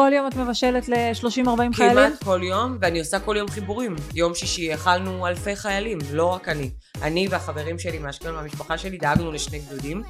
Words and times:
כל 0.00 0.12
יום 0.14 0.26
את 0.26 0.36
מבשלת 0.36 0.88
ל-30-40 0.88 1.76
חיילים? 1.76 1.96
כמעט 1.96 2.24
כל 2.24 2.40
יום, 2.44 2.78
ואני 2.80 2.98
עושה 2.98 3.20
כל 3.20 3.36
יום 3.38 3.48
חיבורים. 3.48 3.96
יום 4.14 4.34
שישי 4.34 4.74
אכלנו 4.74 5.26
אלפי 5.26 5.56
חיילים, 5.56 5.98
לא 6.12 6.24
רק 6.24 6.48
אני. 6.48 6.70
אני 7.02 7.28
והחברים 7.30 7.78
שלי 7.78 7.98
מאשקלון 7.98 8.34
והמשפחה 8.34 8.78
שלי 8.78 8.98
דאגנו 8.98 9.32
לשני 9.32 9.58
גדודים. 9.58 10.02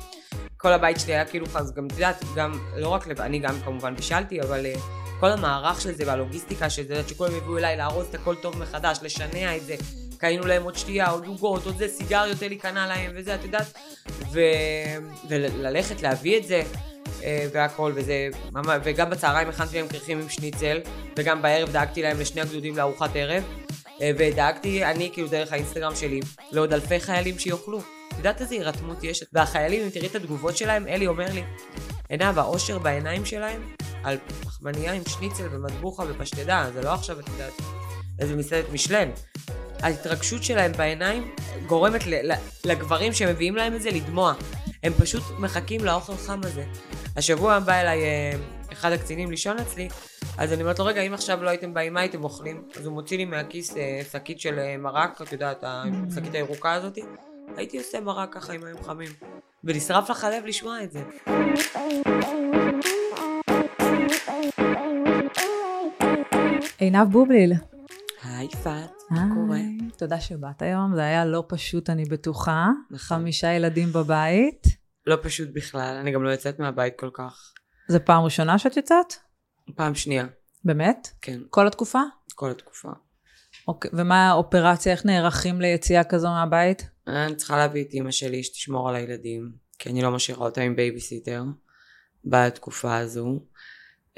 כל 0.56 0.72
הבית 0.72 1.00
שלי 1.00 1.12
היה 1.12 1.24
כאילו, 1.24 1.46
אז 1.54 1.74
גם 1.74 1.86
את 1.86 1.92
יודעת, 1.92 2.24
גם, 2.36 2.52
לא 2.76 2.88
רק, 2.88 3.06
לב... 3.06 3.20
אני 3.20 3.38
גם 3.38 3.54
כמובן 3.64 3.96
בישלתי, 3.96 4.40
אבל 4.40 4.66
uh, 4.74 4.78
כל 5.20 5.32
המערך 5.32 5.80
של 5.80 5.92
זה 5.92 6.04
והלוגיסטיקה 6.06 6.70
של 6.70 6.86
זה, 6.86 7.02
שכולם 7.08 7.34
הביאו 7.34 7.58
אליי 7.58 7.76
לארוז 7.76 8.06
את 8.06 8.14
הכל 8.14 8.34
טוב 8.34 8.58
מחדש, 8.58 8.98
לשנע 9.02 9.56
את 9.56 9.62
זה, 9.62 9.74
קנינו 10.18 10.46
להם 10.46 10.62
עוד 10.62 10.76
שתייה, 10.76 11.10
עוד 11.10 11.26
עוגות, 11.26 11.66
עוד 11.66 11.78
זה, 11.78 11.88
סיגריות 11.88 12.42
אלי 12.42 12.56
קנה 12.56 12.86
להם 12.86 13.10
וזה, 13.14 13.34
את 13.34 13.44
יודעת, 13.44 13.72
ו... 14.32 14.40
וללכת 15.28 16.02
להביא 16.02 16.38
את 16.38 16.44
זה. 16.44 16.62
אה, 17.24 17.46
והכל, 17.52 17.92
וזה, 17.94 18.28
וגם 18.84 19.10
בצהריים 19.10 19.48
הכנתי 19.48 19.76
להם 19.76 19.88
כרכים 19.88 20.20
עם 20.20 20.28
שניצל, 20.28 20.78
וגם 21.18 21.42
בערב 21.42 21.72
דאגתי 21.72 22.02
להם 22.02 22.20
לשני 22.20 22.40
הגדודים 22.40 22.76
לארוחת 22.76 23.10
ערב, 23.14 23.44
אה, 24.02 24.10
ודאגתי 24.18 24.84
אני 24.84 25.10
כאילו 25.12 25.28
דרך 25.28 25.52
האינסטגרם 25.52 25.96
שלי 25.96 26.20
לעוד 26.52 26.72
אלפי 26.72 27.00
חיילים 27.00 27.38
שיאכלו. 27.38 27.78
את 27.78 28.16
יודעת 28.16 28.40
איזה 28.40 28.54
הירתמות 28.54 29.04
יש? 29.04 29.24
והחיילים, 29.32 29.82
אם 29.82 29.90
תראי 29.90 30.06
את 30.06 30.14
התגובות 30.14 30.56
שלהם, 30.56 30.88
אלי 30.88 31.06
אומר 31.06 31.26
לי, 31.32 31.42
עינב, 32.08 32.38
האושר 32.38 32.78
בעיניים 32.78 33.24
שלהם 33.24 33.62
על 34.04 34.18
פחמנייה 34.44 34.92
עם 34.92 35.02
שניצל 35.08 35.46
ומטבוחה 35.50 36.02
ופשטדה, 36.08 36.70
זה 36.74 36.82
לא 36.82 36.94
עכשיו, 36.94 37.20
את 37.20 37.28
יודעת, 37.28 37.52
איזה 38.18 38.36
מסעדת 38.36 38.64
משלן. 38.72 39.10
ההתרגשות 39.82 40.44
שלהם 40.44 40.72
בעיניים 40.72 41.34
גורמת 41.66 42.00
לגברים 42.64 43.12
שמביאים 43.12 43.56
להם 43.56 43.74
את 43.74 43.82
זה 43.82 43.90
לדמוע. 43.90 44.34
הם 44.82 44.92
פשוט 44.92 45.22
מחכים 45.38 45.84
לאוכל 45.84 46.16
חם 46.16 46.40
הזה. 46.44 46.64
השבוע 47.16 47.58
בא 47.58 47.80
אליי 47.80 48.02
אה, 48.02 48.32
אחד 48.72 48.92
הקצינים 48.92 49.30
לישון 49.30 49.58
אצלי, 49.58 49.88
אז 50.38 50.52
אני 50.52 50.62
אומרת 50.62 50.78
לו, 50.78 50.84
רגע, 50.84 51.00
אם 51.00 51.14
עכשיו 51.14 51.42
לא 51.42 51.48
הייתם 51.48 51.74
באים, 51.74 51.94
מה 51.94 52.00
הייתם 52.00 52.24
אוכלים? 52.24 52.62
אז 52.76 52.86
הוא 52.86 52.94
מוציא 52.94 53.16
לי 53.16 53.24
מהכיס 53.24 53.76
אה, 53.76 54.00
שקית 54.12 54.40
של 54.40 54.58
אה, 54.58 54.76
מרק, 54.76 55.22
את 55.22 55.32
יודעת, 55.32 55.64
השקית 55.64 56.34
הירוקה 56.34 56.72
הזאת. 56.72 56.98
הייתי 57.56 57.78
עושה 57.78 58.00
מרק 58.00 58.34
ככה 58.34 58.52
עם 58.52 58.64
מים 58.64 58.82
חמים. 58.82 59.10
ונשרף 59.64 60.10
לך 60.10 60.24
הלב 60.24 60.44
לשמוע 60.46 60.82
את 60.82 60.92
זה. 60.92 61.02
עינב 66.78 67.08
בובליל. 67.08 67.52
היי 68.36 68.48
יפעת, 68.52 68.92
מה 69.10 69.22
קורה? 69.34 69.60
תודה 69.96 70.20
שבאת 70.20 70.62
היום, 70.62 70.94
זה 70.94 71.00
היה 71.00 71.24
לא 71.24 71.44
פשוט 71.48 71.90
אני 71.90 72.04
בטוחה. 72.04 72.68
נכון. 72.90 72.98
חמישה 72.98 73.52
ילדים 73.52 73.92
בבית. 73.92 74.66
לא 75.06 75.16
פשוט 75.22 75.48
בכלל, 75.52 75.96
אני 76.00 76.12
גם 76.12 76.22
לא 76.22 76.30
יוצאת 76.30 76.58
מהבית 76.58 76.94
כל 76.98 77.10
כך. 77.12 77.52
זה 77.88 77.98
פעם 77.98 78.22
ראשונה 78.24 78.58
שאת 78.58 78.76
יוצאת? 78.76 79.14
פעם 79.74 79.94
שנייה. 79.94 80.26
באמת? 80.64 81.08
כן. 81.22 81.40
כל 81.50 81.66
התקופה? 81.66 82.00
כל 82.34 82.50
התקופה. 82.50 82.88
אוקיי, 83.68 83.90
ומה 83.94 84.28
האופרציה, 84.28 84.92
איך 84.92 85.06
נערכים 85.06 85.60
ליציאה 85.60 86.04
כזו 86.04 86.28
מהבית? 86.28 86.90
אני 87.06 87.36
צריכה 87.36 87.56
להביא 87.56 87.84
את 87.84 87.92
אימא 87.92 88.10
שלי 88.10 88.42
שתשמור 88.42 88.88
על 88.88 88.94
הילדים, 88.94 89.52
כי 89.78 89.90
אני 89.90 90.02
לא 90.02 90.10
משאירה 90.10 90.46
אותה 90.46 90.60
עם 90.60 90.76
בייביסיטר 90.76 91.44
בתקופה 92.24 92.96
הזו. 92.96 93.40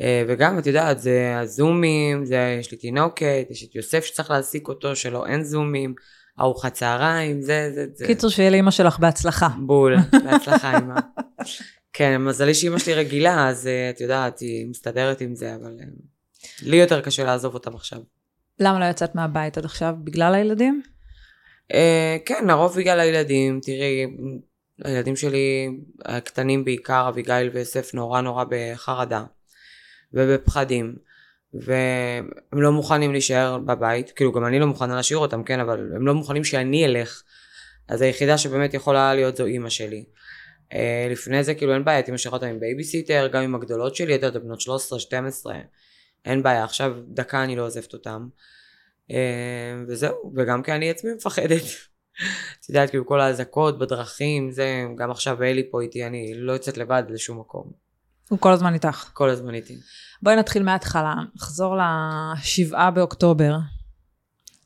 אה, 0.03 0.25
וגם, 0.28 0.58
את 0.58 0.67
יודעת, 0.67 1.00
זה 1.00 1.39
הזומים, 1.39 2.25
זה, 2.25 2.56
יש 2.61 2.70
לי 2.70 2.77
תינוקת, 2.78 3.47
יש 3.50 3.64
את 3.64 3.75
יוסף 3.75 4.05
שצריך 4.05 4.31
להעסיק 4.31 4.69
אותו, 4.69 4.97
שלא 4.97 5.27
אין 5.27 5.45
זומים, 5.45 5.95
ארוחת 6.41 6.72
צהריים, 6.72 7.42
זה, 7.42 7.70
זה, 7.75 7.86
זה. 7.95 8.06
קיצור, 8.06 8.30
שיהיה 8.30 8.50
לאמא 8.50 8.70
שלך 8.70 8.98
בהצלחה. 8.98 9.48
בול, 9.67 9.97
בהצלחה 10.25 10.78
אמא. 10.78 11.00
כן, 11.92 12.23
מזלי 12.23 12.55
שאמא 12.55 12.78
שלי 12.78 12.95
רגילה, 12.95 13.48
אז 13.48 13.67
אה, 13.67 13.91
את 13.91 14.00
יודעת, 14.00 14.39
היא 14.39 14.67
מסתדרת 14.70 15.20
עם 15.20 15.34
זה, 15.34 15.55
אבל 15.55 15.77
אה, 15.80 15.86
לי 16.62 16.77
יותר 16.77 17.00
קשה 17.00 17.25
לעזוב 17.25 17.55
אותם 17.55 17.75
עכשיו. 17.75 17.98
למה 18.61 18.80
לא 18.80 18.84
יצאת 18.84 19.14
מהבית 19.14 19.58
עד 19.58 19.64
עכשיו? 19.64 19.95
בגלל 20.05 20.35
הילדים? 20.35 20.83
כן, 22.24 22.45
לרוב 22.48 22.77
בגלל 22.77 23.01
הילדים. 23.01 23.61
תראי, 23.62 24.07
הילדים 24.85 25.17
שלי 25.17 25.68
הקטנים 26.05 26.64
בעיקר, 26.64 27.08
אביגיל 27.08 27.51
ויוסף, 27.52 27.95
נורא 27.95 28.20
נורא 28.20 28.45
בחרדה. 28.48 29.24
ובפחדים. 30.14 30.96
והם 31.55 32.62
לא 32.62 32.73
מוכנים 32.73 33.12
להישאר 33.12 33.58
בבית, 33.58 34.11
כאילו 34.11 34.33
גם 34.33 34.46
אני 34.46 34.58
לא 34.58 34.67
מוכנה 34.67 34.96
להשאיר 34.96 35.18
אותם, 35.18 35.42
כן, 35.42 35.61
אבל 35.61 35.92
הם 35.95 36.06
לא 36.06 36.14
מוכנים 36.14 36.45
שאני 36.45 36.86
אלך. 36.86 37.23
אז 37.89 38.02
היחידה 38.02 38.39
שבאמת 38.39 38.74
יכולה 38.74 39.14
להיות 39.14 39.36
זו 39.36 39.46
אימא 39.46 39.68
שלי. 39.68 40.05
אה, 40.73 40.77
לפני 41.11 41.45
זה 41.45 41.55
כאילו 41.55 41.74
אין 41.74 41.84
בעיה, 41.84 41.96
הייתי 41.96 42.12
משאירה 42.12 42.36
אותם 42.36 42.46
עם 42.46 42.61
בייביסיטר, 42.61 43.28
גם 43.33 43.42
עם 43.42 43.55
הגדולות 43.55 43.96
שלי, 43.96 44.12
יותר 44.12 44.39
בנות 44.39 44.61
13-12, 44.61 45.50
אין 46.24 46.42
בעיה, 46.42 46.64
עכשיו 46.64 46.92
דקה 47.08 47.44
אני 47.44 47.56
לא 47.56 47.67
עוזבת 47.67 47.92
אותם. 47.92 48.29
אה, 49.08 49.14
וזהו, 49.89 50.33
וגם 50.36 50.62
כי 50.62 50.73
אני 50.73 50.90
עצמי 50.90 51.11
מפחדת. 51.14 51.62
את 52.61 52.68
יודעת, 52.68 52.90
כאילו 52.90 53.06
כל 53.06 53.20
האזעקות 53.20 53.79
בדרכים, 53.79 54.50
זה, 54.50 54.84
גם 54.96 55.11
עכשיו 55.11 55.42
אלי 55.42 55.70
פה 55.70 55.80
איתי, 55.80 56.06
אני 56.06 56.34
לא 56.34 56.52
יוצאת 56.52 56.77
לבד 56.79 57.02
לשום 57.08 57.40
מקום. 57.40 57.82
הוא 58.33 58.39
כל 58.39 58.53
הזמן 58.53 58.75
איתך. 58.75 59.11
כל 59.13 59.31
הזמן 59.31 59.55
איתי. 59.55 59.77
בואי 60.23 60.37
נתחיל 60.37 60.63
מההתחלה, 60.63 61.15
נחזור 61.37 61.77
לשבעה 61.77 62.91
באוקטובר. 62.91 63.57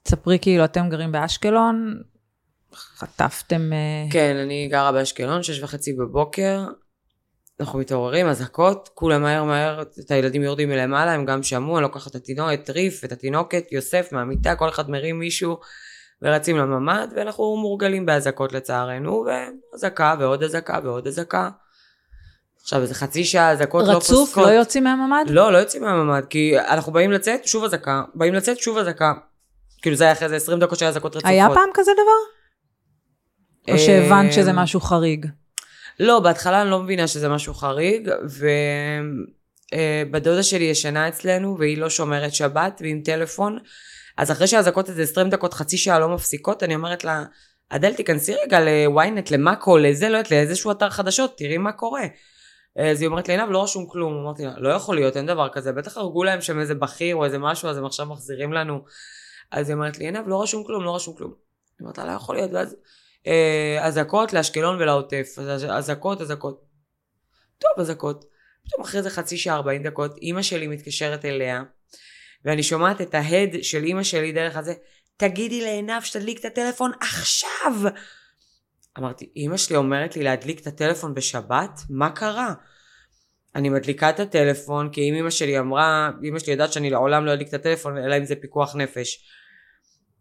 תספרי 0.02 0.38
כאילו, 0.38 0.64
אתם 0.64 0.88
גרים 0.88 1.12
באשקלון, 1.12 2.02
חטפתם... 2.74 3.72
אה, 3.72 4.12
כן, 4.12 4.36
אני 4.36 4.68
גרה 4.68 4.92
באשקלון, 4.92 5.42
שש 5.42 5.62
וחצי 5.62 5.92
בבוקר, 5.92 6.64
אנחנו 7.60 7.78
מתעוררים, 7.78 8.26
אזעקות, 8.26 8.90
כולם 8.94 9.22
מהר 9.22 9.44
מהר, 9.44 9.82
את 9.82 10.10
הילדים 10.10 10.42
יורדים 10.42 10.68
מלמעלה, 10.68 11.12
הם 11.12 11.24
גם 11.24 11.42
שמעו, 11.42 11.76
אני 11.76 11.82
לוקחת 11.82 12.10
את 12.10 12.14
התינוקת, 12.14 12.60
את 12.64 12.70
ריף, 12.70 13.04
את 13.04 13.12
התינוקת, 13.12 13.72
יוסף 13.72 14.12
מהמיטה, 14.12 14.54
כל 14.54 14.68
אחד 14.68 14.90
מרים 14.90 15.18
מישהו, 15.18 15.58
ורצים 16.22 16.56
לממ"ד, 16.56 17.08
ואנחנו 17.16 17.56
מורגלים 17.56 18.06
באזעקות 18.06 18.52
לצערנו, 18.52 19.24
ואזעקה 19.26 20.14
ועוד 20.20 20.42
אזעקה 20.42 20.78
ועוד 20.84 21.06
אזעקה. 21.06 21.50
עכשיו 22.66 22.82
איזה 22.82 22.94
חצי 22.94 23.24
שעה 23.24 23.50
אזעקות 23.50 23.84
לא 23.88 23.94
פוסקות. 23.94 24.16
רצוף? 24.16 24.38
לא 24.38 24.48
יוצאים 24.48 24.84
מהממ"ד? 24.84 25.24
לא, 25.28 25.52
לא 25.52 25.58
יוצאים 25.58 25.82
מהממ"ד, 25.82 26.22
כי 26.30 26.58
אנחנו 26.58 26.92
באים 26.92 27.12
לצאת, 27.12 27.46
שוב 27.46 27.64
אזעקה, 27.64 28.02
באים 28.14 28.34
לצאת, 28.34 28.58
שוב 28.58 28.78
אזעקה. 28.78 29.12
כאילו 29.82 29.96
זה 29.96 30.04
היה 30.04 30.12
אחרי 30.12 30.28
זה 30.28 30.36
20 30.36 30.60
דקות 30.60 30.78
של 30.78 30.86
אזעקות 30.86 31.16
רצופות. 31.16 31.30
היה 31.30 31.48
פעם 31.54 31.68
כזה 31.74 31.90
דבר? 31.92 32.20
או 33.68 33.72
אה, 33.72 33.78
שהבנת 33.78 34.32
שזה 34.32 34.52
משהו 34.52 34.80
חריג? 34.80 35.26
לא, 36.00 36.20
בהתחלה 36.20 36.62
אני 36.62 36.70
לא 36.70 36.82
מבינה 36.82 37.06
שזה 37.06 37.28
משהו 37.28 37.54
חריג, 37.54 38.10
ובדודה 39.72 40.36
אה, 40.36 40.42
שלי 40.42 40.64
ישנה 40.64 41.08
אצלנו, 41.08 41.56
והיא 41.58 41.78
לא 41.78 41.90
שומרת 41.90 42.34
שבת, 42.34 42.80
ועם 42.84 43.00
טלפון. 43.04 43.58
אז 44.16 44.30
אחרי 44.30 44.46
שהאזעקות 44.46 44.88
איזה 44.88 45.02
20 45.02 45.30
דקות, 45.30 45.54
חצי 45.54 45.78
שעה 45.78 45.98
לא 45.98 46.08
מפסיקות, 46.08 46.62
אני 46.62 46.74
אומרת 46.74 47.04
לה, 47.04 47.24
אדל, 47.68 47.92
תיכנסי 47.92 48.34
רגע 48.44 48.58
לוויינט, 48.60 49.30
למאקו, 49.30 49.78
לזה, 49.78 50.08
לא 50.08 50.16
יודעת, 50.16 50.30
לאיזשהו 50.30 50.70
אתר 50.70 50.90
חדשות, 50.90 51.38
תראי 51.38 51.58
מה 51.58 51.72
קורה. 51.72 52.02
אז 52.76 53.00
היא 53.00 53.08
אומרת 53.08 53.28
לעינב 53.28 53.50
לא 53.50 53.62
רשום 53.62 53.86
כלום, 53.86 54.14
אמרתי 54.22 54.44
לה 54.44 54.54
לא 54.58 54.68
יכול 54.68 54.96
להיות 54.96 55.16
אין 55.16 55.26
דבר 55.26 55.48
כזה 55.48 55.72
בטח 55.72 55.96
הרגו 55.96 56.24
להם 56.24 56.40
שם 56.40 56.60
איזה 56.60 56.74
בכיר 56.74 57.16
או 57.16 57.24
איזה 57.24 57.38
משהו 57.38 57.68
אז 57.68 57.78
הם 57.78 57.84
עכשיו 57.84 58.06
מחזירים 58.06 58.52
לנו 58.52 58.84
אז 59.50 59.68
היא 59.68 59.74
אומרת 59.74 59.98
לי 59.98 60.04
עינב 60.04 60.28
לא 60.28 60.42
רשום 60.42 60.64
כלום 60.64 60.84
לא 60.84 60.96
רשום 60.96 61.16
כלום. 61.16 61.34
אני 61.80 61.84
אומרת 61.84 61.98
לא 61.98 62.12
יכול 62.12 62.36
להיות 62.36 62.50
ואז 62.52 62.76
אה, 63.26 63.78
אזעקות 63.82 64.32
לאשקלון 64.32 64.76
ולעוטף 64.76 65.38
אזעקות 65.70 66.20
אזעקות. 66.20 66.64
טוב 67.58 67.70
אזעקות. 67.78 68.24
פתאום 68.66 68.82
אחרי 68.82 69.02
זה 69.02 69.10
חצי 69.10 69.36
שעה 69.36 69.56
ארבעים 69.56 69.82
דקות 69.82 70.16
אימא 70.22 70.42
שלי 70.42 70.66
מתקשרת 70.66 71.24
אליה 71.24 71.62
ואני 72.44 72.62
שומעת 72.62 73.00
את 73.00 73.14
ההד 73.14 73.56
של 73.62 73.84
אימא 73.84 74.02
שלי 74.02 74.32
דרך 74.32 74.56
הזה 74.56 74.74
תגידי 75.16 75.60
לעינב 75.60 76.02
שתדליק 76.02 76.40
את 76.40 76.44
הטלפון 76.44 76.92
עכשיו 77.00 77.72
אמרתי, 78.98 79.30
אימא 79.36 79.56
שלי 79.56 79.76
אומרת 79.76 80.16
לי 80.16 80.22
להדליק 80.22 80.60
את 80.60 80.66
הטלפון 80.66 81.14
בשבת? 81.14 81.80
מה 81.90 82.10
קרה? 82.10 82.54
אני 83.54 83.68
מדליקה 83.68 84.10
את 84.10 84.20
הטלפון, 84.20 84.88
כי 84.92 85.10
אם 85.10 85.14
אימא 85.14 85.30
שלי 85.30 85.58
אמרה, 85.58 86.10
אימא 86.22 86.38
שלי 86.38 86.52
יודעת 86.52 86.72
שאני 86.72 86.90
לעולם 86.90 87.26
לא 87.26 87.32
אדליק 87.32 87.48
את 87.48 87.54
הטלפון, 87.54 87.98
אלא 87.98 88.16
אם 88.16 88.24
זה 88.24 88.34
פיקוח 88.36 88.76
נפש. 88.76 89.24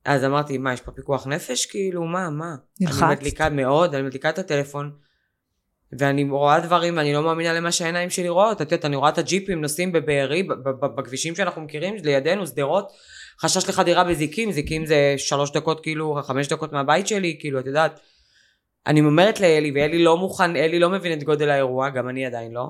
אז 0.05 0.23
אמרתי, 0.23 0.57
מה, 0.57 0.73
יש 0.73 0.81
פה 0.81 0.91
פיקוח 0.91 1.27
נפש? 1.27 1.65
כאילו, 1.65 2.03
מה, 2.03 2.29
מה? 2.29 2.55
נלחצת. 2.81 3.03
אני 3.03 3.15
מדליקה 3.15 3.49
מאוד, 3.49 3.95
אני 3.95 4.03
מדליקה 4.03 4.29
את 4.29 4.39
הטלפון, 4.39 4.91
ואני 5.99 6.29
רואה 6.29 6.59
דברים, 6.59 6.97
ואני 6.97 7.13
לא 7.13 7.23
מאמינה 7.23 7.53
למה 7.53 7.71
שהעיניים 7.71 8.09
שלי 8.09 8.29
רואות. 8.29 8.61
את 8.61 8.71
יודעת, 8.71 8.85
אני 8.85 8.95
רואה 8.95 9.09
את 9.09 9.17
הג'יפים 9.17 9.61
נוסעים 9.61 9.91
בבארי, 9.91 10.43
בכבישים 10.97 11.35
שאנחנו 11.35 11.61
מכירים, 11.61 11.95
לידינו, 12.03 12.47
שדרות, 12.47 12.91
חשש 13.41 13.69
לחדירה 13.69 14.03
בזיקים, 14.03 14.51
זיקים 14.51 14.85
זה 14.85 15.15
שלוש 15.17 15.51
דקות, 15.51 15.83
כאילו, 15.83 16.21
חמש 16.23 16.47
דקות 16.47 16.73
מהבית 16.73 17.07
שלי, 17.07 17.37
כאילו, 17.39 17.59
את 17.59 17.65
יודעת. 17.65 17.99
אני 18.87 19.01
אומרת 19.01 19.39
לאלי, 19.39 19.71
ואלי 19.75 20.03
לא 20.03 20.17
מוכן, 20.17 20.55
אלי 20.55 20.79
לא 20.79 20.89
מבין 20.89 21.19
את 21.19 21.23
גודל 21.23 21.49
האירוע, 21.49 21.89
גם 21.89 22.09
אני 22.09 22.25
עדיין 22.25 22.51
לא. 22.51 22.69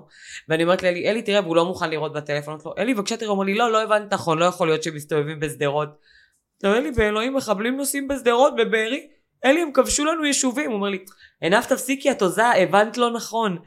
ואני 0.50 0.64
אומרת 0.64 0.84
לאלי, 0.84 1.10
אלי 1.10 1.22
תראה, 1.22 1.42
והוא 1.42 1.56
לא 1.56 1.66
מוכן 1.66 1.90
לראות 1.90 2.14
בטלפון. 2.14 2.54
אמרתי 2.54 2.70
לו, 2.70 2.74
אלי 2.78 2.94
בבקשה 2.94 3.18
תראה, 3.18 3.30
הוא 3.30 3.36
אומר 3.36 3.46
לי, 3.46 3.54
לא, 3.54 3.72
לא 3.72 3.84
הבנת 3.84 4.14
נכון, 4.14 4.40
לא 4.40 4.46
יכול 4.46 4.68
להיות 4.68 4.84
שמסתובבים 4.84 5.40
בשדרות. 5.40 5.90
לא, 6.64 6.78
אלי, 6.78 6.92
באלוהים, 6.92 7.34
מחבלים 7.34 7.78
נוסעים 7.78 8.08
בשדרות, 8.08 8.56
בבארי. 8.56 9.08
אלי, 9.46 9.62
הם 9.62 9.72
כבשו 9.74 10.06
לנו 10.06 10.26
יישובים. 10.26 10.70
הוא 10.70 10.76
אומר 10.76 10.90
לי, 10.90 11.06
עינב 11.42 11.64
תפסיקי, 11.64 12.12
את 12.12 12.22
הוזה, 12.22 12.46
הבנת 12.46 12.98
לא 12.98 13.12
נכון. 13.12 13.58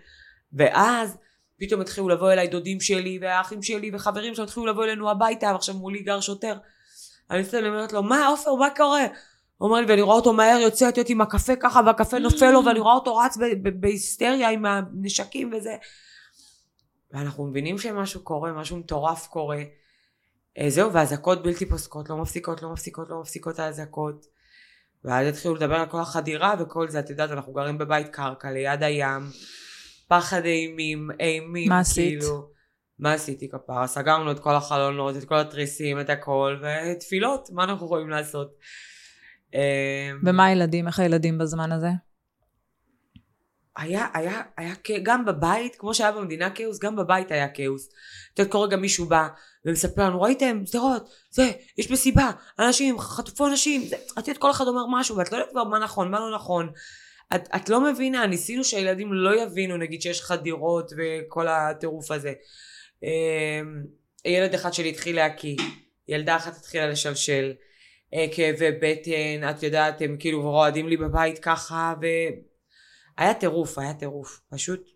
ואז 0.53 1.19
פתאום 1.59 1.81
התחילו 1.81 2.09
לבוא 2.09 2.33
אליי 2.33 2.49
דודים 2.49 2.81
שלי 2.81 3.19
והאחים 3.23 3.63
שלי 3.63 3.91
וחברים 3.95 4.35
שלהם 4.35 4.45
התחילו 4.45 4.67
לבוא 4.67 4.85
אלינו 4.85 5.11
הביתה 5.11 5.47
ועכשיו 5.53 5.75
מולי 5.75 6.03
גר 6.03 6.21
שוטר. 6.21 6.55
אני 7.31 7.41
מסתכלת 7.41 7.65
אומרת 7.65 7.93
לו 7.93 8.03
מה 8.03 8.27
עופר 8.27 8.55
מה 8.55 8.69
קורה? 8.77 9.07
אומר 9.61 9.81
לי 9.81 9.87
ואני 9.87 10.03
רואה 10.03 10.17
אותו 10.17 10.33
מהר 10.33 10.59
יוצא 10.59 10.85
יוצאת 10.85 11.09
עם 11.09 11.21
הקפה 11.21 11.57
ככה 11.57 11.81
והקפה 11.87 12.19
נופל 12.19 12.51
לו 12.51 12.65
ואני 12.65 12.81
רואה 12.81 12.95
אותו 12.95 13.17
רץ 13.17 13.37
ב- 13.37 13.69
ב- 13.69 13.81
בהיסטריה 13.81 14.51
עם 14.51 14.65
הנשקים 14.65 15.53
וזה. 15.53 15.77
ואנחנו 17.13 17.47
מבינים 17.47 17.79
שמשהו 17.79 18.23
קורה 18.23 18.53
משהו 18.53 18.77
מטורף 18.77 19.27
קורה. 19.27 19.63
אה, 20.59 20.71
זהו 20.71 20.93
ואזעקות 20.93 21.43
בלתי 21.43 21.67
פוסקות 21.67 22.11
לא 22.11 22.17
מפסיקות 22.17 22.63
לא 22.63 22.73
מפסיקות 22.73 23.11
לא 23.11 23.21
מפסיקות 23.21 23.59
האזעקות. 23.59 24.27
ואז 25.05 25.27
התחילו 25.29 25.55
לדבר 25.55 25.75
על 25.75 25.87
כל 25.87 26.01
החדירה 26.01 26.55
וכל 26.59 26.89
זה 26.89 26.99
את 26.99 27.11
יודעת 27.11 27.31
אנחנו 27.31 27.53
גרים 27.53 27.79
בבית 27.79 28.09
קרקע 28.09 28.51
ליד 28.51 28.83
הים. 28.83 29.23
פחד 30.09 30.45
אימים 30.45 31.09
אימים 31.21 31.69
מה 31.69 31.79
עשית? 31.79 32.21
כאילו. 32.21 32.49
מה 32.99 33.13
עשיתי 33.13 33.49
כפרה? 33.49 33.87
סגרנו 33.87 34.31
את 34.31 34.39
כל 34.39 34.55
החלונות, 34.55 35.17
את 35.17 35.25
כל 35.25 35.39
התריסים, 35.39 36.01
את 36.01 36.11
הכל, 36.11 36.63
ותפילות, 36.63 37.51
מה 37.53 37.65
אנחנו 37.65 37.87
יכולים 37.87 38.11
לעשות? 38.11 38.59
אה, 39.55 40.11
ומה 40.25 40.47
הילדים? 40.47 40.87
איך 40.87 40.99
הילדים 40.99 41.39
בזמן 41.39 41.73
הזה? 41.73 41.89
היה, 43.79 44.07
היה, 44.15 44.43
היה, 44.57 44.75
גם 45.03 45.25
בבית, 45.25 45.77
כמו 45.77 45.95
שהיה 45.95 46.13
במדינה 46.13 46.51
כאוס, 46.51 46.79
גם 46.79 46.97
בבית 46.97 47.33
היה 47.33 47.49
כאוס. 47.49 47.89
את 48.35 48.39
יודעת, 48.39 48.53
כל 48.53 48.59
רגע 48.59 48.77
מישהו 48.77 49.07
בא 49.07 49.29
ומספר 49.65 50.05
לנו, 50.05 50.23
ראיתם, 50.23 50.63
שדרות, 50.67 51.11
זה, 51.31 51.51
יש 51.79 51.91
מסיבה, 51.91 52.31
אנשים, 52.59 52.99
חטפו 52.99 53.47
אנשים, 53.47 53.83
זה, 53.87 53.97
את 53.97 54.29
יודעת, 54.29 54.39
כל 54.39 54.51
אחד 54.51 54.67
אומר 54.67 54.83
משהו, 54.91 55.17
ואת 55.17 55.33
לא 55.33 55.37
יודעת 55.37 55.51
כבר 55.51 55.65
מה 55.65 55.79
נכון, 55.79 56.11
מה 56.11 56.21
לא 56.21 56.35
נכון. 56.35 56.71
את, 57.35 57.49
את 57.57 57.69
לא 57.69 57.81
מבינה, 57.81 58.27
ניסינו 58.27 58.65
שהילדים 58.65 59.13
לא 59.13 59.43
יבינו, 59.43 59.77
נגיד 59.77 60.03
שיש 60.03 60.23
חדירות 60.23 60.93
וכל 60.99 61.49
הטירוף 61.49 62.11
הזה. 62.11 62.33
אמ, 63.03 63.83
ילד 64.25 64.55
אחד 64.55 64.73
שלי 64.73 64.89
התחיל 64.89 65.17
להקיא, 65.17 65.57
ילדה 66.09 66.37
אחת 66.37 66.57
התחילה 66.57 66.87
לשלשל, 66.87 67.53
כאבי 68.33 68.71
בטן, 68.73 69.51
את 69.51 69.63
יודעת, 69.63 70.03
הם 70.03 70.17
כאילו 70.19 70.43
רועדים 70.43 70.89
לי 70.89 70.97
בבית 70.97 71.39
ככה, 71.39 71.95
ו... 72.03 72.07
היה 73.19 73.35
טירוף, 73.35 73.79
היה 73.79 73.95
טירוף. 73.95 74.41
פשוט 74.51 74.89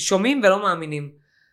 שומעים 0.00 0.40
ולא 0.44 0.62
מאמינים. 0.62 1.12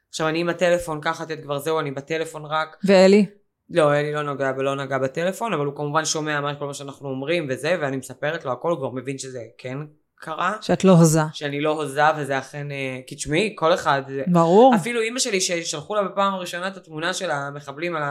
עכשיו 0.09 0.27
אני 0.27 0.39
עם 0.39 0.49
הטלפון 0.49 1.01
ככה, 1.01 1.23
את 1.23 1.43
כבר 1.43 1.59
זהו, 1.59 1.79
אני 1.79 1.91
בטלפון 1.91 2.45
רק. 2.45 2.77
ואלי? 2.83 3.25
לא, 3.69 3.93
אלי 3.93 4.13
לא 4.13 4.21
נוגע 4.21 4.51
ולא 4.57 4.75
נגע 4.75 4.97
בטלפון, 4.97 5.53
אבל 5.53 5.65
הוא 5.65 5.75
כמובן 5.75 6.05
שומע 6.05 6.41
מה 6.41 6.55
כל 6.55 6.65
מה 6.65 6.73
שאנחנו 6.73 7.09
אומרים 7.09 7.47
וזה, 7.49 7.77
ואני 7.81 7.97
מספרת 7.97 8.45
לו 8.45 8.51
הכל, 8.51 8.71
הוא 8.71 8.77
כבר 8.77 8.89
מבין 8.89 9.17
שזה 9.17 9.39
כן 9.57 9.77
קרה. 10.15 10.57
שאת 10.61 10.83
לא 10.83 10.91
הוזה. 10.91 11.21
שאני 11.33 11.61
לא 11.61 11.69
הוזה 11.69 12.01
וזה 12.17 12.39
אכן, 12.39 12.71
אה, 12.71 12.99
כי 13.07 13.15
תשמעי, 13.15 13.53
כל 13.57 13.73
אחד, 13.73 14.01
ברור. 14.27 14.75
אפילו 14.75 15.01
אימא 15.01 15.19
שלי 15.19 15.41
ששלחו 15.41 15.95
לה 15.95 16.03
בפעם 16.03 16.33
הראשונה 16.33 16.67
את 16.67 16.77
התמונה 16.77 17.13
של 17.13 17.31
המחבלים 17.31 17.95
על 17.95 18.03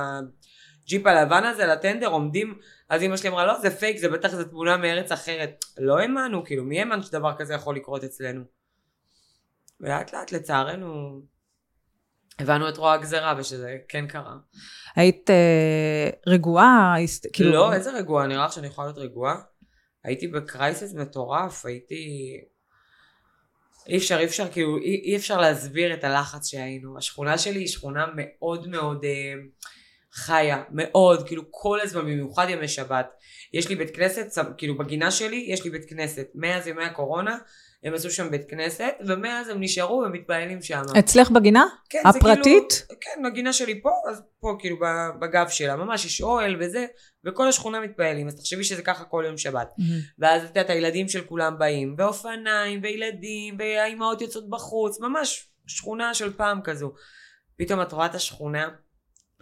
הג'יפ 0.91 1.07
הלבן 1.07 1.45
הזה, 1.45 1.67
לטנדר, 1.67 2.07
עומדים, 2.07 2.59
אז 2.89 3.03
אימא 3.03 3.17
שלי 3.17 3.29
אמרה, 3.29 3.47
לא, 3.47 3.59
זה 3.59 3.71
פייק, 3.71 3.97
זה 3.97 4.09
בטח 4.09 4.29
זו 4.29 4.45
תמונה 4.45 4.77
מארץ 4.77 5.13
אחרת. 5.13 5.65
לא 5.79 5.99
האמנו, 5.99 6.45
כאילו, 6.45 6.65
מי 6.65 6.81
האמן 6.81 7.03
שדבר 7.03 7.37
כזה 7.39 7.55
יכול 7.55 7.77
לקרות 7.77 8.05
אצלנו? 8.05 8.45
ולאט 9.81 10.13
לאט, 10.13 10.33
לצערנו, 10.33 11.21
הבנו 12.39 12.69
את 12.69 12.77
רוע 12.77 12.93
הגזרה 12.93 13.35
ושזה 13.39 13.77
כן 13.89 14.07
קרה. 14.07 14.37
היית 14.97 15.31
אה, 15.31 16.11
רגועה? 16.27 16.95
כאילו... 17.33 17.51
לא, 17.51 17.73
איזה 17.73 17.91
רגועה, 17.93 18.27
נראה 18.27 18.45
לך 18.45 18.53
שאני 18.53 18.67
יכולה 18.67 18.87
להיות 18.87 18.99
רגועה? 18.99 19.37
הייתי 20.05 20.29
בקרייסס 20.29 20.95
מטורף, 20.95 21.67
הייתי... 21.67 21.97
אי 23.89 23.97
אפשר, 23.97 24.19
אי 24.19 24.25
אפשר, 24.25 24.51
כאילו, 24.53 24.79
אי, 24.79 25.03
אי 25.05 25.17
אפשר 25.17 25.41
להסביר 25.41 25.95
את 25.95 26.05
הלחץ 26.05 26.49
שהיינו. 26.49 26.99
השכונה 26.99 27.39
שלי 27.39 27.59
היא 27.59 27.69
שכונה 27.69 28.07
מאוד 28.17 28.69
מאוד 28.69 29.05
אה, 29.05 29.35
חיה, 30.13 30.63
מאוד, 30.71 31.27
כאילו 31.27 31.43
כל 31.51 31.81
הזמן, 31.81 32.01
במיוחד 32.01 32.47
ימי 32.49 32.69
שבת. 32.69 33.11
יש 33.53 33.69
לי 33.69 33.77
בית 33.77 33.97
כנסת, 33.97 34.39
כאילו 34.57 34.79
בגינה 34.79 35.11
שלי 35.11 35.47
יש 35.49 35.65
לי 35.65 35.71
בית 35.71 35.85
כנסת. 35.89 36.27
מאז 36.35 36.67
ימי 36.67 36.85
הקורונה 36.85 37.39
הם 37.85 37.95
עשו 37.95 38.11
שם 38.11 38.31
בית 38.31 38.51
כנסת, 38.51 38.95
ומאז 39.07 39.49
הם 39.49 39.61
נשארו 39.61 40.03
ומתפללים 40.07 40.63
שם. 40.63 40.83
אצלך 40.99 41.31
בגינה? 41.31 41.65
כן, 41.91 42.03
זה 42.03 42.09
הפרטית? 42.19 42.85
כאילו, 42.89 43.01
כן, 43.01 43.27
הגינה 43.27 43.53
שלי 43.53 43.83
פה, 43.83 43.91
אז 44.11 44.23
פה 44.41 44.57
כאילו 44.59 44.77
בגב 45.21 45.49
שלה, 45.49 45.77
ממש 45.77 46.05
יש 46.05 46.21
אוהל 46.21 46.57
וזה, 46.61 46.87
וכל 47.25 47.49
השכונה 47.49 47.81
מתפעלים, 47.81 48.27
אז 48.27 48.37
תחשבי 48.37 48.65
שזה 48.65 48.83
ככה 48.83 49.05
כל 49.05 49.25
יום 49.27 49.39
שבת. 49.39 49.75
ואז 50.19 50.43
את 50.43 50.49
יודעת, 50.49 50.71
הילדים 50.71 51.09
של 51.09 51.25
כולם 51.25 51.59
באים, 51.59 51.95
ואופניים, 51.99 52.81
וילדים, 52.83 53.57
והאימהות 53.59 54.21
יוצאות 54.21 54.51
בחוץ, 54.51 55.01
ממש 55.01 55.49
שכונה 55.67 56.15
של 56.15 56.33
פעם 56.33 56.61
כזו. 56.63 56.93
פתאום 57.59 57.83
את 57.83 57.93
רואה 57.93 58.07
את 58.07 58.15
השכונה 58.15 58.69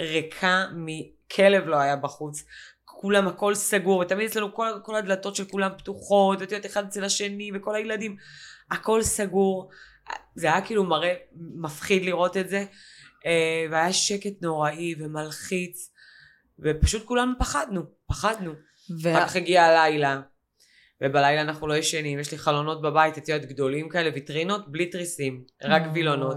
ריקה 0.01 0.67
מכלב 0.75 1.67
לא 1.67 1.77
היה 1.77 1.97
בחוץ. 1.97 2.45
כולם 2.85 3.29
הכל 3.29 3.55
סגור, 3.55 3.99
ותמיד 3.99 4.27
אצלנו 4.27 4.55
כל, 4.55 4.69
כל 4.83 4.97
הדלתות 4.97 5.37
של 5.37 5.45
כולם 5.45 5.71
פתוחות, 5.79 6.41
ואת 6.41 6.53
יודעת, 6.53 6.67
אחד 6.67 6.85
אצל 6.85 7.05
השני, 7.05 7.51
וכל 7.55 7.75
הילדים, 7.75 8.17
הכל 8.71 9.03
סגור. 9.03 9.71
זה 10.35 10.47
היה 10.47 10.61
כאילו 10.67 10.85
מראה 10.85 11.15
מפחיד 11.37 12.05
לראות 12.05 12.37
את 12.37 12.49
זה, 12.49 12.65
אה, 13.27 13.67
והיה 13.71 13.93
שקט 13.93 14.43
נוראי 14.43 14.95
ומלחיץ, 14.99 15.93
ופשוט 16.59 17.07
כולנו 17.07 17.33
פחדנו, 17.39 17.83
פחדנו. 18.07 18.53
ו- 19.03 19.13
אחר 19.13 19.27
כך 19.27 19.37
הגיע 19.37 19.65
הלילה, 19.65 20.21
ובלילה 21.01 21.41
אנחנו 21.41 21.67
לא 21.67 21.77
ישנים, 21.77 22.19
יש 22.19 22.33
לי 22.33 22.39
חלונות 22.39 22.83
בבית, 22.83 23.19
את 23.19 23.29
יודעת, 23.29 23.49
גדולים 23.49 23.89
כאלה, 23.89 24.11
ויטרינות, 24.15 24.73
בלי 24.73 24.87
תריסים, 24.87 25.45
רק 25.65 25.83
וילונות. 25.95 26.37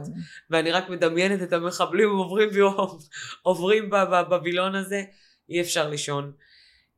ואני 0.49 0.71
רק 0.71 0.89
מדמיינת 0.89 1.41
את 1.41 1.53
המחבלים 1.53 2.09
עוברים, 2.09 2.49
עוברים 3.43 3.89
ב- 3.89 3.95
ב- 3.95 4.29
בווילון 4.29 4.75
הזה, 4.75 5.03
אי 5.49 5.61
אפשר 5.61 5.89
לישון. 5.89 6.31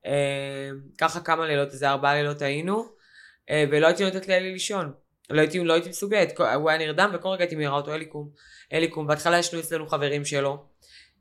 אה, 0.06 0.70
ככה 0.98 1.20
כמה 1.20 1.48
לילות, 1.48 1.72
איזה 1.72 1.90
ארבעה 1.90 2.14
לילות 2.16 2.42
היינו, 2.42 2.86
אה, 3.50 3.66
ולא 3.72 3.88
הייתי 3.88 4.04
נותנת 4.04 4.28
לאלי 4.28 4.52
לישון. 4.52 4.94
לא 5.30 5.42
הייתי, 5.42 5.60
לא 5.60 5.74
הייתי 5.74 5.90
מסוגלת, 5.90 6.40
הוא 6.56 6.70
היה 6.70 6.80
נרדם 6.80 7.12
וכל 7.14 7.30
רגע 7.30 7.44
הייתי 7.44 7.56
מעירה 7.56 7.76
אותו, 7.76 7.94
אלי 7.94 8.06
קום, 8.06 8.30
אלי 8.74 8.88
קום. 8.88 9.08
בהתחלה 9.08 9.40
ישנו 9.40 9.60
אצלנו 9.60 9.88
חברים 9.88 10.26
שלו, 10.26 10.66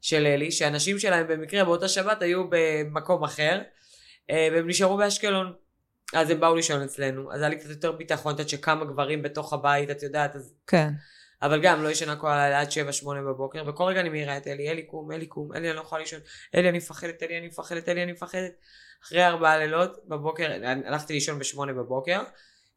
של 0.00 0.26
אלי, 0.26 0.50
שהנשים 0.50 0.98
שלהם 0.98 1.28
במקרה 1.28 1.64
באותה 1.64 1.88
שבת 1.88 2.22
היו 2.22 2.44
במקום 2.48 3.24
אחר, 3.24 3.60
אה, 4.30 4.48
והם 4.52 4.68
נשארו 4.68 4.96
באשקלון. 4.96 5.52
אז 6.12 6.30
הם 6.30 6.40
באו 6.40 6.54
לישון 6.54 6.82
אצלנו, 6.82 7.32
אז 7.32 7.40
היה 7.40 7.48
לי 7.48 7.56
קצת 7.56 7.70
יותר 7.70 7.92
ביטחון, 7.92 8.34
את 8.34 8.38
יודעת 8.38 8.48
שכמה 8.48 8.84
גברים 8.84 9.22
בתוך 9.22 9.52
הבית, 9.52 9.90
את 9.90 10.02
יודעת, 10.02 10.36
אז 10.36 10.54
כן. 10.66 10.90
אבל 11.42 11.60
גם 11.62 11.82
לא 11.82 11.88
ישנה 11.88 12.16
כל 12.16 12.28
הלילה 12.28 12.60
עד 12.60 12.68
7-8 12.68 13.06
בבוקר, 13.06 13.64
וכל 13.66 13.84
רגע 13.84 14.00
אני 14.00 14.08
מעירה 14.08 14.36
את 14.36 14.46
אלי, 14.46 14.70
אלי 14.70 14.82
קום, 14.82 15.12
אלי 15.12 15.26
קום, 15.26 15.52
אלי 15.52 15.68
אני 15.68 15.76
לא 15.76 15.80
יכולה 15.80 16.00
לישון, 16.00 16.20
אלי 16.54 16.68
אני 16.68 16.78
מפחדת, 16.78 17.22
אלי 17.22 17.38
אני 17.38 17.46
מפחדת, 17.46 17.88
אלי 17.88 18.02
אני 18.02 18.12
מפחדת. 18.12 18.52
אחרי 19.04 19.26
ארבעה 19.26 19.58
לילות, 19.58 19.96
בבוקר, 20.08 20.52
הלכתי 20.84 21.12
לישון 21.12 21.38
בשמונה 21.38 21.72
בבוקר, 21.72 22.20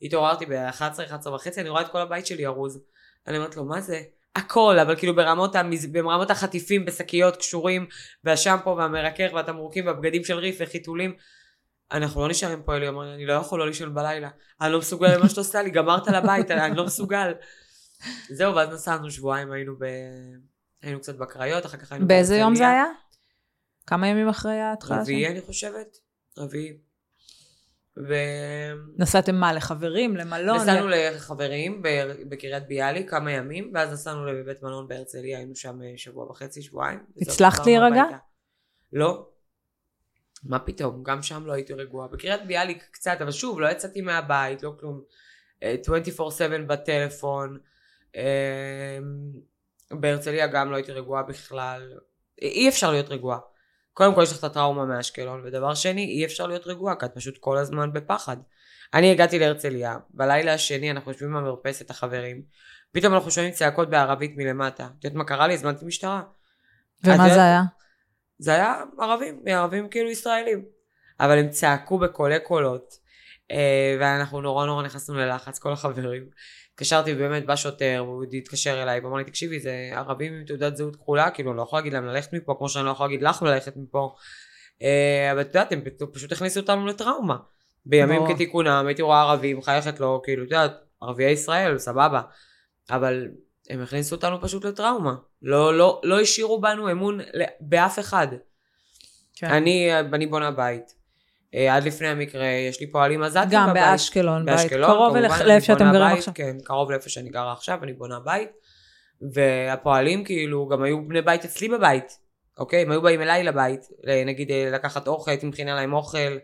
התעוררתי 0.01 0.45
ב-11, 0.45 0.81
11 0.81 1.35
וחצי, 1.35 1.61
אני 1.61 1.69
רואה 1.69 1.81
את 1.81 1.91
כל 1.91 1.99
הבית 2.01 2.25
שלי 2.25 2.45
ארוז. 2.45 2.83
אני 3.27 3.37
אומרת 3.37 3.55
לו, 3.55 3.65
מה 3.65 3.81
זה? 3.81 4.01
הכל, 4.35 4.79
אבל 4.81 4.95
כאילו 4.95 5.15
ברמות, 5.15 5.55
המז... 5.55 5.85
ברמות 5.85 6.31
החטיפים 6.31 6.85
בשקיות 6.85 7.37
קשורים, 7.37 7.87
והשמפו 8.23 8.77
והמרכך 8.77 9.29
והתמרוקים 9.33 9.87
והבגדים 9.87 10.23
של 10.23 10.37
ריף 10.37 10.57
וחיתולים. 10.59 11.15
אנחנו 11.91 12.21
לא 12.21 12.29
נשארים 12.29 12.63
פה, 12.63 12.75
אלי 12.75 12.87
אומר, 12.87 13.13
אני 13.13 13.25
לא 13.25 13.33
יכול 13.33 13.59
לא 13.59 13.67
לישון 13.67 13.93
בלילה. 13.95 14.29
אני 14.61 14.71
לא 14.71 14.79
מסוגל 14.79 15.07
למה 15.07 15.29
שאתה 15.29 15.41
עושה 15.41 15.61
לי, 15.61 15.69
גמרת 15.69 16.07
לבית, 16.07 16.51
אני 16.51 16.77
לא 16.77 16.85
מסוגל. 16.85 17.33
זהו, 18.29 18.55
ואז 18.55 18.69
נסענו 18.69 19.11
שבועיים, 19.11 19.51
היינו 19.51 19.75
ב... 19.79 19.83
היינו 20.81 20.99
קצת 20.99 21.15
בקריות, 21.15 21.65
אחר 21.65 21.77
כך 21.77 21.91
היינו 21.91 22.07
באיזה 22.07 22.35
יום 22.35 22.55
זה. 22.55 22.67
היה? 22.67 22.85
כמה 23.87 24.07
ימים 24.07 24.29
אחרי 24.29 24.59
ההתחלה? 24.59 25.01
רביעי? 25.01 25.27
אני 25.27 25.41
חושבת, 25.41 25.97
רביעי. 26.37 26.77
ונסענו 27.97 28.93
נסעתם 28.97 29.35
מה, 29.35 29.53
לחברים, 29.53 30.15
למלון? 30.15 30.69
ל- 30.69 31.15
לחברים 31.15 31.81
בקריית 32.29 32.67
ביאליק 32.67 33.09
כמה 33.09 33.31
ימים, 33.31 33.71
ואז 33.73 33.93
נסענו 33.93 34.25
לבית 34.25 34.63
מלון 34.63 34.87
בהרצליה, 34.87 35.37
היינו 35.37 35.55
שם 35.55 35.81
אה, 35.81 35.93
שבוע 35.97 36.31
וחצי, 36.31 36.61
שבועיים. 36.61 36.99
הצלחת 37.21 37.65
להירגע? 37.65 38.03
לא. 38.93 39.27
מה 40.45 40.59
פתאום, 40.59 41.03
גם 41.03 41.23
שם 41.23 41.45
לא 41.45 41.53
הייתי 41.53 41.73
רגועה. 41.73 42.07
בקריית 42.07 42.45
ביאליק 42.47 42.83
קצת, 42.91 43.17
אבל 43.21 43.31
שוב, 43.31 43.59
לא 43.59 43.67
יצאתי 43.67 44.01
מהבית, 44.01 44.63
לא 44.63 44.73
כלום. 44.79 45.01
אה, 45.63 45.75
24/7 45.81 46.67
בטלפון. 46.67 47.57
אה, 48.15 48.97
בהרצליה 49.91 50.47
גם 50.47 50.71
לא 50.71 50.75
הייתי 50.75 50.91
רגועה 50.91 51.23
בכלל. 51.23 51.93
אי 52.41 52.69
אפשר 52.69 52.91
להיות 52.91 53.09
רגועה. 53.09 53.39
קודם 53.93 54.15
כל 54.15 54.23
יש 54.23 54.31
לך 54.31 54.39
את 54.39 54.43
הטראומה 54.43 54.85
מאשקלון, 54.85 55.41
ודבר 55.45 55.73
שני, 55.73 56.05
אי 56.05 56.25
אפשר 56.25 56.47
להיות 56.47 56.67
רגועה, 56.67 56.95
כי 56.95 57.05
את 57.05 57.11
פשוט 57.15 57.37
כל 57.37 57.57
הזמן 57.57 57.93
בפחד. 57.93 58.37
אני 58.93 59.11
הגעתי 59.11 59.39
להרצליה, 59.39 59.97
בלילה 60.09 60.53
השני 60.53 60.91
אנחנו 60.91 61.11
יושבים 61.11 61.33
במרפסת 61.33 61.89
החברים, 61.89 62.41
פתאום 62.91 63.13
אנחנו 63.13 63.31
שומעים 63.31 63.53
צעקות 63.53 63.89
בערבית 63.89 64.33
מלמטה. 64.37 64.87
את 64.99 65.03
יודעת 65.03 65.17
מה 65.17 65.23
קרה 65.23 65.47
לי? 65.47 65.53
הזמנתי 65.53 65.85
משטרה. 65.85 66.21
ומה 67.03 67.29
זה 67.29 67.43
היה? 67.43 67.61
זה 68.39 68.53
היה 68.53 68.83
ערבים, 68.99 69.41
ערבים 69.45 69.89
כאילו 69.89 70.09
ישראלים. 70.09 70.65
אבל 71.19 71.37
הם 71.37 71.49
צעקו 71.49 71.99
בקולי 71.99 72.39
קולות, 72.39 72.93
אה, 73.51 73.97
ואנחנו 73.99 74.41
נורא 74.41 74.65
נורא 74.65 74.83
נכנסנו 74.83 75.15
ללחץ, 75.15 75.59
כל 75.59 75.71
החברים. 75.71 76.29
התקשרתי 76.73 77.13
באמת 77.13 77.45
בא 77.45 77.55
שוטר, 77.55 78.03
והוא 78.07 78.23
התקשר 78.37 78.83
אליי, 78.83 78.99
ואמר 78.99 79.17
לי, 79.17 79.23
תקשיבי, 79.23 79.59
זה 79.59 79.89
ערבים 79.91 80.33
עם 80.33 80.43
תעודת 80.45 80.75
זהות 80.75 80.95
כחולה, 80.95 81.29
כאילו, 81.29 81.51
אני 81.51 81.57
לא 81.57 81.63
יכול 81.63 81.79
להגיד 81.79 81.93
להם 81.93 82.05
ללכת 82.05 82.33
מפה, 82.33 82.55
כמו 82.57 82.69
שאני 82.69 82.85
לא 82.85 82.91
יכול 82.91 83.05
להגיד 83.05 83.21
לך 83.21 83.41
ללכת 83.41 83.73
מפה. 83.77 84.15
אה, 84.81 85.31
אבל 85.31 85.41
את 85.41 85.47
יודעת, 85.47 85.71
הם 85.71 85.81
פשוט 86.13 86.31
הכניסו 86.31 86.59
אותנו 86.59 86.85
לטראומה. 86.85 87.37
בימים. 87.85 88.21
כתיקונם, 88.27 88.83
הייתי 88.87 89.01
רואה 89.01 89.21
ערבי, 89.21 89.53
מחייכת 89.53 89.99
לו, 89.99 90.21
כאילו, 90.23 90.43
את 90.43 90.51
יודעת, 90.51 90.71
ערביי 91.01 91.31
ישראל, 91.31 91.77
סבבה. 91.77 92.21
אבל 92.89 93.27
הם 93.69 93.81
הכניסו 93.81 94.15
אותנו 94.15 94.41
פשוט 94.41 94.65
לטראומה. 94.65 95.15
לא, 95.41 95.77
לא, 95.77 96.01
לא 96.03 96.19
השאירו 96.19 96.61
בנו 96.61 96.91
אמון 96.91 97.19
באף 97.59 97.99
אחד. 97.99 98.27
כן. 99.35 99.47
אני, 99.47 99.99
אני 99.99 100.27
בונה 100.27 100.51
בית. 100.51 100.95
אה, 101.55 101.75
עד 101.75 101.83
לפני 101.83 102.07
המקרה, 102.07 102.45
יש 102.45 102.79
לי 102.79 102.91
פועלים 102.91 103.23
עזתים 103.23 103.49
גם 103.51 103.69
בבית. 103.69 103.83
באשקלון, 103.83 104.45
בית 104.45 104.55
באשקלון, 104.55 104.91
קרוב 104.91 105.17
לאיפה 105.17 105.65
שאתם 105.65 105.91
גרים 105.91 106.09
בית, 106.09 106.17
עכשיו. 106.17 106.33
כן, 106.33 106.57
קרוב 106.63 106.91
לאיפה 106.91 107.09
שאני 107.09 107.29
גרה 107.29 107.53
עכשיו, 107.53 107.79
אני 107.83 107.93
בונה 107.93 108.19
בית. 108.19 108.49
והפועלים 109.33 110.23
כאילו 110.23 110.67
גם 110.67 110.83
היו 110.83 111.07
בני 111.07 111.21
בית 111.21 111.45
אצלי 111.45 111.69
בבית, 111.69 112.19
אוקיי? 112.57 112.81
הם 112.81 112.91
היו 112.91 113.01
באים 113.01 113.21
אליי 113.21 113.43
לבית, 113.43 113.81
ל- 114.03 114.23
נגיד 114.25 114.51
אה, 114.51 114.69
לקחת 114.71 115.07
אוכל, 115.07 115.31
הייתי 115.31 115.45
מכינה 115.45 115.75
להם 115.75 115.93
אוכל, 115.93 116.37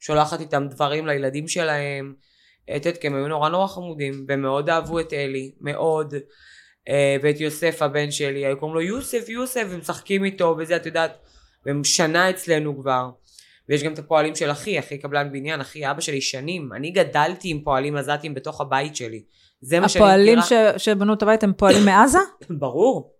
שולחת 0.00 0.40
איתם 0.40 0.68
דברים 0.68 1.06
לילדים 1.06 1.48
שלהם. 1.48 2.14
אה, 2.68 2.76
את 2.76 2.86
יודעת, 2.86 3.00
כי 3.00 3.06
הם 3.06 3.14
היו 3.14 3.28
נורא 3.28 3.48
נורא 3.48 3.66
חמודים, 3.66 4.24
והם 4.28 4.42
מאוד 4.42 4.70
אהבו 4.70 5.00
את 5.00 5.12
אלי, 5.12 5.52
מאוד. 5.60 6.14
אה, 6.88 7.16
ואת 7.22 7.40
יוסף 7.40 7.82
הבן 7.82 8.10
שלי, 8.10 8.46
היו 8.46 8.58
קוראים 8.58 8.74
לו 8.74 8.80
יוסף, 8.82 9.28
יוסף, 9.28 9.66
ומשחקים 9.70 10.24
איתו 10.24 10.56
וזה, 10.58 10.76
את 10.76 10.86
יודעת, 10.86 11.18
והם 11.66 11.84
שנה 11.84 12.30
אצלנו 12.30 12.80
כבר. 12.80 13.10
ויש 13.68 13.82
גם 13.82 13.92
את 13.92 13.98
הפועלים 13.98 14.34
של 14.34 14.50
אחי, 14.50 14.78
אחי 14.78 14.98
קבלן 14.98 15.32
בניין, 15.32 15.60
אחי 15.60 15.90
אבא 15.90 16.00
שלי 16.00 16.20
שנים. 16.20 16.72
אני 16.72 16.90
גדלתי 16.90 17.50
עם 17.50 17.60
פועלים 17.64 17.96
עזתים 17.96 18.34
בתוך 18.34 18.60
הבית 18.60 18.96
שלי. 18.96 19.22
זה 19.60 19.80
מה 19.80 19.88
שאני 19.88 20.04
הפועלים 20.04 20.38
מכירה. 20.38 20.78
ש- 20.78 20.84
שבנו 20.84 21.14
את 21.14 21.22
הבית 21.22 21.42
הם 21.42 21.52
פועלים 21.52 21.84
מעזה? 21.84 22.18
ברור. 22.60 23.14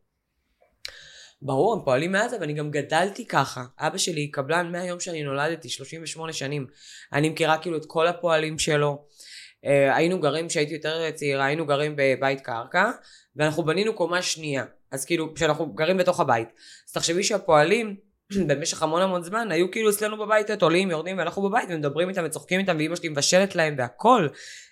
ברור, 1.42 1.74
הם 1.74 1.80
פועלים 1.84 2.12
מעזה, 2.12 2.36
ואני 2.40 2.52
גם 2.52 2.70
גדלתי 2.70 3.26
ככה. 3.26 3.64
אבא 3.78 3.98
שלי 3.98 4.30
קבלן 4.30 4.72
מהיום 4.72 5.00
שאני 5.00 5.22
נולדתי, 5.22 5.68
38 5.68 6.32
שנים. 6.32 6.66
אני 7.12 7.28
מכירה 7.28 7.58
כאילו 7.58 7.76
את 7.76 7.84
כל 7.86 8.06
הפועלים 8.06 8.58
שלו. 8.58 9.04
אה, 9.64 9.96
היינו 9.96 10.20
גרים, 10.20 10.48
כשהייתי 10.48 10.74
יותר 10.74 11.10
צעירה, 11.10 11.44
היינו 11.44 11.66
גרים 11.66 11.94
בבית 11.96 12.40
קרקע, 12.40 12.90
ואנחנו 13.38 13.62
בנינו 13.62 13.94
קומה 13.94 14.22
שנייה. 14.22 14.64
אז 14.90 15.04
כאילו, 15.04 15.34
כשאנחנו 15.34 15.72
גרים 15.72 15.96
בתוך 15.96 16.20
הבית. 16.20 16.48
אז 16.88 16.92
תחשבי 16.92 17.24
שהפועלים, 17.24 17.96
במשך 18.48 18.82
המון 18.82 19.02
המון 19.02 19.22
זמן, 19.22 19.48
היו 19.50 19.70
כאילו 19.70 19.90
אצלנו 19.90 20.16
בבית, 20.16 20.50
את 20.50 20.62
עולים, 20.62 20.90
יורדים, 20.90 21.18
ואנחנו 21.18 21.42
בבית, 21.42 21.68
ומדברים 21.68 22.08
איתם 22.08 22.22
וצוחקים 22.24 22.60
איתם, 22.60 22.76
ואימא 22.76 22.96
שלי 22.96 23.08
מבשלת 23.08 23.54
להם, 23.54 23.74
והכל. 23.78 24.28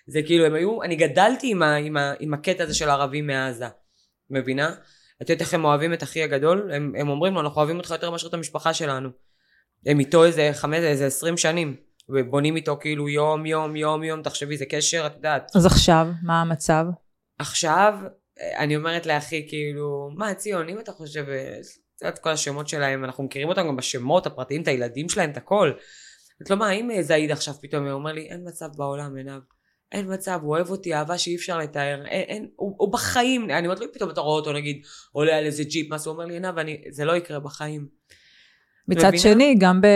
זה 0.07 0.21
כאילו, 0.25 0.45
הם 0.45 0.53
היו, 0.53 0.83
אני 0.83 0.95
גדלתי 0.95 1.51
עם, 1.51 1.63
ה, 1.63 1.75
עם, 1.75 1.97
ה, 1.97 2.13
עם 2.19 2.33
הקטע 2.33 2.63
הזה 2.63 2.73
של 2.73 2.89
ערבים 2.89 3.27
מעזה. 3.27 3.67
מבינה? 4.29 4.75
את 5.21 5.29
יודעת 5.29 5.41
איך 5.41 5.53
הם 5.53 5.65
אוהבים 5.65 5.93
את 5.93 6.03
אחי 6.03 6.23
הגדול? 6.23 6.71
הם, 6.73 6.93
הם 6.97 7.09
אומרים 7.09 7.33
לו, 7.33 7.41
אנחנו 7.41 7.57
אוהבים 7.57 7.77
אותך 7.77 7.91
יותר 7.91 8.11
מאשר 8.11 8.27
את 8.27 8.33
המשפחה 8.33 8.73
שלנו. 8.73 9.09
הם 9.85 9.99
איתו 9.99 10.25
איזה 10.25 10.49
חמש, 10.53 10.79
איזה 10.79 11.05
עשרים 11.05 11.37
שנים. 11.37 11.75
ובונים 12.09 12.55
איתו 12.55 12.77
כאילו 12.81 13.09
יום, 13.09 13.45
יום, 13.45 13.75
יום, 13.75 14.03
יום, 14.03 14.21
תחשבי, 14.21 14.57
זה 14.57 14.65
קשר, 14.65 15.03
את 15.07 15.15
יודעת. 15.15 15.51
אז 15.55 15.65
עכשיו, 15.65 16.07
מה 16.23 16.41
המצב? 16.41 16.85
עכשיו, 17.39 17.93
אני 18.57 18.75
אומרת 18.75 19.05
לאחי, 19.05 19.45
כאילו, 19.47 20.09
מה, 20.15 20.33
ציון, 20.33 20.69
אם 20.69 20.79
אתה 20.79 20.91
חושב, 20.91 21.25
אה, 21.29 21.59
את 21.95 22.01
יודעת, 22.01 22.19
כל 22.19 22.29
השמות 22.29 22.67
שלהם, 22.67 23.03
אנחנו 23.03 23.23
מכירים 23.23 23.49
אותם 23.49 23.67
גם 23.67 23.75
בשמות 23.75 24.25
הפרטיים, 24.25 24.61
את 24.61 24.67
הילדים 24.67 25.09
שלהם, 25.09 25.29
את 25.29 25.37
הכל. 25.37 25.71
את 26.41 26.49
לא, 26.49 26.57
מה, 26.57 26.71
אם 26.71 26.91
אה, 26.91 27.03
זעיד 27.03 27.31
עכשיו 27.31 27.53
פתאום 27.61 27.83
הוא 27.85 27.93
אומר 27.93 28.11
לי, 28.11 28.21
אין 28.21 28.47
מצב 28.47 28.67
בעולם, 28.75 29.15
עינב. 29.15 29.41
אין 29.91 30.13
מצב, 30.13 30.39
הוא 30.41 30.55
אוהב 30.55 30.69
אותי, 30.69 30.93
אהבה 30.93 31.17
שאי 31.17 31.35
אפשר 31.35 31.57
לתאר. 31.57 32.05
אין, 32.05 32.23
אין, 32.27 32.47
הוא, 32.55 32.75
הוא 32.77 32.93
בחיים, 32.93 33.49
אני 33.49 33.67
אומרת 33.67 33.79
לו, 33.79 33.93
פתאום 33.93 34.09
אתה 34.09 34.21
רואה 34.21 34.35
אותו, 34.35 34.53
נגיד, 34.53 34.81
עולה 35.11 35.37
על 35.37 35.45
איזה 35.45 35.63
ג'יפ, 35.63 35.89
מה 35.89 35.97
הוא 36.05 36.13
אומר 36.13 36.25
לי, 36.25 36.33
עינב, 36.33 36.57
אני, 36.57 36.81
זה 36.89 37.05
לא 37.05 37.15
יקרה 37.15 37.39
בחיים. 37.39 37.87
מצד? 38.87 39.11
שני, 39.17 39.55
גם 39.59 39.81
ב... 39.81 39.87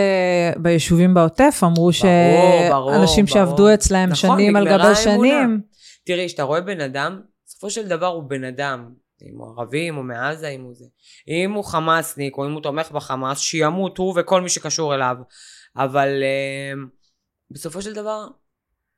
ביישובים 0.56 1.14
בעוטף 1.14 1.60
אמרו 1.62 1.92
שאנשים. 1.92 3.26
שעבדו 3.26 3.74
אצלהם 3.74 4.10
נכון, 4.10 4.30
שנים 4.36 4.56
על 4.56 4.68
גבי. 4.68 4.94
שנים. 4.94 5.60
תראי, 6.04 6.26
כשאתה 6.26 6.42
רואה 6.42 6.60
בן 6.60 6.80
אדם, 6.80 7.20
בסופו 7.52 7.70
של 7.70 7.88
דבר 7.88 8.06
הוא 8.06 8.22
בן 8.22 8.44
אדם. 8.44 8.94
אם 9.22 9.38
הוא 9.38 9.48
ערבי, 9.48 9.88
אם 9.88 9.94
הוא 9.94 10.04
מעזה, 10.04 10.48
אם 10.48 10.62
הוא 10.62 10.74
זה. 10.74 10.84
אם 11.28 11.52
הוא 11.52 11.64
חמאסניק, 11.64 12.36
או 12.38 12.46
אם 12.46 12.52
הוא 12.52 12.62
תומך 12.62 12.90
בחמאס, 12.90 13.38
שימות 13.38 13.98
הוא 13.98 14.20
וכל 14.20 14.40
מי 14.40 14.48
שקשור 14.48 14.94
אליו. 14.94 15.16
אבל 15.76 16.22
אה, 16.22 16.72
בסופו 17.50 17.82
של 17.82 17.92
דבר, 17.92 18.26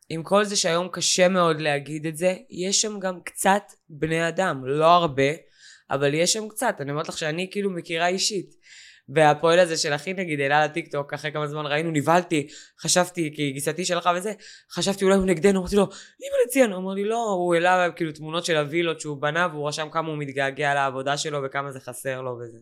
עם 0.09 0.23
כל 0.23 0.45
זה 0.45 0.57
שהיום 0.57 0.89
קשה 0.89 1.29
מאוד 1.29 1.61
להגיד 1.61 2.07
את 2.07 2.17
זה, 2.17 2.37
יש 2.51 2.83
שם 2.83 3.01
גם 3.01 3.21
קצת 3.25 3.63
בני 3.89 4.29
אדם. 4.29 4.65
לא 4.65 4.87
הרבה, 4.87 5.33
אבל 5.91 6.15
יש 6.15 6.33
שם 6.33 6.49
קצת. 6.49 6.77
אני 6.81 6.91
אומרת 6.91 7.09
לך 7.09 7.19
שאני 7.19 7.49
כאילו 7.51 7.71
מכירה 7.71 8.09
אישית. 8.09 8.55
והפועל 9.09 9.59
הזה 9.59 9.77
של 9.77 9.95
אחי 9.95 10.13
נגיד 10.13 10.41
העלה 10.41 10.65
לטיקטוק 10.65 11.13
אחרי 11.15 11.33
כמה 11.33 11.47
זמן 11.47 11.67
ראינו 11.67 11.91
נבהלתי 11.91 12.49
חשבתי 12.81 13.33
כי 13.37 13.51
גיסתי 13.53 13.85
שלך 13.85 14.11
וזה 14.17 14.33
חשבתי 14.71 15.05
אולי 15.05 15.17
הוא 15.17 15.27
נגדנו 15.27 15.61
אמרתי 15.61 15.77
לו 15.77 15.83
אימא 16.23 16.37
לציון 16.47 16.73
הוא 16.73 16.83
אמר 16.83 16.93
לי 16.93 17.05
לא 17.05 17.17
הוא 17.17 17.55
העלה 17.55 17.91
כאילו 17.97 18.13
תמונות 18.13 18.45
של 18.45 18.57
הווילות 18.57 19.01
שהוא 19.01 19.23
בנה 19.23 19.49
והוא 19.53 19.69
רשם 19.69 19.89
כמה 19.91 20.09
הוא 20.09 20.19
מתגעגע 20.19 20.75
לעבודה 20.75 21.17
שלו 21.17 21.39
וכמה 21.45 21.73
זה 21.73 21.81
חסר 21.81 22.21
לו 22.21 22.39
וזה 22.39 22.59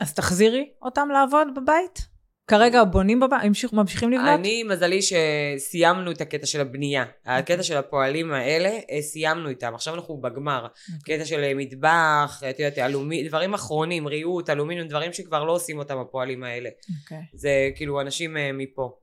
אז 0.00 0.14
תחזירי 0.14 0.72
אותם 0.82 1.08
לעבוד 1.12 1.48
בבית? 1.56 2.11
כרגע 2.46 2.84
בונים 2.84 3.20
בבית? 3.20 3.40
ממשיכים 3.72 4.12
לבנות? 4.12 4.28
אני 4.28 4.62
מזלי 4.62 5.00
שסיימנו 5.02 6.10
את 6.10 6.20
הקטע 6.20 6.46
של 6.46 6.60
הבנייה 6.60 7.04
הקטע 7.24 7.62
של 7.62 7.76
הפועלים 7.76 8.32
האלה 8.32 8.78
אה, 8.90 9.02
סיימנו 9.02 9.48
איתם 9.48 9.74
עכשיו 9.74 9.94
אנחנו 9.94 10.20
בגמר 10.20 10.66
קטע 11.04 11.24
של 11.24 11.44
אה, 11.44 11.52
מטבח 11.54 12.42
את 12.50 12.58
יודעת 12.58 12.78
אלומי 12.78 13.28
דברים 13.28 13.54
אחרונים 13.54 14.08
ריהוט 14.08 14.50
אלומיניום 14.50 14.88
דברים 14.88 15.12
שכבר 15.12 15.44
לא 15.44 15.52
עושים 15.52 15.78
אותם 15.78 15.98
הפועלים 15.98 16.44
האלה 16.44 16.68
אוקיי. 17.02 17.22
זה 17.34 17.70
כאילו 17.76 18.00
אנשים 18.00 18.36
אה, 18.36 18.50
מפה. 18.52 18.98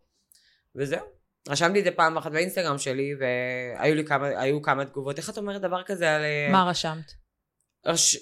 וזהו. 0.76 1.06
רשמתי 1.50 1.80
את 1.80 1.84
זה 1.84 1.92
פעם 1.92 2.18
אחת 2.18 2.32
באינסטגרם 2.32 2.78
שלי, 2.78 3.12
והיו 3.20 3.96
לי 3.96 4.06
כמה, 4.06 4.28
היו 4.28 4.62
כמה 4.62 4.86
תגובות. 4.86 5.18
איך 5.18 5.30
את 5.30 5.38
אומרת 5.38 5.62
דבר 5.62 5.84
כזה 5.84 6.16
על... 6.16 6.22
מה 6.52 6.70
רשמת? 6.70 7.12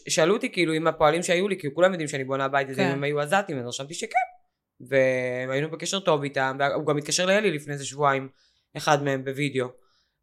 שאלו 0.10 0.36
אותי 0.36 0.52
כאילו 0.52 0.74
עם 0.74 0.88
הפועלים 0.88 1.24
שהיו 1.24 1.48
לי, 1.48 1.60
כי 1.60 1.68
כולם 1.74 1.92
יודעים 1.92 2.08
שאני 2.08 2.24
בונה 2.24 2.48
בית 2.48 2.68
כן. 2.76 2.82
אם 2.84 2.92
הם 2.92 3.04
היו 3.04 3.20
עזתים, 3.20 3.60
אז 3.60 3.66
רשמתי 3.66 3.94
שכן. 3.94 4.37
והיינו 4.82 5.72
בקשר 5.72 6.00
טוב 6.00 6.24
איתם, 6.24 6.58
והוא 6.60 6.86
גם 6.86 6.98
התקשר 6.98 7.26
לאלי 7.26 7.52
לפני 7.52 7.74
איזה 7.74 7.86
שבועיים, 7.86 8.30
אחד 8.78 9.04
מהם 9.04 9.26
בווידאו. 9.26 9.68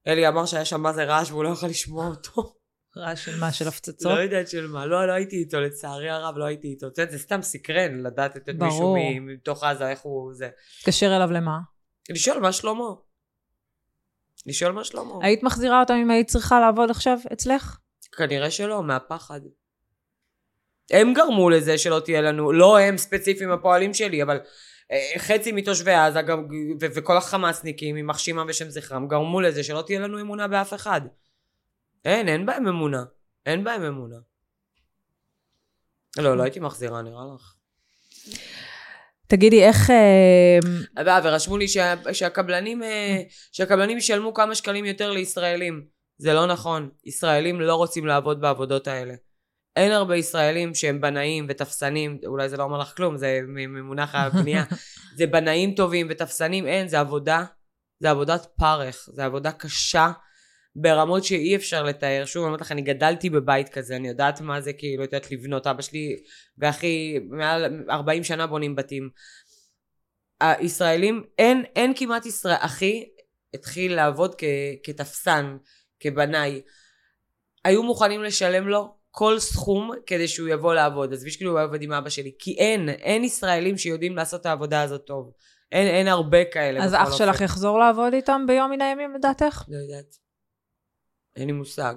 אלי 0.07 0.29
אמר 0.29 0.47
שהיה 0.47 0.65
שם 0.65 0.81
מה 0.81 0.93
זה 0.93 1.05
רעש 1.05 1.31
והוא 1.31 1.45
לא 1.45 1.49
יכול 1.49 1.69
לשמוע 1.69 2.07
אותו. 2.07 2.55
רעש 2.97 3.25
של 3.25 3.41
מה? 3.41 3.53
של 3.53 3.69
הפצצות? 3.69 4.13
לא 4.13 4.21
יודעת 4.21 4.49
של 4.49 4.67
מה, 4.67 4.87
לא, 4.87 5.07
לא 5.07 5.13
הייתי 5.13 5.37
איתו, 5.37 5.61
לצערי 5.61 6.11
הרב 6.11 6.37
לא 6.37 6.45
הייתי 6.45 6.69
איתו. 6.69 6.87
את 6.89 6.99
יודעת, 6.99 7.11
זה 7.13 7.19
סתם 7.19 7.43
סקרן 7.43 8.01
לדעת 8.01 8.37
את 8.37 8.49
מישהו 8.49 8.97
מתוך 9.21 9.65
עזה, 9.65 9.91
איך 9.91 10.01
הוא 10.01 10.35
זה. 10.35 10.51
תתקשר 10.81 11.17
אליו 11.17 11.31
למה? 11.33 11.59
לשאול 12.11 12.39
מה 12.39 12.53
שלמה. 12.53 12.89
לשאול 14.47 14.73
מה 14.73 14.85
שלמה. 14.85 15.15
היית 15.23 15.43
מחזירה 15.43 15.81
אותם 15.81 15.95
אם 15.95 16.11
היית 16.11 16.29
צריכה 16.29 16.61
לעבוד 16.61 16.91
עכשיו 16.91 17.19
אצלך? 17.33 17.79
כנראה 18.17 18.51
שלא, 18.51 18.83
מהפחד. 18.83 19.41
הם 20.91 21.15
גרמו 21.15 21.51
לזה 21.51 21.79
שלא 21.79 22.01
תהיה 22.05 22.21
לנו, 22.21 22.53
לא 22.53 22.79
הם 22.79 22.99
ספציפיים 22.99 23.51
הפועלים 23.51 23.95
שלי, 23.95 24.23
אבל 24.23 24.41
אה, 24.93 25.13
חצי 25.19 25.53
מתושבי 25.53 25.93
עזה 25.93 26.21
וכל 26.81 27.17
החמאסניקים, 27.17 27.97
יימח 27.97 28.19
שמם 28.19 28.47
ושם 28.49 28.71
זכרם, 28.71 29.09
גרמו 29.09 29.41
לזה 29.41 29.65
שלא 29.65 29.83
תהיה 29.87 30.01
לנו 30.01 30.21
אמונה 30.21 30.49
באף 30.49 30.75
אחד. 30.75 31.01
אין, 32.05 32.29
אין 32.29 32.47
בהם 32.47 32.69
אמונה. 32.69 33.05
אין 33.47 33.65
בהם 33.65 33.83
אמונה. 33.83 34.17
לא, 36.19 36.37
לא 36.37 36.43
הייתי 36.43 36.61
מחזירה, 36.61 37.03
נראה 37.03 37.23
לך. 37.35 37.55
תגידי, 39.27 39.65
איך... 39.65 39.91
אה, 39.91 41.21
ורשמו 41.25 41.57
לי 41.57 41.69
שה, 41.69 41.95
שהקבלנים, 42.13 42.83
אה, 42.83 43.23
שהקבלנים 43.53 43.99
ישלמו 43.99 44.35
כמה 44.35 44.55
שקלים 44.55 44.85
יותר 44.85 45.11
לישראלים. 45.11 45.85
זה 46.19 46.33
לא 46.33 46.47
נכון. 46.47 46.91
ישראלים 47.05 47.61
לא 47.61 47.75
רוצים 47.75 48.07
לעבוד 48.07 48.41
בעבודות 48.41 48.89
האלה. 48.89 49.15
אין 49.77 49.93
הרבה 49.93 50.17
ישראלים 50.17 50.75
שהם 50.75 51.01
בנאים 51.01 51.47
ותפסנים, 51.49 52.19
אולי 52.27 52.49
זה 52.49 52.57
לא 52.57 52.63
אומר 52.63 52.79
לך 52.79 52.97
כלום, 52.97 53.17
זה 53.17 53.41
ממונח 53.47 54.15
הבנייה. 54.15 54.65
זה 55.19 55.27
בנאים 55.27 55.75
טובים 55.75 56.07
ותפסנים, 56.11 56.67
אין, 56.67 56.89
זה 56.89 57.01
עבודה, 57.01 57.45
זה 58.01 58.11
עבודת 58.11 58.47
פרך, 58.57 59.09
זה 59.13 59.25
עבודה 59.25 59.53
קשה 59.53 60.13
ברמות 60.77 61.25
שאי 61.25 61.57
אפשר 61.57 61.83
לתאר. 61.83 62.23
שוב, 62.27 62.43
אני 62.43 62.47
אומרת 62.47 62.61
לך, 62.61 62.73
אני 62.73 62.83
גדלתי 62.83 63.31
בבית 63.31 63.69
כזה, 63.69 63.97
אני 63.97 64.09
יודעת 64.09 64.41
מה 64.41 64.61
זה 64.61 64.73
כאילו, 64.73 65.03
יודעת, 65.03 65.31
לבנות. 65.31 65.67
אבא 65.67 65.83
שלי 65.83 66.17
ואחי 66.59 67.19
מעל 67.31 67.85
40 67.91 68.25
שנה 68.25 68.47
בונים 68.47 68.77
בתים. 68.77 69.11
הישראלים, 70.41 71.25
אין, 71.39 71.65
אין 71.77 71.93
כמעט 71.97 72.27
ישראל, 72.27 72.57
אחי 72.59 73.05
התחיל 73.55 73.95
לעבוד 73.95 74.35
כ, 74.39 74.45
כתפסן, 74.83 75.57
כבנאי. 76.01 76.63
היו 77.65 77.83
מוכנים 77.83 78.23
לשלם 78.23 78.69
לו 78.69 78.97
כל 79.17 79.39
סכום 79.39 79.91
כדי 80.07 80.29
שהוא 80.29 80.49
יבוא 80.49 80.75
לעבוד. 80.75 81.13
עזבי 81.13 81.31
שכאילו 81.31 81.51
הוא 81.51 81.67
עובד 81.67 81.83
עם 81.83 81.93
אבא 81.93 82.09
שלי. 82.09 82.33
כי 82.39 82.57
אין, 82.59 82.89
אין 82.89 83.25
ישראלים 83.25 83.79
שיודעים 83.79 84.17
לעשות 84.17 84.41
את 84.41 84.47
העבודה 84.47 84.83
הזאת 84.83 85.07
טוב. 85.07 85.33
אין, 85.73 85.87
אין 85.87 86.09
הרבה 86.09 86.45
כאלה. 86.45 86.85
אז 86.85 86.95
אח 86.95 87.17
שלך 87.17 87.35
אופן. 87.35 87.45
יחזור 87.45 87.79
לעבוד 87.79 88.13
איתם 88.13 88.45
ביום 88.47 88.71
מן 88.71 88.81
הימים 88.81 89.15
לדעתך? 89.15 89.65
לא 89.69 89.77
יודעת. 89.77 90.17
אין 91.37 91.47
לי 91.47 91.53
מושג. 91.53 91.95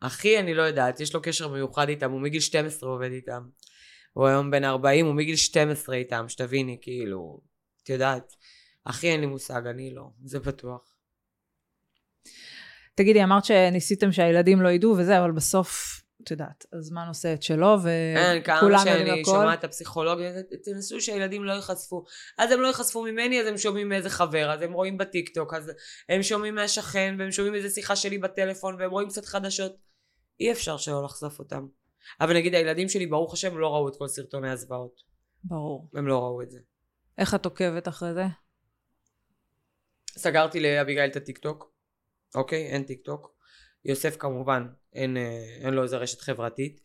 אחי, 0.00 0.38
אני 0.38 0.54
לא 0.54 0.62
יודעת, 0.62 1.00
יש 1.00 1.14
לו 1.14 1.22
קשר 1.22 1.48
מיוחד 1.48 1.88
איתם, 1.88 2.10
הוא 2.10 2.20
מגיל 2.20 2.40
12 2.40 2.90
עובד 2.90 3.10
איתם. 3.10 3.42
הוא 4.12 4.26
היום 4.26 4.50
בן 4.50 4.64
40, 4.64 5.06
הוא 5.06 5.14
מגיל 5.14 5.36
12 5.36 5.96
איתם, 5.96 6.24
שתביני, 6.28 6.78
כאילו, 6.80 7.40
את 7.82 7.88
יודעת. 7.88 8.32
אחי, 8.84 9.10
אין 9.10 9.20
לי 9.20 9.26
מושג, 9.26 9.66
אני 9.66 9.94
לא, 9.94 10.04
זה 10.24 10.40
בטוח. 10.40 10.94
תגידי, 12.94 13.24
אמרת 13.24 13.44
שניסיתם 13.44 14.12
שהילדים 14.12 14.62
לא 14.62 14.68
ידעו 14.68 14.96
וזה, 14.98 15.18
אבל 15.18 15.32
בסוף, 15.32 16.02
את 16.26 16.30
יודעת, 16.30 16.66
הזמן 16.72 17.04
עושה 17.08 17.34
את 17.34 17.42
שלו, 17.42 17.76
כמה 18.44 18.58
וכולם 18.58 18.78
יודעים 18.86 19.06
שאני 19.06 19.20
הכל. 19.20 19.30
שומעת 19.30 19.58
את 19.58 19.64
הפסיכולוגיה, 19.64 20.32
תנסו 20.64 21.00
שהילדים 21.00 21.44
לא 21.44 21.52
ייחשפו. 21.52 22.04
אז 22.38 22.52
הם 22.52 22.60
לא 22.60 22.66
ייחשפו 22.66 23.02
ממני, 23.02 23.40
אז 23.40 23.46
הם 23.46 23.58
שומעים 23.58 23.88
מאיזה 23.88 24.10
חבר, 24.10 24.50
אז 24.52 24.62
הם 24.62 24.72
רואים 24.72 24.98
בטיקטוק, 24.98 25.54
אז 25.54 25.72
הם 26.08 26.22
שומעים 26.22 26.54
מהשכן, 26.54 27.16
והם 27.18 27.32
שומעים 27.32 27.54
איזה 27.54 27.70
שיחה 27.70 27.96
שלי 27.96 28.18
בטלפון, 28.18 28.76
והם 28.78 28.90
רואים 28.90 29.08
קצת 29.08 29.24
חדשות. 29.24 29.76
אי 30.40 30.52
אפשר 30.52 30.76
שלא 30.76 31.04
לחשוף 31.04 31.38
אותם. 31.38 31.66
אבל 32.20 32.36
נגיד 32.36 32.54
הילדים 32.54 32.88
שלי, 32.88 33.06
ברוך 33.06 33.32
השם, 33.32 33.58
לא 33.58 33.74
ראו 33.74 33.88
את 33.88 33.96
כל 33.98 34.08
סרטוני 34.08 34.50
הזוועות. 34.50 35.00
ברור. 35.44 35.90
הם 35.94 36.06
לא 36.06 36.18
ראו 36.18 36.42
את 36.42 36.50
זה. 36.50 36.58
איך 37.18 37.34
את 37.34 37.44
עוקבת 37.44 37.88
אחרי 37.88 38.14
זה? 38.14 38.24
סגרתי 40.18 40.60
לאביגיל 40.60 41.04
את 41.04 41.16
הטיקטוק, 41.16 41.72
אוקיי? 42.34 42.66
אין 42.66 42.82
טיקטוק. 42.82 43.35
יוסף 43.86 44.16
כמובן, 44.16 44.66
אין, 44.92 45.16
אה, 45.16 45.56
אין 45.60 45.74
לו 45.74 45.82
איזה 45.82 45.96
רשת 45.96 46.20
חברתית. 46.20 46.80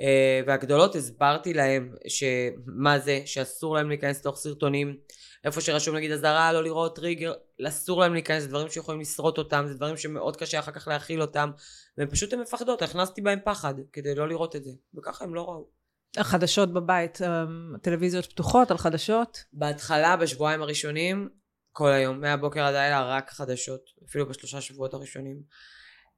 אה, 0.00 0.40
והגדולות 0.46 0.94
הסברתי 0.94 1.54
להם 1.54 1.94
שמה 2.08 2.98
זה, 2.98 3.20
שאסור 3.24 3.74
להם 3.74 3.88
להיכנס 3.88 4.20
לתוך 4.20 4.36
סרטונים, 4.36 4.96
איפה 5.44 5.60
שרשום 5.60 5.96
נגיד 5.96 6.10
אזהרה, 6.10 6.52
לא 6.52 6.64
לראות 6.64 6.96
טריגר, 6.96 7.32
אסור 7.68 8.00
להם 8.00 8.12
להיכנס, 8.12 8.42
זה 8.42 8.48
דברים 8.48 8.68
שיכולים 8.70 9.00
לשרוט 9.00 9.38
אותם, 9.38 9.64
זה 9.68 9.74
דברים 9.74 9.96
שמאוד 9.96 10.36
קשה 10.36 10.58
אחר 10.58 10.72
כך 10.72 10.88
להכיל 10.88 11.20
אותם, 11.20 11.50
והם 11.98 12.10
פשוט 12.10 12.32
הן 12.32 12.40
מפחדות, 12.40 12.82
הכנסתי 12.82 13.20
בהם 13.20 13.38
פחד 13.44 13.74
כדי 13.92 14.14
לא 14.14 14.28
לראות 14.28 14.56
את 14.56 14.64
זה, 14.64 14.70
וככה 14.94 15.24
הם 15.24 15.34
לא 15.34 15.42
ראו. 15.42 15.68
החדשות 16.16 16.72
בבית, 16.72 17.22
אמ, 17.22 17.78
טלוויזיות 17.82 18.26
פתוחות 18.26 18.70
על 18.70 18.78
חדשות? 18.78 19.44
בהתחלה, 19.52 20.16
בשבועיים 20.16 20.62
הראשונים, 20.62 21.28
כל 21.72 21.90
היום, 21.90 22.20
מהבוקר 22.20 22.60
עד 22.60 22.74
הלילה, 22.74 23.16
רק 23.16 23.30
חדשות, 23.30 23.80
אפילו 24.08 24.28
בשלושה 24.28 24.60
שבועות 24.60 24.94
הראשונים. 24.94 25.42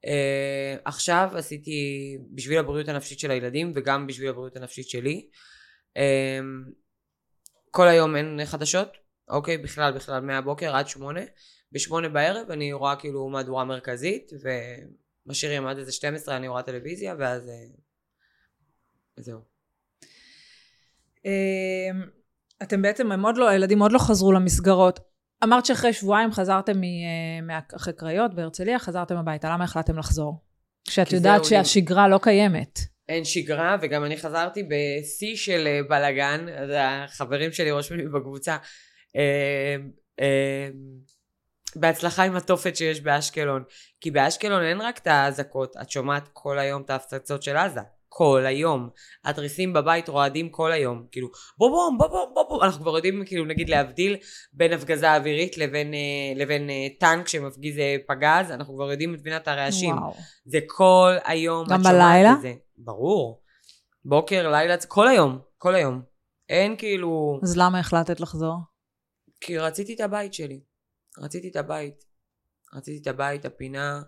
Uh, 0.06 0.80
עכשיו 0.84 1.30
עשיתי 1.34 2.16
בשביל 2.34 2.58
הבריאות 2.58 2.88
הנפשית 2.88 3.18
של 3.18 3.30
הילדים 3.30 3.72
וגם 3.74 4.06
בשביל 4.06 4.28
הבריאות 4.28 4.56
הנפשית 4.56 4.88
שלי. 4.88 5.28
Uh, 5.98 6.00
כל 7.70 7.88
היום 7.88 8.16
אין 8.16 8.40
חדשות, 8.44 8.88
אוקיי? 9.28 9.58
בכלל, 9.58 9.92
בכלל, 9.92 10.20
מהבוקר 10.20 10.76
עד 10.76 10.88
שמונה. 10.88 11.20
בשמונה 11.72 12.08
בערב 12.08 12.50
אני 12.50 12.72
רואה 12.72 12.96
כאילו 12.96 13.28
מהדורה 13.28 13.64
מרכזית, 13.64 14.30
ומשאירים 15.26 15.66
עד 15.66 15.78
איזה 15.78 15.92
12 15.92 16.36
אני 16.36 16.48
רואה 16.48 16.62
טלוויזיה, 16.62 17.14
ואז... 17.18 17.48
uh, 17.48 17.80
זהו. 19.16 19.40
אתם 22.62 22.82
בעצם, 22.82 23.12
הם 23.12 23.26
עוד 23.26 23.36
לא, 23.36 23.48
הילדים 23.48 23.82
עוד 23.82 23.92
לא 23.92 23.98
חזרו 23.98 24.32
למסגרות. 24.32 25.09
אמרת 25.44 25.66
שאחרי 25.66 25.92
שבועיים 25.92 26.32
חזרתם 26.32 26.80
מ- 26.80 27.50
אה, 27.50 27.58
אחרי 27.76 27.92
קריות 27.92 28.34
בהרצליה, 28.34 28.78
חזרתם 28.78 29.16
הביתה. 29.16 29.50
למה 29.50 29.64
החלטתם 29.64 29.98
לחזור? 29.98 30.40
כשאת 30.88 31.12
יודעת 31.12 31.40
לי. 31.40 31.46
שהשגרה 31.48 32.08
לא 32.08 32.18
קיימת. 32.22 32.78
אין 33.08 33.24
שגרה, 33.24 33.76
וגם 33.82 34.04
אני 34.04 34.16
חזרתי 34.16 34.62
בשיא 34.62 35.36
של 35.36 35.66
אה, 35.66 35.80
בלאגן, 35.88 36.46
אז 36.56 36.70
החברים 36.74 37.52
שלי 37.52 37.70
רושמים 37.70 38.00
לי 38.00 38.08
בקבוצה, 38.08 38.56
אה, 39.16 39.76
אה, 40.20 40.68
בהצלחה 41.76 42.22
עם 42.22 42.36
התופת 42.36 42.76
שיש 42.76 43.00
באשקלון. 43.00 43.62
כי 44.00 44.10
באשקלון 44.10 44.62
אין 44.62 44.80
רק 44.80 44.98
את 44.98 45.06
האזעקות, 45.06 45.76
את 45.82 45.90
שומעת 45.90 46.28
כל 46.32 46.58
היום 46.58 46.82
את 46.82 46.90
ההפצצות 46.90 47.42
של 47.42 47.56
עזה. 47.56 47.80
כל 48.12 48.46
היום. 48.46 48.88
התריסים 49.24 49.72
בבית 49.72 50.08
רועדים 50.08 50.48
כל 50.48 50.72
היום. 50.72 51.06
כאילו, 51.12 51.28
בוא 51.58 51.70
בום, 51.70 51.98
בוא 51.98 52.06
בום, 52.06 52.30
בוא 52.34 52.48
בום. 52.48 52.62
אנחנו 52.62 52.82
כבר 52.82 52.96
יודעים, 52.96 53.22
כאילו, 53.26 53.44
נגיד 53.44 53.68
להבדיל 53.68 54.16
בין 54.52 54.72
הפגזה 54.72 55.16
אווירית 55.16 55.58
לבין, 55.58 55.94
אה, 55.94 56.32
לבין 56.36 56.70
אה, 56.70 56.86
טנק 57.00 57.28
שמפגיז 57.28 57.78
אה, 57.78 57.96
פגז, 58.08 58.50
אנחנו 58.50 58.74
כבר 58.74 58.90
יודעים 58.90 59.14
את 59.14 59.20
מבינת 59.20 59.48
הרעשים. 59.48 59.98
וואו. 59.98 60.14
זה 60.44 60.58
כל 60.66 61.16
היום. 61.24 61.66
גם 61.68 61.82
בלילה? 61.82 62.34
זה. 62.42 62.52
ברור. 62.78 63.42
בוקר, 64.04 64.50
לילה, 64.50 64.76
כל 64.88 65.08
היום. 65.08 65.38
כל 65.58 65.74
היום. 65.74 66.02
אין 66.48 66.76
כאילו... 66.76 67.40
אז 67.42 67.56
למה 67.56 67.78
החלטת 67.78 68.20
לחזור? 68.20 68.56
כי 69.40 69.58
רציתי 69.58 69.94
את 69.94 70.00
הבית 70.00 70.34
שלי. 70.34 70.60
רציתי 71.18 71.48
את 71.48 71.56
הבית. 71.56 72.04
רציתי 72.74 73.02
את 73.02 73.06
הבית, 73.06 73.44
הפינה. 73.44 74.02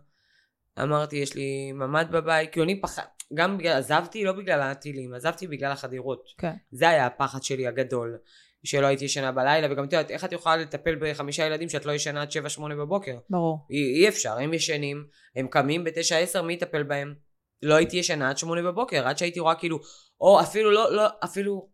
אמרתי, 0.78 1.16
יש 1.16 1.34
לי 1.34 1.72
ממ"ד 1.72 2.06
בבית. 2.10 2.52
כאילו 2.52 2.64
אני 2.64 2.80
פחד... 2.80 3.02
גם 3.34 3.58
בגלל... 3.58 3.76
עזבתי 3.76 4.24
לא 4.24 4.32
בגלל 4.32 4.60
הטילים, 4.60 5.14
עזבתי 5.14 5.46
בגלל 5.46 5.72
החדירות. 5.72 6.24
כן. 6.38 6.52
זה 6.70 6.88
היה 6.88 7.06
הפחד 7.06 7.42
שלי 7.42 7.66
הגדול. 7.66 8.18
שלא 8.64 8.86
הייתי 8.86 9.04
ישנה 9.04 9.32
בלילה, 9.32 9.72
וגם 9.72 9.84
את 9.84 9.92
יודעת, 9.92 10.10
איך 10.10 10.24
את 10.24 10.32
יכולה 10.32 10.56
לטפל 10.56 10.96
בחמישה 11.00 11.46
ילדים 11.46 11.68
שאת 11.68 11.86
לא 11.86 11.92
ישנה 11.92 12.22
עד 12.22 12.28
7-8 12.56 12.60
בבוקר? 12.60 13.16
ברור. 13.30 13.66
אי, 13.70 13.94
אי 13.94 14.08
אפשר, 14.08 14.38
הם 14.38 14.54
ישנים, 14.54 15.06
הם 15.36 15.48
קמים 15.48 15.84
בתשע 15.84 16.18
עשר, 16.18 16.42
מי 16.42 16.52
יטפל 16.52 16.82
בהם? 16.82 17.14
לא 17.62 17.74
הייתי 17.74 17.96
ישנה 17.96 18.30
עד 18.30 18.38
שמונה 18.38 18.62
בבוקר, 18.62 19.08
עד 19.08 19.18
שהייתי 19.18 19.40
רואה 19.40 19.54
כאילו, 19.54 19.78
או 20.20 20.40
אפילו 20.40 20.70
לא, 20.70 20.92
לא, 20.96 21.06
אפילו, 21.24 21.68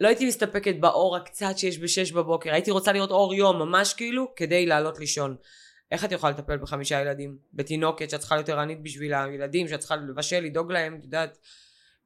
לא 0.00 0.08
הייתי 0.08 0.26
מסתפקת 0.26 0.74
באור 0.80 1.16
הקצת 1.16 1.58
שיש 1.58 1.78
בשש 1.78 2.12
בבוקר, 2.12 2.52
הייתי 2.52 2.70
רוצה 2.70 2.92
לראות 2.92 3.10
אור 3.10 3.34
יום, 3.34 3.58
ממש 3.58 3.94
כאילו, 3.94 4.34
כדי 4.36 4.66
לעלות 4.66 4.98
לישון. 4.98 5.36
איך 5.92 6.04
את 6.04 6.12
יכולה 6.12 6.32
לטפל 6.32 6.56
בחמישה 6.58 7.00
ילדים? 7.00 7.38
בתינוקת 7.52 8.10
שאת 8.10 8.20
צריכה 8.20 8.34
להיות 8.34 8.48
ערנית 8.48 8.82
בשביל 8.82 9.14
הילדים, 9.14 9.68
שאת 9.68 9.80
צריכה 9.80 9.96
לבשל, 9.96 10.40
לדאוג 10.40 10.72
להם, 10.72 10.96
את 10.98 11.04
יודעת. 11.04 11.38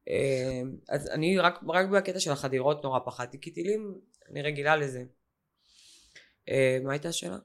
אה, 0.09 0.61
אז 0.89 1.09
אני 1.09 1.39
רק, 1.39 1.61
רק 1.69 1.87
בקטע 1.89 2.21
של 2.21 2.33
החדירות 2.33 2.85
נורא 2.85 2.99
פחדתי, 3.07 3.41
כי 3.41 3.51
טילים, 3.51 3.95
אני 4.31 4.43
רגילה 4.43 4.77
לזה. 4.77 5.05
אה, 6.49 6.79
מה 6.85 6.93
הייתה 6.93 7.09
השאלה? 7.09 7.37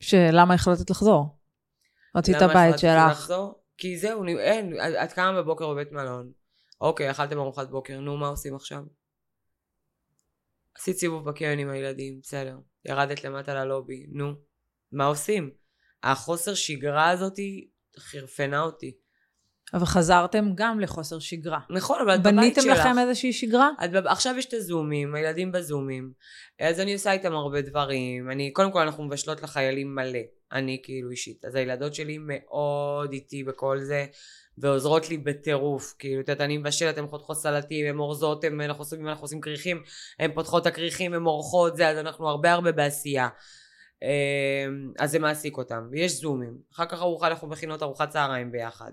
שלמה 0.00 0.54
החלטת 0.54 0.90
לחזור? 0.90 1.38
רצית 2.16 2.36
למה 2.36 2.52
הבית 2.52 2.78
שלך. 2.78 3.10
לחזור? 3.10 3.62
כי 3.78 3.98
זהו, 3.98 4.22
אני- 4.22 4.38
אין, 4.38 4.74
את- 4.80 4.94
את 5.04 5.12
קמה 5.12 5.42
בבוקר 5.42 5.68
בבית 5.74 5.92
מלון. 5.92 6.32
אוקיי, 6.80 7.10
אכלתם 7.10 7.38
ארוחת 7.38 7.68
בוקר, 7.68 8.00
נו, 8.00 8.16
מה 8.16 8.28
עושים 8.28 8.54
עכשיו? 8.54 8.82
עשית 10.74 10.96
סיבוב 10.96 11.30
בקרן 11.30 11.58
עם 11.58 11.70
הילדים, 11.70 12.20
בסדר. 12.22 12.58
ירדת 12.84 13.24
למטה 13.24 13.54
ללובי, 13.54 14.06
נו. 14.12 14.47
מה 14.92 15.06
עושים? 15.06 15.50
החוסר 16.02 16.54
שגרה 16.54 17.10
הזאתי 17.10 17.68
חירפנה 17.98 18.60
אותי. 18.60 18.92
אבל 19.74 19.84
חזרתם 19.84 20.50
גם 20.54 20.80
לחוסר 20.80 21.18
שגרה. 21.18 21.60
נכון, 21.70 22.00
אבל 22.00 22.14
את 22.14 22.20
בבית 22.20 22.34
בניתם 22.34 22.60
שלך. 22.60 22.78
לכם 22.78 22.98
איזושהי 22.98 23.32
שגרה? 23.32 23.70
את 23.84 23.90
בב... 23.90 24.06
עכשיו 24.06 24.34
יש 24.38 24.46
את 24.46 24.52
הזומים, 24.52 25.14
הילדים 25.14 25.52
בזומים. 25.52 26.12
אז 26.60 26.80
אני 26.80 26.92
עושה 26.92 27.12
איתם 27.12 27.32
הרבה 27.32 27.60
דברים. 27.60 28.30
אני, 28.30 28.52
קודם 28.52 28.72
כל 28.72 28.80
אנחנו 28.80 29.04
מבשלות 29.04 29.42
לחיילים 29.42 29.94
מלא. 29.94 30.18
אני 30.52 30.80
כאילו 30.82 31.10
אישית. 31.10 31.44
אז 31.44 31.54
הילדות 31.54 31.94
שלי 31.94 32.18
מאוד 32.20 33.12
איתי 33.12 33.44
בכל 33.44 33.78
זה, 33.78 34.06
ועוזרות 34.58 35.10
לי 35.10 35.18
בטירוף. 35.18 35.94
כאילו, 35.98 36.20
את 36.20 36.28
יודעת, 36.28 36.44
אני 36.44 36.58
מבשלת, 36.58 36.98
הן 36.98 37.06
חותכות 37.06 37.36
סלטים, 37.36 37.86
הן 37.86 37.98
אורזות, 37.98 38.44
הן, 38.44 38.60
אנחנו 38.60 38.82
עושים, 38.82 39.08
אנחנו 39.08 39.24
עושים 39.24 39.40
כריכים, 39.40 39.82
הן 40.18 40.32
פותחות 40.34 40.62
את 40.62 40.66
הכריכים, 40.66 41.14
הן 41.14 41.22
עורכות 41.22 41.76
זה, 41.76 41.88
אז 41.88 41.98
אנחנו 41.98 42.28
הרבה 42.28 42.52
הרבה 42.52 42.72
בעשייה. 42.72 43.28
אמ, 44.02 44.92
אז 44.98 45.10
זה 45.10 45.18
מעסיק 45.18 45.56
אותם. 45.56 45.88
ויש 45.90 46.12
זומים. 46.20 46.58
אחר 46.74 46.86
כך 46.86 47.00
ארוחה, 47.00 47.26
אנחנו 47.26 47.48
מכינות 47.48 47.82
ארוחת 47.82 48.08
צהריים 48.10 48.52
ביחד. 48.52 48.92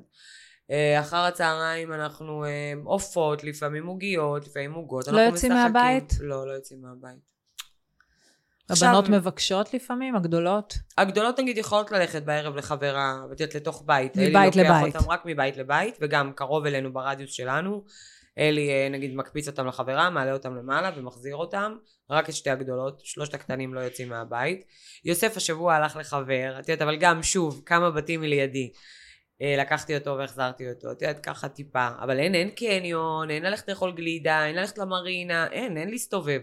אה, 0.71 0.99
אחר 0.99 1.17
הצהריים 1.17 1.93
אנחנו 1.93 2.45
אה, 2.45 2.73
עופות, 2.83 3.43
לפעמים 3.43 3.85
עוגיות, 3.87 4.47
לפעמים 4.47 4.73
עוגות. 4.73 5.07
לא 5.07 5.19
יוצאים 5.21 5.51
משחקים. 5.51 5.73
מהבית? 5.73 6.13
לא, 6.19 6.47
לא 6.47 6.51
יוצאים 6.51 6.81
מהבית. 6.81 7.35
הבנות 8.69 9.03
עכשיו- 9.03 9.19
מבקשות 9.19 9.73
לפעמים, 9.73 10.15
הגדולות? 10.15 10.73
הגדולות 10.97 11.39
נגיד 11.39 11.57
יכולות 11.57 11.91
ללכת 11.91 12.23
בערב 12.23 12.55
לחברה, 12.55 13.21
יודעת, 13.29 13.55
לתוך 13.55 13.83
בית. 13.85 14.17
מבית 14.17 14.55
לבית. 14.55 14.95
אותם 14.95 15.09
רק 15.09 15.21
מבית 15.25 15.57
לבית, 15.57 15.97
וגם 16.01 16.31
קרוב 16.33 16.65
אלינו 16.65 16.93
ברדיוס 16.93 17.31
שלנו. 17.31 17.83
אלי 18.37 18.69
אה, 18.69 18.89
נגיד 18.89 19.15
מקפיץ 19.15 19.47
אותם 19.47 19.67
לחברה, 19.67 20.09
מעלה 20.09 20.33
אותם 20.33 20.55
למעלה 20.55 20.91
ומחזיר 20.95 21.35
אותם. 21.35 21.75
רק 22.09 22.29
את 22.29 22.33
שתי 22.33 22.49
הגדולות, 22.49 23.01
שלושת 23.05 23.33
הקטנים 23.33 23.73
לא 23.73 23.79
יוצאים 23.79 24.09
מהבית. 24.09 24.65
יוסף 25.05 25.37
השבוע 25.37 25.73
הלך 25.73 25.95
לחבר, 25.95 26.55
את 26.59 26.69
יודעת, 26.69 26.81
אבל 26.81 26.97
גם 26.99 27.23
שוב, 27.23 27.63
כמה 27.65 27.91
בתים 27.91 28.21
מלידי. 28.21 28.71
אה, 29.41 29.55
לקחתי 29.57 29.97
אותו 29.97 30.17
והחזרתי 30.17 30.69
אותו, 30.69 30.91
את 30.91 31.01
יודעת, 31.01 31.25
ככה 31.25 31.49
טיפה. 31.49 31.87
אבל 31.99 32.19
אין, 32.19 32.35
אין 32.35 32.49
קניון, 32.49 33.29
אין 33.29 33.43
ללכת 33.43 33.69
לאכול 33.69 33.91
גלידה, 33.95 34.45
אין 34.45 34.55
ללכת 34.55 34.77
למרינה, 34.77 35.47
אין, 35.51 35.77
אין 35.77 35.89
להסתובב. 35.89 36.41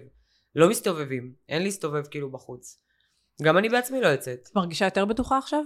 לא 0.55 0.71
מסתובבים, 0.71 1.35
אין 1.49 1.63
להסתובב 1.63 2.07
כאילו 2.07 2.31
בחוץ. 2.31 2.83
גם 3.43 3.59
אני 3.59 3.69
בעצמי 3.69 4.01
לא 4.01 4.07
יוצאת. 4.07 4.39
את 4.43 4.57
מרגישה 4.57 4.85
יותר 4.85 5.05
בטוחה 5.05 5.39
עכשיו? 5.39 5.65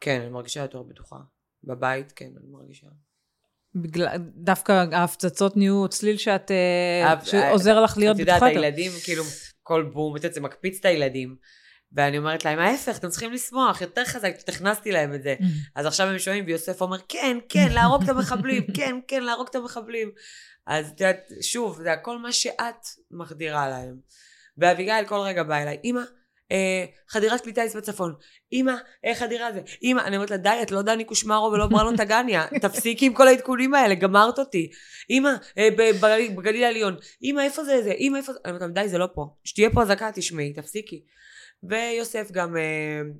כן, 0.00 0.20
אני 0.20 0.30
מרגישה 0.30 0.60
יותר 0.60 0.82
בטוחה. 0.82 1.16
בבית, 1.64 2.12
כן, 2.12 2.30
אני 2.40 2.48
מרגישה. 2.50 2.86
בגלל, 3.74 4.08
דווקא 4.36 4.84
ההפצצות 4.92 5.56
נהיו 5.56 5.88
צליל 5.88 6.16
שאת, 6.16 6.50
אה, 6.50 7.12
אבל- 7.12 7.24
שעוזר 7.24 7.80
לך 7.80 7.98
להיות 7.98 8.16
את 8.16 8.20
בטוחה 8.20 8.36
יודעת, 8.36 8.52
יותר. 8.52 8.64
הילדים, 8.64 8.92
כאילו, 9.04 9.24
כל 9.62 9.82
בום, 9.92 10.16
את 10.16 10.20
יודעת, 10.20 10.34
זה 10.34 10.40
מקפיץ 10.40 10.78
את 10.80 10.84
הילדים. 10.84 11.36
ואני 11.92 12.18
אומרת 12.18 12.44
להם, 12.44 12.58
ההפך, 12.58 12.98
אתם 12.98 13.08
צריכים 13.08 13.32
לשמוח, 13.32 13.80
יותר 13.80 14.04
חזק, 14.04 14.36
פשוט 14.36 14.48
הכנסתי 14.48 14.92
להם 14.92 15.14
את 15.14 15.22
זה. 15.22 15.34
אז 15.76 15.86
עכשיו 15.86 16.06
הם 16.08 16.18
שומעים, 16.18 16.44
ויוסף 16.46 16.80
אומר, 16.80 16.98
כן, 17.08 17.36
כן, 17.48 17.68
להרוג 17.72 18.02
את 18.02 18.08
המחבלים, 18.08 18.62
כן, 18.76 18.96
כן, 19.08 19.22
להרוג 19.22 19.46
את 19.50 19.54
המחבלים. 19.54 20.10
אז 20.66 20.90
את 20.94 21.00
יודעת, 21.00 21.28
שוב, 21.40 21.78
זה 21.82 21.92
הכל 21.92 22.18
מה 22.18 22.32
שאת 22.32 22.86
מחדירה 23.10 23.68
להם. 23.68 23.96
ואביגיל 24.58 25.04
כל 25.06 25.18
רגע 25.18 25.42
באה 25.42 25.62
אליי, 25.62 25.78
אמא, 25.84 26.00
אה, 26.52 26.84
חדירת 27.08 27.40
כלי 27.40 27.52
טיס 27.52 27.76
בצפון, 27.76 28.14
אמא, 28.52 28.72
אה, 29.04 29.14
חדירה 29.14 29.52
זה, 29.52 29.60
אמא, 29.82 30.00
אני 30.00 30.16
אומרת 30.16 30.30
לה, 30.30 30.36
די, 30.36 30.58
את 30.62 30.70
לא 30.70 30.82
דני 30.82 31.04
קושמרו 31.04 31.50
ולא 31.52 31.66
בראנו 31.66 31.96
טגניה, 31.96 32.46
תפסיקי 32.60 33.06
עם 33.06 33.14
כל 33.14 33.28
העדכונים 33.28 33.74
האלה, 33.74 33.94
גמרת 33.94 34.38
אותי. 34.38 34.70
אמא, 35.10 35.30
אה, 35.58 35.68
בגליל- 35.76 36.36
בגליל 36.36 36.64
העליון, 36.64 36.96
אמא, 37.22 37.40
איפה 37.40 37.64
זה 37.64 37.82
זה, 37.82 37.92
אמא, 37.92 38.16
איפה 38.16 38.32
זה, 38.32 38.38
אני 38.44 38.52
אומרת 38.56 38.68
לה, 38.76 38.82
די, 38.82 38.88
זה 38.88 38.98
לא 38.98 39.08
פה. 39.14 39.26
שתהיה 39.44 39.70
פה 39.70 39.82
אזעקה, 39.82 40.10
תשמעי, 40.14 40.52
תפסיקי. 40.52 41.02
ויוסף 41.64 42.28
גם 42.32 42.56
אה, 42.56 42.62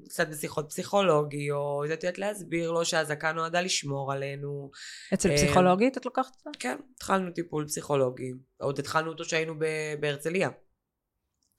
קצת 0.08 0.28
בשיחות 0.28 0.66
פסיכולוגי, 0.68 1.50
או 1.50 1.84
את 1.84 1.90
יודעת 1.90 2.18
להסביר 2.18 2.70
לו 2.70 2.84
שהאזעקה 2.84 3.32
נועדה 3.32 3.60
לשמור 3.60 4.12
עלינו. 4.12 4.70
אצל 5.14 5.30
אה, 5.30 5.36
פסיכולוגית 5.36 5.96
את 5.96 6.04
לוקחת 6.06 6.32
את 6.36 6.44
זה? 6.44 6.50
כן, 6.58 6.76
התחלנו 6.96 7.30
טיפול 7.30 7.66
פסיכולוגי. 7.66 8.32
עוד 8.60 8.78
התחלנו 8.78 9.10
אותו 9.10 9.24
שהיינו 9.24 9.54
ב- 9.58 9.94
בהרצליה. 10.00 10.48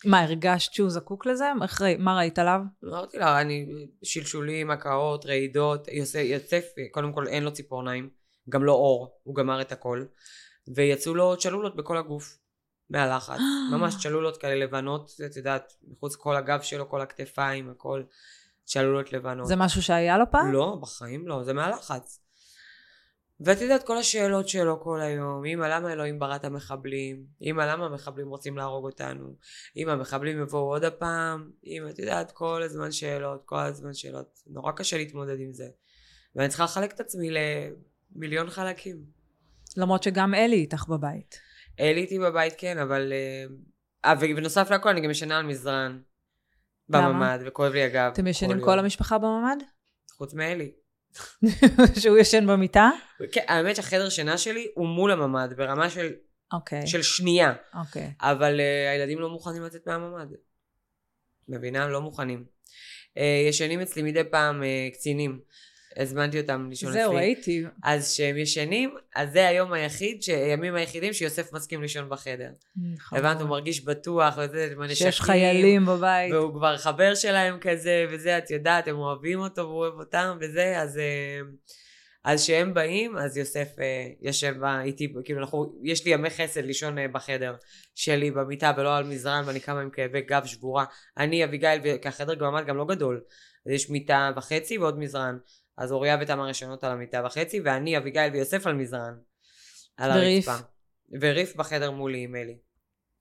מה, 0.05 0.21
הרגשת 0.21 0.73
שהוא 0.73 0.89
זקוק 0.89 1.25
לזה? 1.25 1.45
איך 1.61 1.81
מה 1.99 2.17
ראית 2.17 2.39
עליו? 2.39 2.59
אמרתי 2.83 3.17
לה, 3.17 3.41
אני 3.41 3.65
שלשולים, 4.03 4.71
הקאות, 4.71 5.25
רעידות, 5.25 5.87
יוסף, 6.23 6.65
קודם 6.91 7.13
כל 7.13 7.27
אין 7.27 7.43
לו 7.43 7.53
ציפורניים, 7.53 8.09
גם 8.49 8.63
לא 8.63 8.71
אור, 8.71 9.19
הוא 9.23 9.35
גמר 9.35 9.61
את 9.61 9.71
הכל, 9.71 10.05
ויצאו 10.75 11.15
לו 11.15 11.37
צ'לולות 11.37 11.75
בכל 11.75 11.97
הגוף, 11.97 12.37
מהלחץ, 12.89 13.39
ממש 13.73 13.95
צ'לולות 14.03 14.37
כאלה 14.37 14.55
לבנות, 14.55 15.11
את 15.25 15.35
יודעת, 15.35 15.73
מחוץ 15.87 16.15
כל 16.15 16.35
הגב 16.35 16.61
שלו, 16.61 16.89
כל 16.89 17.01
הכתפיים, 17.01 17.69
הכל, 17.69 18.03
צ'לולות 18.65 19.13
לבנות. 19.13 19.47
זה 19.47 19.55
משהו 19.55 19.81
שהיה 19.81 20.17
לו 20.17 20.25
פעם? 20.31 20.53
לא, 20.53 20.77
בחיים 20.81 21.27
לא, 21.27 21.43
זה 21.43 21.53
מהלחץ. 21.53 22.22
ואת 23.39 23.61
יודעת, 23.61 23.83
כל 23.83 23.97
השאלות 23.97 24.47
שלו 24.47 24.81
כל 24.81 25.01
היום, 25.01 25.45
אמא, 25.45 25.65
למה 25.65 25.93
אלוהים 25.93 26.19
ברא 26.19 26.35
את 26.35 26.45
המחבלים? 26.45 27.25
אמא, 27.41 27.61
למה 27.61 27.85
המחבלים 27.85 28.27
רוצים 28.27 28.57
להרוג 28.57 28.85
אותנו? 28.85 29.35
אמא, 29.77 29.91
המחבלים 29.91 30.41
יבואו 30.41 30.73
עוד 30.73 30.83
הפעם? 30.83 31.51
אמא, 31.65 31.89
את 31.89 31.99
יודעת, 31.99 32.31
כל 32.31 32.63
הזמן 32.63 32.91
שאלות, 32.91 33.41
כל 33.45 33.59
הזמן 33.59 33.93
שאלות. 33.93 34.39
נורא 34.47 34.71
קשה 34.71 34.97
להתמודד 34.97 35.39
עם 35.39 35.53
זה. 35.53 35.67
ואני 36.35 36.49
צריכה 36.49 36.63
לחלק 36.63 36.93
את 36.93 36.99
עצמי 36.99 37.29
למיליון 38.15 38.49
חלקים. 38.49 39.03
למרות 39.77 40.03
שגם 40.03 40.33
אלי 40.33 40.55
איתך 40.55 40.85
בבית. 40.87 41.39
אלי 41.79 42.01
איתי 42.01 42.19
בבית 42.19 42.53
כן, 42.57 42.77
אבל... 42.77 43.13
אה, 43.13 43.45
אה, 44.05 44.13
ובנוסף 44.19 44.71
לכל 44.71 44.89
אני 44.89 45.01
גם 45.01 45.09
ישנה 45.09 45.37
על 45.37 45.45
מזרן. 45.45 45.99
בממ"ד, 46.89 47.39
וכואב 47.45 47.71
לי 47.71 47.83
הגב. 47.83 48.11
אתם 48.13 48.27
ישנים 48.27 48.61
כל. 48.61 48.79
המשפחה 48.79 49.17
בממ"ד? 49.17 49.57
חוץ 50.17 50.33
מאלי. 50.33 50.71
שהוא 52.01 52.17
ישן 52.17 52.47
במיטה? 52.47 52.89
כן, 53.31 53.41
האמת 53.47 53.75
שהחדר 53.75 54.09
שינה 54.09 54.37
שלי 54.37 54.67
הוא 54.75 54.87
מול 54.87 55.11
הממ"ד, 55.11 55.53
ברמה 55.57 55.89
של, 55.89 56.13
אוקיי, 56.53 56.87
של 56.87 57.01
שנייה. 57.01 57.53
אוקיי. 57.73 58.13
אבל 58.21 58.59
uh, 58.59 58.91
הילדים 58.91 59.19
לא 59.19 59.29
מוכנים 59.29 59.63
לצאת 59.63 59.87
מהממ"ד. 59.87 60.27
מבינה? 61.47 61.87
לא 61.87 62.01
מוכנים. 62.01 62.45
Uh, 63.17 63.19
ישנים 63.49 63.79
אצלי 63.81 64.01
מדי 64.01 64.23
פעם 64.31 64.61
uh, 64.61 64.93
קצינים. 64.93 65.39
הזמנתי 65.97 66.41
אותם 66.41 66.67
לישון 66.69 66.89
אצלי. 66.89 67.01
זהו, 67.01 67.13
ראיתי. 67.13 67.63
אז 67.83 68.13
כשהם 68.13 68.37
ישנים, 68.37 68.95
אז 69.15 69.31
זה 69.31 69.47
היום 69.47 69.73
היחיד, 69.73 70.21
הימים 70.27 70.75
היחידים 70.75 71.13
שיוסף 71.13 71.53
מסכים 71.53 71.81
לישון 71.81 72.09
בחדר. 72.09 72.49
הבנת? 73.11 73.41
הוא 73.41 73.49
מרגיש 73.49 73.85
בטוח, 73.85 74.37
וזה, 74.37 74.69
עם 74.71 74.81
הנשקים. 74.81 75.11
שיש 75.11 75.21
חיילים 75.21 75.85
בבית. 75.85 76.33
והוא 76.33 76.53
כבר 76.53 76.77
חבר 76.77 77.15
שלהם 77.15 77.57
כזה, 77.61 78.05
וזה, 78.11 78.37
את 78.37 78.51
יודעת, 78.51 78.87
הם 78.87 78.95
אוהבים 78.95 79.39
אותו 79.39 79.61
והוא 79.61 79.77
אוהב 79.77 79.93
אותם, 79.93 80.37
וזה, 80.41 80.81
אז... 80.81 80.97
אה, 80.97 81.39
אז 82.23 82.43
כשהם 82.43 82.73
באים, 82.73 83.17
אז 83.17 83.37
יוסף 83.37 83.67
אה, 83.79 84.07
יושב 84.21 84.55
איתי, 84.83 85.13
כאילו 85.23 85.39
אנחנו, 85.39 85.79
יש 85.83 86.05
לי 86.05 86.11
ימי 86.11 86.29
חסד 86.29 86.63
לישון 86.65 86.97
אה, 86.97 87.07
בחדר 87.07 87.55
שלי 87.95 88.31
במיטה 88.31 88.71
ולא 88.77 88.97
על 88.97 89.03
מזרן 89.03 89.43
ואני 89.45 89.59
קמה 89.59 89.81
עם 89.81 89.89
כאבי 89.89 90.21
גב 90.21 90.45
שבורה. 90.45 90.85
אני, 91.17 91.43
אביגיל, 91.43 91.97
כי 92.01 92.07
החדר 92.07 92.33
גם 92.33 92.53
ממ"ד 92.53 92.65
גם 92.65 92.77
לא 92.77 92.85
גדול, 92.85 93.21
אז 93.65 93.71
יש 93.71 93.89
מיטה 93.89 94.31
וחצי 94.35 94.77
ועוד 94.77 94.99
מזרן. 94.99 95.37
אז 95.77 95.91
אוריה 95.91 96.17
ותמר 96.21 96.49
ישנות 96.49 96.83
על 96.83 96.91
המיטה 96.91 97.21
וחצי, 97.25 97.59
ואני, 97.65 97.97
אביגיל 97.97 98.33
ויוסף 98.33 98.67
על 98.67 98.73
מזרן. 98.73 99.13
על 99.97 100.11
וריף? 100.11 100.47
הרצפה. 100.47 100.65
וריף 101.21 101.55
בחדר 101.55 101.91
מולי 101.91 102.23
עם 102.23 102.35
אלי. 102.35 102.57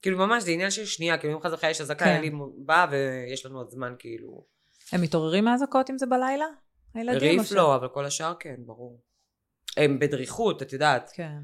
כאילו 0.02 0.18
ממש 0.18 0.42
זה 0.42 0.50
עניין 0.50 0.70
של 0.70 0.84
שנייה, 0.84 1.18
כאילו 1.18 1.34
אם 1.34 1.40
חס 1.40 1.52
וחלילה 1.52 1.70
יש 1.70 1.80
אזעקה, 1.80 2.04
כן. 2.04 2.16
אלי 2.16 2.30
בא 2.64 2.86
ויש 2.90 3.46
לנו 3.46 3.58
עוד 3.58 3.70
זמן 3.70 3.94
כאילו. 3.98 4.46
הם 4.92 5.00
מתעוררים 5.00 5.44
מהאזעקות 5.44 5.90
אם 5.90 5.98
זה 5.98 6.06
בלילה? 6.06 6.46
הילדים? 6.94 7.40
ריף 7.40 7.52
לא, 7.52 7.76
אבל 7.76 7.88
כל 7.88 8.04
השאר 8.04 8.34
כן, 8.40 8.54
ברור. 8.58 9.00
הם 9.76 9.98
בדריכות, 9.98 10.62
את 10.62 10.72
יודעת. 10.72 11.10
כן. 11.14 11.38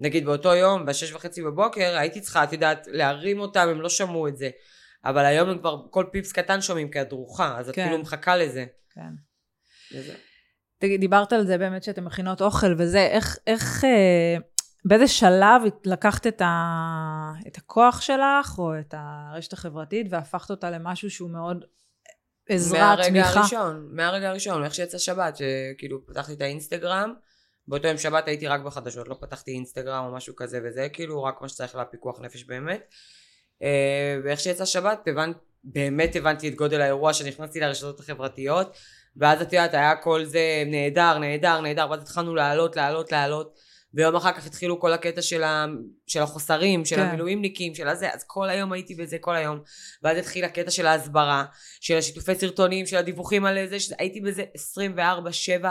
נגיד 0.00 0.24
באותו 0.24 0.54
יום, 0.54 0.86
בשש 0.86 1.12
וחצי 1.12 1.42
בבוקר, 1.42 1.96
הייתי 1.98 2.20
צריכה, 2.20 2.44
את 2.44 2.52
יודעת, 2.52 2.86
להרים 2.90 3.40
אותם, 3.40 3.68
הם 3.68 3.80
לא 3.80 3.88
שמעו 3.88 4.28
את 4.28 4.36
זה. 4.36 4.50
אבל 5.04 5.24
היום 5.24 5.48
הם 5.48 5.58
כבר, 5.58 5.76
כל 5.90 6.04
פיפס 6.12 6.32
קטן 6.32 6.60
שומעים 6.60 6.90
כהדרוכה, 6.90 7.58
אז 7.58 7.68
את 7.68 7.74
כן. 7.74 7.84
כאילו 7.84 8.02
מחכה 8.02 8.36
לזה. 8.36 8.66
כן. 8.90 9.10
וזה. 9.94 10.14
דיברת 10.84 11.32
על 11.32 11.46
זה 11.46 11.58
באמת 11.58 11.82
שאתם 11.82 12.04
מכינות 12.04 12.42
אוכל 12.42 12.74
וזה, 12.78 13.06
איך, 13.06 13.38
איך, 13.46 13.84
אה, 13.84 14.36
באיזה 14.84 15.08
שלב 15.08 15.62
לקחת 15.84 16.26
את, 16.26 16.42
ה, 16.44 17.32
את 17.46 17.56
הכוח 17.56 18.00
שלך, 18.00 18.58
או 18.58 18.78
את 18.78 18.94
הרשת 18.96 19.52
החברתית, 19.52 20.06
והפכת 20.10 20.50
אותה 20.50 20.70
למשהו 20.70 21.10
שהוא 21.10 21.30
מאוד 21.30 21.64
עזרה, 22.48 22.80
מהרגע 22.80 23.08
תמיכה? 23.08 23.40
הראשון, 23.40 23.88
מהרגע 23.92 24.28
הראשון, 24.28 24.64
איך 24.64 24.74
שיצא 24.74 24.98
שבת, 24.98 25.36
שכאילו 25.36 26.06
פתחתי 26.06 26.32
את 26.32 26.40
האינסטגרם, 26.40 27.14
באותו 27.68 27.88
יום 27.88 27.98
שבת 27.98 28.28
הייתי 28.28 28.46
רק 28.46 28.60
בחדשות, 28.60 29.08
לא 29.08 29.16
פתחתי 29.20 29.50
אינסטגרם 29.50 30.04
או 30.04 30.12
משהו 30.12 30.36
כזה 30.36 30.60
וזה, 30.64 30.88
כאילו 30.92 31.22
רק 31.22 31.42
מה 31.42 31.48
שצריך 31.48 31.74
לפיקוח 31.74 32.20
נפש 32.20 32.44
באמת. 32.44 32.94
אה, 33.62 34.18
ואיך 34.24 34.40
שיצא 34.40 34.64
שבת, 34.64 35.08
הבנ... 35.08 35.32
באמת 35.64 36.16
הבנתי 36.16 36.48
את 36.48 36.54
גודל 36.54 36.80
האירוע 36.80 37.12
שנכנסתי 37.12 37.60
לרשתות 37.60 38.00
החברתיות, 38.00 38.76
ואז 39.16 39.42
את 39.42 39.52
יודעת, 39.52 39.74
היה 39.74 39.96
כל 39.96 40.24
זה 40.24 40.62
נהדר, 40.66 41.18
נהדר, 41.18 41.60
נהדר, 41.60 41.86
ואז 41.90 42.02
התחלנו 42.02 42.34
לעלות, 42.34 42.76
לעלות, 42.76 43.12
לעלות, 43.12 43.58
ויום 43.94 44.16
אחר 44.16 44.32
כך 44.32 44.46
התחילו 44.46 44.80
כל 44.80 44.92
הקטע 44.92 45.22
של, 45.22 45.42
ה... 45.42 45.66
של 46.06 46.22
החוסרים, 46.22 46.84
של 46.84 46.96
כן. 46.96 47.02
המילואימניקים, 47.02 47.74
של 47.74 47.88
הזה, 47.88 48.14
אז 48.14 48.24
כל 48.26 48.48
היום 48.48 48.72
הייתי 48.72 48.94
בזה, 48.94 49.18
כל 49.20 49.36
היום. 49.36 49.60
ואז 50.02 50.18
התחיל 50.18 50.44
הקטע 50.44 50.70
של 50.70 50.86
ההסברה, 50.86 51.44
של 51.80 51.96
השיתופי 51.96 52.34
סרטונים, 52.34 52.86
של 52.86 52.96
הדיווחים 52.96 53.44
על 53.44 53.66
זה, 53.66 53.80
שהייתי 53.80 54.20
בזה 54.20 54.44
24-7, 55.62 55.66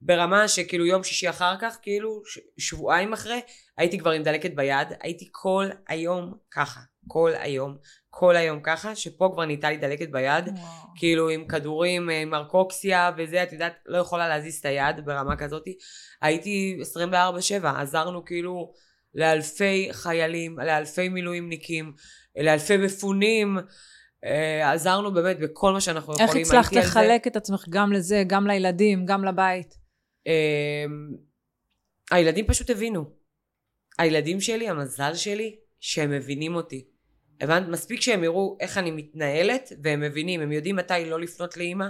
ברמה 0.00 0.48
שכאילו 0.48 0.86
יום 0.86 1.04
שישי 1.04 1.30
אחר 1.30 1.54
כך, 1.60 1.78
כאילו 1.82 2.22
שבועיים 2.58 3.12
אחרי, 3.12 3.40
הייתי 3.78 3.98
כבר 3.98 4.10
עם 4.10 4.22
דלקת 4.22 4.54
ביד, 4.54 4.88
הייתי 5.00 5.28
כל 5.32 5.68
היום 5.88 6.34
ככה, 6.50 6.80
כל 7.08 7.32
היום, 7.34 7.76
כל 8.10 8.36
היום 8.36 8.60
ככה, 8.62 8.96
שפה 8.96 9.30
כבר 9.32 9.44
נהייתה 9.44 9.70
לי 9.70 9.76
דלקת 9.76 10.10
ביד, 10.10 10.48
וואו. 10.48 10.86
כאילו 10.96 11.28
עם 11.28 11.46
כדורים, 11.46 12.10
אה, 12.10 12.20
עם 12.20 12.34
ארקוקסיה 12.34 13.10
וזה, 13.16 13.42
את 13.42 13.52
יודעת, 13.52 13.74
לא 13.86 13.98
יכולה 13.98 14.28
להזיז 14.28 14.56
את 14.58 14.64
היד 14.64 15.04
ברמה 15.04 15.36
כזאתי. 15.36 15.76
הייתי 16.22 16.78
24-7, 17.62 17.66
עזרנו 17.80 18.24
כאילו 18.24 18.72
לאלפי 19.14 19.88
חיילים, 19.92 20.58
לאלפי 20.58 21.08
מילואימניקים, 21.08 21.92
לאלפי 22.36 22.76
מפונים, 22.76 23.58
אה, 24.24 24.72
עזרנו 24.72 25.14
באמת 25.14 25.38
בכל 25.38 25.72
מה 25.72 25.80
שאנחנו 25.80 26.12
איך 26.12 26.28
יכולים. 26.28 26.46
הצלחת 26.46 26.76
על 26.76 26.82
זה. 26.82 26.88
לחלק 26.88 27.26
את 27.26 27.36
עצמך 27.36 27.64
גם 27.68 27.92
לזה, 27.92 28.22
גם 28.26 28.46
לילדים, 28.46 29.06
גם 29.06 29.24
לבית? 29.24 29.74
אמ, 30.26 30.32
הילדים 32.10 32.46
פשוט 32.46 32.70
הבינו. 32.70 33.04
הילדים 33.98 34.40
שלי, 34.40 34.68
המזל 34.68 35.14
שלי, 35.14 35.56
שהם 35.80 36.10
מבינים 36.10 36.54
אותי. 36.54 36.84
הבנת? 37.40 37.68
מספיק 37.68 38.00
שהם 38.00 38.24
יראו 38.24 38.56
איך 38.60 38.78
אני 38.78 38.90
מתנהלת, 38.90 39.72
והם 39.82 40.00
מבינים, 40.00 40.40
הם 40.40 40.52
יודעים 40.52 40.76
מתי 40.76 41.04
לא 41.10 41.20
לפנות 41.20 41.56
לאימא, 41.56 41.86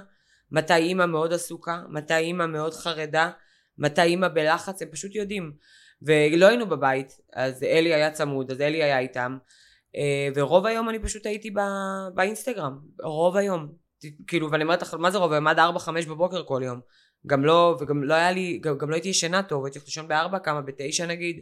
מתי 0.51 0.77
אימא 0.77 1.07
מאוד 1.07 1.33
עסוקה, 1.33 1.83
מתי 1.89 2.17
אימא 2.17 2.47
מאוד 2.47 2.75
חרדה, 2.75 3.31
מתי 3.79 4.03
אימא 4.03 4.29
בלחץ, 4.29 4.83
הם 4.83 4.89
פשוט 4.93 5.15
יודעים. 5.15 5.53
ולא 6.03 6.47
היינו 6.47 6.69
בבית, 6.69 7.13
אז 7.33 7.63
אלי 7.63 7.95
היה 7.95 8.11
צמוד, 8.11 8.51
אז 8.51 8.61
אלי 8.61 8.83
היה 8.83 8.99
איתם, 8.99 9.37
אה, 9.97 10.29
ורוב 10.35 10.67
היום 10.67 10.89
אני 10.89 10.99
פשוט 10.99 11.27
הייתי 11.27 11.51
ב- 11.51 12.15
באינסטגרם, 12.15 12.79
רוב 13.03 13.37
היום. 13.37 13.73
כאילו, 14.27 14.51
ואני 14.51 14.63
אומרת 14.63 14.83
לך, 14.83 14.95
מה 14.95 15.11
זה 15.11 15.19
רוב 15.19 15.33
היום? 15.33 15.47
עד 15.47 15.59
4-5 15.59 16.07
בבוקר 16.07 16.45
כל 16.45 16.63
יום. 16.65 16.81
גם 17.27 17.45
לא, 17.45 17.77
וגם 17.81 18.05
לא 18.05 18.15
היה 18.15 18.33
לי, 18.33 18.59
גם, 18.63 18.79
גם 18.79 18.91
לא 18.91 18.95
הייתי 18.95 19.09
ישנה 19.09 19.43
טוב, 19.43 19.65
הייתי 19.65 19.79
הולכת 19.79 19.89
לישון 19.89 20.09
בארבע, 20.09 20.39
כמה 20.39 20.61
בתשע 20.61 21.07
נגיד. 21.07 21.41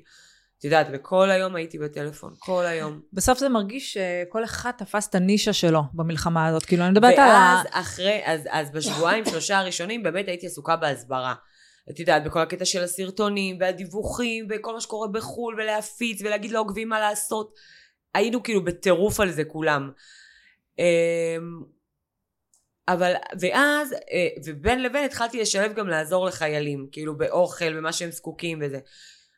את 0.62 0.64
יודעת, 0.64 0.86
וכל 0.92 1.30
היום 1.30 1.56
הייתי 1.56 1.78
בטלפון, 1.78 2.34
כל 2.38 2.66
היום. 2.66 3.00
בסוף 3.12 3.38
זה 3.38 3.48
מרגיש 3.48 3.92
שכל 3.92 4.44
אחד 4.44 4.70
תפס 4.78 5.08
את 5.08 5.14
הנישה 5.14 5.52
שלו 5.52 5.80
במלחמה 5.94 6.46
הזאת. 6.46 6.64
כאילו, 6.64 6.82
אני 6.82 6.90
מדברת 6.90 7.18
על 7.18 7.30
ה... 7.30 7.62
ואז 7.64 7.66
אחרי, 7.70 8.20
אז, 8.24 8.40
אז 8.50 8.70
בשבועיים, 8.70 9.24
שלושה 9.24 9.58
הראשונים, 9.58 10.02
באמת 10.02 10.28
הייתי 10.28 10.46
עסוקה 10.46 10.76
בהסברה. 10.76 11.34
את 11.90 11.98
יודעת, 11.98 12.24
בכל 12.24 12.40
הקטע 12.40 12.64
של 12.64 12.82
הסרטונים, 12.82 13.56
והדיווחים, 13.60 14.46
וכל 14.50 14.74
מה 14.74 14.80
שקורה 14.80 15.08
בחו"ל, 15.08 15.54
ולהפיץ, 15.54 16.22
ולהגיד 16.22 16.50
לעוקבים 16.50 16.88
מה 16.88 17.00
לעשות. 17.00 17.54
היינו 18.14 18.42
כאילו 18.42 18.64
בטירוף 18.64 19.20
על 19.20 19.30
זה 19.30 19.44
כולם. 19.44 19.90
אמ, 20.78 21.62
אבל, 22.88 23.12
ואז, 23.40 23.92
אה, 23.92 24.28
ובין 24.44 24.82
לבין 24.82 25.04
התחלתי 25.04 25.40
לשלב 25.40 25.74
גם 25.74 25.88
לעזור 25.88 26.26
לחיילים, 26.26 26.88
כאילו 26.92 27.16
באוכל, 27.16 27.76
במה 27.76 27.92
שהם 27.92 28.10
זקוקים 28.10 28.58
וזה. 28.62 28.78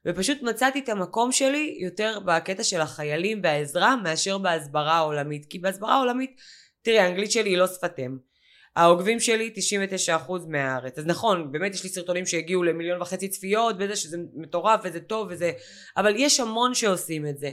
ופשוט 0.06 0.42
מצאתי 0.42 0.78
את 0.78 0.88
המקום 0.88 1.32
שלי 1.32 1.76
יותר 1.80 2.18
בקטע 2.24 2.64
של 2.64 2.80
החיילים 2.80 3.40
והעזרה 3.42 3.96
מאשר 3.96 4.38
בהסברה 4.38 4.92
העולמית. 4.92 5.46
כי 5.46 5.58
בהסברה 5.58 5.94
העולמית, 5.94 6.40
תראי, 6.82 6.98
האנגלית 6.98 7.30
שלי 7.30 7.50
היא 7.50 7.58
לא 7.58 7.66
שפת 7.66 7.98
אם. 7.98 8.16
העוקבים 8.76 9.20
שלי 9.20 9.52
99% 10.26 10.30
מהארץ. 10.48 10.98
אז 10.98 11.06
נכון, 11.06 11.52
באמת 11.52 11.74
יש 11.74 11.82
לי 11.84 11.88
סרטונים 11.88 12.26
שהגיעו 12.26 12.62
למיליון 12.62 13.02
וחצי 13.02 13.28
צפיות 13.28 13.76
וזה 13.78 13.96
שזה 13.96 14.16
מטורף 14.34 14.80
וזה 14.84 15.00
טוב 15.00 15.28
וזה, 15.30 15.52
אבל 15.96 16.14
יש 16.16 16.40
המון 16.40 16.74
שעושים 16.74 17.26
את 17.26 17.38
זה. 17.38 17.50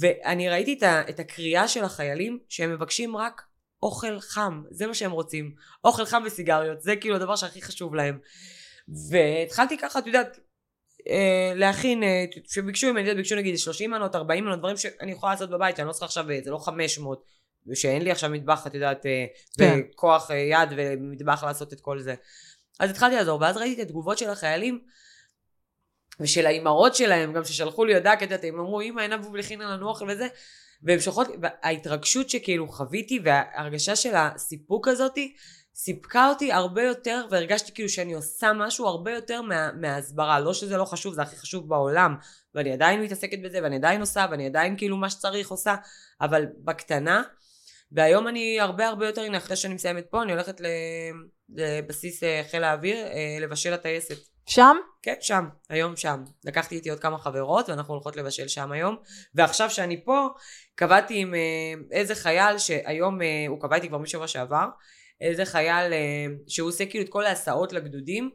ואני 0.00 0.48
ראיתי 0.48 0.72
את, 0.72 0.82
ה, 0.82 1.02
את 1.08 1.20
הקריאה 1.20 1.68
של 1.68 1.84
החיילים 1.84 2.38
שהם 2.48 2.72
מבקשים 2.72 3.16
רק 3.16 3.42
אוכל 3.82 4.20
חם, 4.20 4.62
זה 4.70 4.86
מה 4.86 4.94
שהם 4.94 5.10
רוצים. 5.10 5.54
אוכל 5.84 6.04
חם 6.04 6.22
וסיגריות, 6.26 6.82
זה 6.82 6.96
כאילו 6.96 7.16
הדבר 7.16 7.36
שהכי 7.36 7.62
חשוב 7.62 7.94
להם. 7.94 8.18
והתחלתי 9.10 9.78
ככה, 9.78 9.98
את 9.98 10.06
יודעת, 10.06 10.38
אה, 11.08 11.52
להכין, 11.54 12.02
אה, 12.02 12.24
שביקשו 12.48 12.92
ממני, 12.92 13.14
ביקשו 13.14 13.36
נגיד 13.36 13.58
30 13.58 13.90
מנות, 13.90 14.14
40 14.14 14.44
מנות, 14.44 14.58
דברים 14.58 14.76
שאני 14.76 15.12
יכולה 15.12 15.32
לעשות 15.32 15.50
בבית, 15.50 15.76
שאני 15.76 15.88
לא 15.88 15.92
צריכה 15.92 16.06
עכשיו, 16.06 16.24
זה 16.44 16.50
לא 16.50 16.58
500, 16.58 17.24
ושאין 17.66 18.02
לי 18.02 18.10
עכשיו 18.10 18.30
מטבח, 18.30 18.66
את 18.66 18.74
יודעת, 18.74 19.06
אה, 19.06 19.26
כן. 19.58 19.80
וכוח 19.94 20.30
יד 20.30 20.68
ומטבח 20.76 21.44
לעשות 21.44 21.72
את 21.72 21.80
כל 21.80 22.00
זה. 22.00 22.14
אז 22.80 22.90
התחלתי 22.90 23.16
לעזור, 23.16 23.40
ואז 23.40 23.56
ראיתי 23.56 23.82
את 23.82 23.86
התגובות 23.86 24.18
של 24.18 24.30
החיילים, 24.30 24.80
ושל 26.20 26.46
האימהות 26.46 26.94
שלהם, 26.94 27.32
גם 27.32 27.44
ששלחו 27.44 27.84
לי 27.84 27.94
הודעה, 27.94 28.16
כי 28.16 28.24
הם 28.24 28.58
אמרו, 28.58 28.80
אמא, 28.80 29.00
אין 29.00 29.12
אבוב 29.12 29.36
לכינה 29.36 29.70
לנו 29.70 29.88
אוכל 29.88 30.10
וזה, 30.10 30.28
והם 30.82 31.00
שולחות, 31.00 31.28
וההתרגשות 31.42 32.30
שכאילו 32.30 32.68
חוויתי, 32.68 33.20
וההרגשה 33.24 33.96
של 33.96 34.14
הסיפוק 34.14 34.88
הזאתי, 34.88 35.34
סיפקה 35.84 36.28
אותי 36.28 36.52
הרבה 36.52 36.82
יותר 36.82 37.26
והרגשתי 37.30 37.74
כאילו 37.74 37.88
שאני 37.88 38.12
עושה 38.12 38.52
משהו 38.52 38.86
הרבה 38.86 39.12
יותר 39.12 39.42
מה, 39.42 39.72
מההסברה. 39.72 40.40
לא 40.40 40.54
שזה 40.54 40.76
לא 40.76 40.84
חשוב 40.84 41.14
זה 41.14 41.22
הכי 41.22 41.36
חשוב 41.36 41.68
בעולם 41.68 42.16
ואני 42.54 42.72
עדיין 42.72 43.02
מתעסקת 43.02 43.38
בזה 43.44 43.58
ואני 43.62 43.76
עדיין 43.76 44.00
עושה 44.00 44.26
ואני 44.30 44.46
עדיין 44.46 44.76
כאילו 44.76 44.96
מה 44.96 45.10
שצריך 45.10 45.50
עושה 45.50 45.74
אבל 46.20 46.46
בקטנה 46.64 47.22
והיום 47.92 48.28
אני 48.28 48.60
הרבה 48.60 48.86
הרבה 48.88 49.06
יותר 49.06 49.22
הנה 49.22 49.38
אחרי 49.38 49.56
שאני 49.56 49.74
מסיימת 49.74 50.06
פה 50.10 50.22
אני 50.22 50.32
הולכת 50.32 50.60
לבסיס 51.48 52.22
אה, 52.22 52.42
חיל 52.50 52.64
האוויר 52.64 52.96
אה, 52.96 53.36
לבשל 53.40 53.72
הטייסת 53.72 54.16
שם? 54.46 54.76
כן 55.02 55.14
שם 55.20 55.48
היום 55.68 55.96
שם. 55.96 56.24
לקחתי 56.44 56.74
איתי 56.74 56.90
עוד 56.90 57.00
כמה 57.00 57.18
חברות 57.18 57.68
ואנחנו 57.68 57.94
הולכות 57.94 58.16
לבשל 58.16 58.48
שם 58.48 58.72
היום. 58.72 58.96
ועכשיו 59.34 59.70
שאני 59.70 60.04
פה 60.04 60.28
קבעתי 60.74 61.18
עם 61.18 61.34
אה, 61.34 61.40
איזה 61.90 62.14
חייל 62.14 62.58
שהיום 62.58 63.18
הוא 63.48 63.60
קבע 63.60 63.76
איתי 63.76 63.88
כבר 63.88 63.98
משבוע 63.98 64.28
שעבר 64.28 64.66
איזה 65.22 65.44
חייל 65.44 65.92
אה, 65.92 66.26
שהוא 66.48 66.68
עושה 66.68 66.86
כאילו 66.86 67.04
את 67.04 67.10
כל 67.10 67.26
ההסעות 67.26 67.72
לגדודים, 67.72 68.30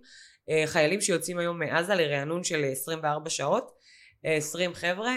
אה, 0.50 0.64
חיילים 0.66 1.02
שיוצאים 1.02 1.38
היום 1.38 1.60
מעזה 1.60 1.96
לרענון 1.96 2.44
של 2.44 2.66
24 2.72 3.30
שעות, 3.30 3.72
20 4.24 4.70
אה, 4.70 4.76
חבר'ה, 4.76 5.16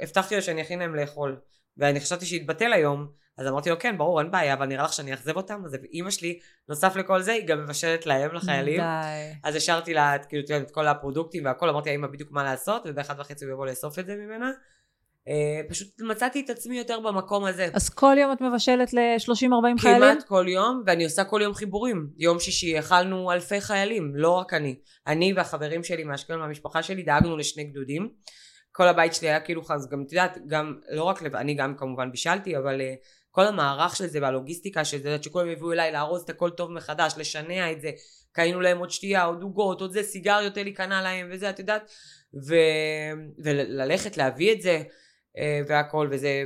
והבטחתי 0.00 0.36
לו 0.36 0.42
שאני 0.42 0.62
אכין 0.62 0.78
להם 0.78 0.94
לאכול. 0.94 1.40
ואני 1.76 2.00
חשבתי 2.00 2.26
שיתבטל 2.26 2.72
היום, 2.72 3.06
אז 3.38 3.46
אמרתי 3.46 3.70
לו 3.70 3.78
כן 3.78 3.98
ברור 3.98 4.20
אין 4.20 4.30
בעיה 4.30 4.54
אבל 4.54 4.66
נראה 4.66 4.84
לך 4.84 4.92
שאני 4.92 5.12
אאכזב 5.12 5.36
אותם 5.36 5.62
אז 5.64 5.76
אימא 5.92 6.10
שלי 6.10 6.38
נוסף 6.68 6.96
לכל 6.96 7.22
זה 7.22 7.32
היא 7.32 7.46
גם 7.46 7.64
מבשלת 7.64 8.06
להם 8.06 8.34
לחיילים 8.34 8.80
די. 8.80 9.34
אז 9.44 9.56
השארתי 9.56 9.94
לה 9.94 10.16
כאילו 10.28 10.42
את 10.56 10.70
כל 10.70 10.86
הפרודוקטים 10.86 11.44
והכל 11.44 11.68
אמרתי 11.68 11.90
לאמא 11.90 12.06
בדיוק 12.06 12.30
מה 12.32 12.44
לעשות 12.44 12.82
ובאחד 12.86 13.20
וחצי 13.20 13.44
הוא 13.44 13.52
יבוא 13.52 13.66
לאסוף 13.66 13.98
את 13.98 14.06
זה 14.06 14.16
ממנה 14.16 14.50
פשוט 15.68 15.88
מצאתי 16.00 16.40
את 16.40 16.50
עצמי 16.50 16.78
יותר 16.78 17.00
במקום 17.00 17.44
הזה. 17.44 17.68
אז 17.72 17.88
כל 17.88 18.16
יום 18.18 18.32
את 18.32 18.40
מבשלת 18.40 18.92
ל-30-40 18.92 19.80
חיילים? 19.80 20.00
כמעט 20.00 20.22
כל 20.28 20.44
יום, 20.48 20.82
ואני 20.86 21.04
עושה 21.04 21.24
כל 21.24 21.40
יום 21.42 21.54
חיבורים. 21.54 22.06
יום 22.18 22.40
שישי 22.40 22.78
אכלנו 22.78 23.32
אלפי 23.32 23.60
חיילים, 23.60 24.12
לא 24.14 24.30
רק 24.30 24.54
אני. 24.54 24.74
אני 25.06 25.32
והחברים 25.32 25.84
שלי 25.84 26.04
מהאשקלון 26.04 26.40
מהמשפחה 26.40 26.82
שלי 26.82 27.02
דאגנו 27.02 27.36
לשני 27.36 27.64
גדודים. 27.64 28.08
כל 28.72 28.88
הבית 28.88 29.14
שלי 29.14 29.28
היה 29.28 29.40
כאילו 29.40 29.62
חס, 29.62 29.88
גם 29.90 30.02
את 30.06 30.12
יודעת, 30.12 30.38
גם, 30.46 30.74
לא 30.90 31.04
רק, 31.04 31.22
אני 31.22 31.54
גם 31.54 31.74
כמובן 31.76 32.10
בישלתי, 32.10 32.56
אבל 32.56 32.80
uh, 32.80 32.84
כל 33.30 33.46
המערך 33.46 33.96
של 33.96 34.06
זה 34.06 34.18
והלוגיסטיקה 34.22 34.84
של 34.84 35.02
זה, 35.02 35.16
שכולם 35.22 35.50
יביאו 35.50 35.72
אליי 35.72 35.92
לארוז 35.92 36.22
את 36.22 36.30
הכל 36.30 36.50
טוב 36.50 36.72
מחדש, 36.72 37.14
לשנע 37.16 37.72
את 37.72 37.80
זה, 37.80 37.90
קיינו 38.32 38.60
להם 38.60 38.78
עוד 38.78 38.90
שתייה, 38.90 39.24
עוד 39.24 39.42
עוגות, 39.42 39.80
עוד 39.80 39.92
זה, 39.92 40.02
סיגריות 40.02 40.58
אלי 40.58 40.72
קנה 40.72 41.02
להם 41.02 41.28
וזה, 41.32 41.50
את 41.50 41.58
יודעת, 41.58 41.90
ו... 42.46 42.54
וללכת 43.44 44.16
להביא 44.16 44.52
את 44.52 44.62
זה. 44.62 44.82
אה, 45.38 45.60
והכל 45.68 46.08
וזה 46.10 46.44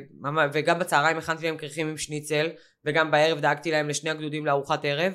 וגם 0.53 0.79
בצהריים 0.79 1.18
הכנתי 1.18 1.47
להם 1.47 1.57
כריכים 1.57 1.88
עם 1.88 1.97
שניצל 1.97 2.51
וגם 2.85 3.11
בערב 3.11 3.40
דאגתי 3.40 3.70
להם 3.70 3.88
לשני 3.88 4.11
הגדודים 4.11 4.47
לארוחת 4.47 4.81
ערב 4.85 5.12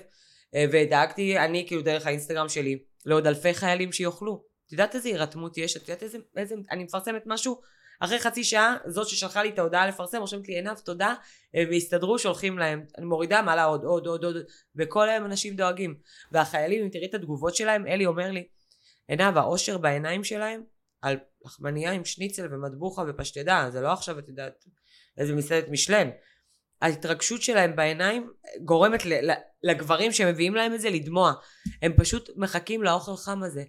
אה, 0.55 0.65
ודאגתי 0.71 1.37
אני 1.37 1.65
כאילו 1.67 1.81
דרך 1.81 2.05
האינסטגרם 2.05 2.49
שלי 2.49 2.79
לעוד 3.05 3.27
אלפי 3.27 3.53
חיילים 3.53 3.91
שיאכלו. 3.91 4.43
את 4.67 4.71
יודעת 4.71 4.95
איזה 4.95 5.09
הירתמות 5.09 5.57
יש? 5.57 5.77
את 5.77 5.81
יודעת 5.81 6.03
איזה, 6.03 6.17
איזה 6.37 6.55
אני 6.71 6.83
מפרסמת 6.83 7.23
משהו? 7.25 7.61
אחרי 7.99 8.19
חצי 8.19 8.43
שעה 8.43 8.77
זאת 8.85 9.07
ששלחה 9.07 9.43
לי 9.43 9.49
את 9.49 9.59
ההודעה 9.59 9.87
לפרסם 9.87 10.17
רושמת 10.17 10.47
לי 10.47 10.55
עיניו 10.55 10.75
תודה. 10.85 11.13
והסתדרו 11.53 12.19
שולחים 12.19 12.57
להם 12.57 12.83
אני 12.97 13.05
מורידה 13.05 13.41
מעלה 13.41 13.63
עוד 13.63 13.83
עוד 13.83 14.07
עוד 14.07 14.23
עוד 14.23 14.37
וכל 14.75 15.09
היום 15.09 15.25
אנשים 15.25 15.55
דואגים. 15.55 15.95
והחיילים 16.31 16.83
אם 16.83 16.89
תראי 16.89 17.05
את 17.05 17.13
התגובות 17.13 17.55
שלהם 17.55 17.87
אלי 17.87 18.05
אומר 18.05 18.31
לי 18.31 18.47
עיניו 19.07 19.33
האושר 19.39 19.77
בעיניים 19.77 20.23
שלהם 20.23 20.63
על 21.01 21.17
לחמניה 21.45 21.91
עם 21.91 22.05
שניצל 22.05 22.47
ומטבוחה 22.51 23.03
ופשטדה, 23.07 23.69
זה 23.71 23.81
לא 23.81 23.93
עכשיו 23.93 24.19
את 24.19 24.27
יודעת 24.27 24.65
איזה 25.17 25.35
מסעדת 25.35 25.69
משלן. 25.69 26.09
ההתרגשות 26.81 27.41
שלהם 27.41 27.75
בעיניים 27.75 28.31
גורמת 28.65 29.03
לגברים 29.63 30.11
שמביאים 30.11 30.55
להם 30.55 30.73
את 30.73 30.81
זה 30.81 30.89
לדמוע. 30.89 31.33
הם 31.81 31.93
פשוט 31.97 32.29
מחכים 32.35 32.83
לאוכל 32.83 33.15
חם 33.15 33.43
הזה. 33.43 33.63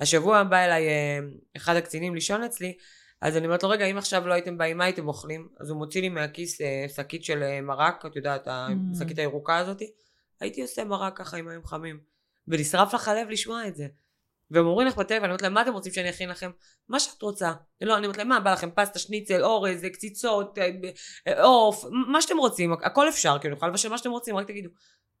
השבוע 0.00 0.42
בא 0.42 0.64
אליי 0.64 0.88
אה, 0.88 1.18
אחד 1.56 1.76
הקצינים 1.76 2.14
לישון 2.14 2.42
אצלי, 2.42 2.76
אז 3.20 3.36
אני 3.36 3.46
אומרת 3.46 3.62
לו, 3.62 3.68
רגע, 3.68 3.84
אם 3.84 3.98
עכשיו 3.98 4.26
לא 4.26 4.32
הייתם 4.32 4.58
באים, 4.58 4.78
מה 4.78 4.84
הייתם 4.84 5.08
אוכלים? 5.08 5.48
אז 5.60 5.70
הוא 5.70 5.78
מוציא 5.78 6.00
לי 6.00 6.08
מהכיס 6.08 6.60
אה, 6.60 6.86
שקית 6.96 7.24
של 7.24 7.42
אה, 7.42 7.60
מרק, 7.60 8.06
את 8.06 8.16
יודעת, 8.16 8.48
השקית 8.50 9.18
mm. 9.18 9.20
הירוקה 9.20 9.58
הזאתי. 9.58 9.92
הייתי 10.40 10.62
עושה 10.62 10.84
מרק 10.84 11.18
ככה 11.18 11.36
עם 11.36 11.48
מים 11.48 11.64
חמים. 11.64 12.00
ונשרף 12.48 12.94
לך 12.94 13.08
הלב 13.08 13.28
לשמוע 13.28 13.68
את 13.68 13.76
זה. 13.76 13.86
והם 14.50 14.66
אומרים 14.66 14.88
לך 14.88 14.96
בטלפון, 14.96 15.24
אני 15.24 15.30
אומרת 15.30 15.42
להם, 15.42 15.54
מה 15.54 15.62
אתם 15.62 15.72
רוצים 15.72 15.92
שאני 15.92 16.10
אכין 16.10 16.28
לכם? 16.28 16.50
מה 16.88 17.00
שאת 17.00 17.22
רוצה. 17.22 17.52
לא, 17.80 17.96
אני 17.96 18.06
אומרת 18.06 18.18
להם, 18.18 18.28
מה, 18.28 18.40
בא 18.40 18.52
לכם 18.52 18.70
פסטה, 18.74 18.98
שניצל, 18.98 19.44
אורז, 19.44 19.84
קציצות, 19.92 20.58
אה, 20.58 20.70
אה, 21.28 21.42
עוף, 21.42 21.84
מה 22.12 22.22
שאתם 22.22 22.38
רוצים, 22.38 22.72
הכל 22.72 23.08
אפשר, 23.08 23.36
כאילו, 23.40 23.56
יכולה 23.56 23.70
לבשל 23.70 23.88
מה 23.88 23.98
שאתם 23.98 24.10
רוצים, 24.10 24.36
רק 24.36 24.46
תגידו. 24.46 24.70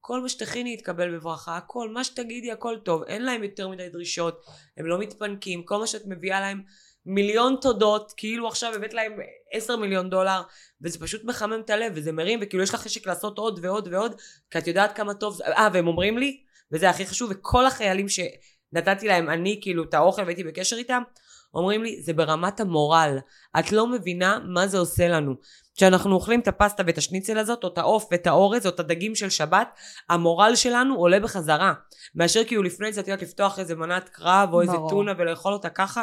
כל 0.00 0.20
מה 0.20 0.28
שתכיני 0.28 0.74
יתקבל 0.74 1.16
בברכה, 1.16 1.56
הכל, 1.56 1.88
מה 1.88 2.04
שתגידי, 2.04 2.52
הכל 2.52 2.76
טוב. 2.84 3.02
אין 3.02 3.24
להם 3.24 3.42
יותר 3.42 3.68
מדי 3.68 3.88
דרישות, 3.88 4.44
הם 4.76 4.86
לא 4.86 4.98
מתפנקים, 4.98 5.62
כל 5.62 5.78
מה 5.78 5.86
שאת 5.86 6.02
מביאה 6.06 6.40
להם, 6.40 6.62
מיליון 7.06 7.56
תודות, 7.60 8.12
כאילו 8.16 8.48
עכשיו 8.48 8.74
הבאת 8.74 8.94
להם 8.94 9.12
עשר 9.52 9.76
מיליון 9.76 10.10
דולר, 10.10 10.42
וזה 10.82 11.00
פשוט 11.00 11.24
מחמם 11.24 11.60
את 11.64 11.70
הלב, 11.70 11.92
וזה 11.94 12.12
מרים, 12.12 12.38
וכאילו 12.42 12.62
יש 12.62 12.70
לך 12.70 12.80
חשק 12.80 13.06
לעשות 13.06 13.38
עוד 13.38 13.60
ועוד 13.62 13.88
ועוד, 13.92 14.20
כי 14.50 14.58
את 14.58 14.66
יודעת 14.66 14.96
כמה 14.96 15.14
טוב 15.14 15.34
זה, 15.34 15.44
אה, 15.44 15.68
והם 15.72 15.86
אומרים 15.86 16.18
לי, 16.18 16.42
וזה 16.72 16.90
הכי 16.90 17.06
חשוב, 17.06 17.30
וכל 17.32 17.66
החיילים 17.66 18.08
ש... 18.08 18.20
נתתי 18.74 19.08
להם 19.08 19.30
אני 19.30 19.58
כאילו 19.62 19.84
את 19.84 19.94
האוכל 19.94 20.22
והייתי 20.22 20.44
בקשר 20.44 20.76
איתם, 20.76 21.02
אומרים 21.54 21.82
לי 21.82 22.02
זה 22.02 22.12
ברמת 22.12 22.60
המורל, 22.60 23.18
את 23.58 23.72
לא 23.72 23.86
מבינה 23.86 24.38
מה 24.48 24.66
זה 24.66 24.78
עושה 24.78 25.08
לנו. 25.08 25.34
כשאנחנו 25.76 26.14
אוכלים 26.14 26.40
את 26.40 26.48
הפסטה 26.48 26.82
ואת 26.86 26.98
השניצל 26.98 27.38
הזאת, 27.38 27.64
או 27.64 27.68
את 27.68 27.78
העוף 27.78 28.06
ואת 28.10 28.26
האורז, 28.26 28.66
או 28.66 28.70
את 28.70 28.80
הדגים 28.80 29.14
של 29.14 29.30
שבת, 29.30 29.68
המורל 30.08 30.54
שלנו 30.54 30.96
עולה 30.96 31.20
בחזרה. 31.20 31.72
מאשר 32.14 32.44
כאילו 32.44 32.62
לפני 32.62 32.92
זה, 32.92 33.00
את 33.00 33.08
יודעת, 33.08 33.22
לפתוח 33.22 33.58
איזה 33.58 33.74
מנת 33.74 34.08
קרב, 34.08 34.48
או 34.52 34.60
איזה 34.60 34.76
טונה 34.88 35.12
ולאכול 35.18 35.52
אותה 35.52 35.68
ככה, 35.68 36.02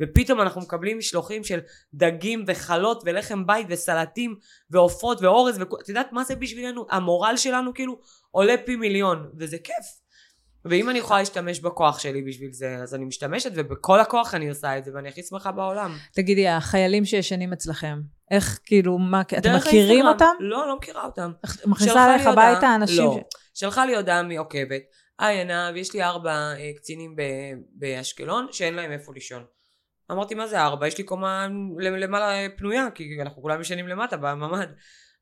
ופתאום 0.00 0.40
אנחנו 0.40 0.60
מקבלים 0.60 0.98
משלוחים 0.98 1.44
של 1.44 1.60
דגים 1.94 2.44
וחלות 2.46 3.02
ולחם 3.06 3.46
בית 3.46 3.66
וסלטים 3.70 4.34
ועופות 4.70 5.22
ואורז, 5.22 5.58
ואת 5.58 5.88
יודעת 5.88 6.12
מה 6.12 6.24
זה 6.24 6.36
בשבילנו? 6.36 6.86
המורל 6.90 7.36
שלנו 7.36 7.74
כאילו 7.74 8.00
עולה 8.30 8.54
פי 8.66 8.76
מיליון, 8.76 9.30
וזה 9.38 9.58
כיף. 9.58 10.01
ואם 10.64 10.90
אני 10.90 10.98
יכולה 10.98 11.20
להשתמש 11.20 11.60
בכוח 11.60 11.98
שלי 11.98 12.22
בשביל 12.22 12.52
זה, 12.52 12.76
אז 12.76 12.94
אני 12.94 13.04
משתמשת, 13.04 13.50
ובכל 13.54 14.00
הכוח 14.00 14.34
אני 14.34 14.48
עושה 14.48 14.78
את 14.78 14.84
זה, 14.84 14.90
ואני 14.94 15.08
הכי 15.08 15.22
שמחה 15.22 15.52
בעולם. 15.52 15.96
תגידי, 16.14 16.48
החיילים 16.48 17.04
שישנים 17.04 17.52
אצלכם, 17.52 18.00
איך, 18.30 18.58
כאילו, 18.64 18.98
מה, 18.98 19.20
אתם 19.20 19.56
מכירים 19.56 20.06
אותם? 20.06 20.34
לא, 20.40 20.68
לא 20.68 20.76
מכירה 20.76 21.04
אותם. 21.04 21.32
מכניסה 21.66 22.04
עליך 22.04 22.26
הביתה 22.26 22.74
אנשים? 22.74 23.04
לא. 23.04 23.20
שלחה 23.54 23.86
לי 23.86 23.96
הודעה 23.96 24.22
מעוקבת. 24.22 24.82
היי 25.18 25.38
עינב, 25.38 25.76
יש 25.76 25.94
לי 25.94 26.02
ארבע 26.02 26.30
אה, 26.32 26.70
קצינים 26.76 27.16
באשקלון 27.74 28.46
שאין 28.52 28.74
להם 28.74 28.92
איפה 28.92 29.12
לישון. 29.14 29.44
אמרתי, 30.10 30.34
מה 30.34 30.46
זה 30.46 30.60
ארבע? 30.60 30.86
יש 30.86 30.98
לי 30.98 31.04
קומה 31.04 31.48
למעלה 31.78 32.48
פנויה, 32.56 32.88
כי 32.94 33.18
אנחנו 33.22 33.42
כולם 33.42 33.60
ישנים 33.60 33.88
למטה 33.88 34.16
בממ"ד. 34.16 34.66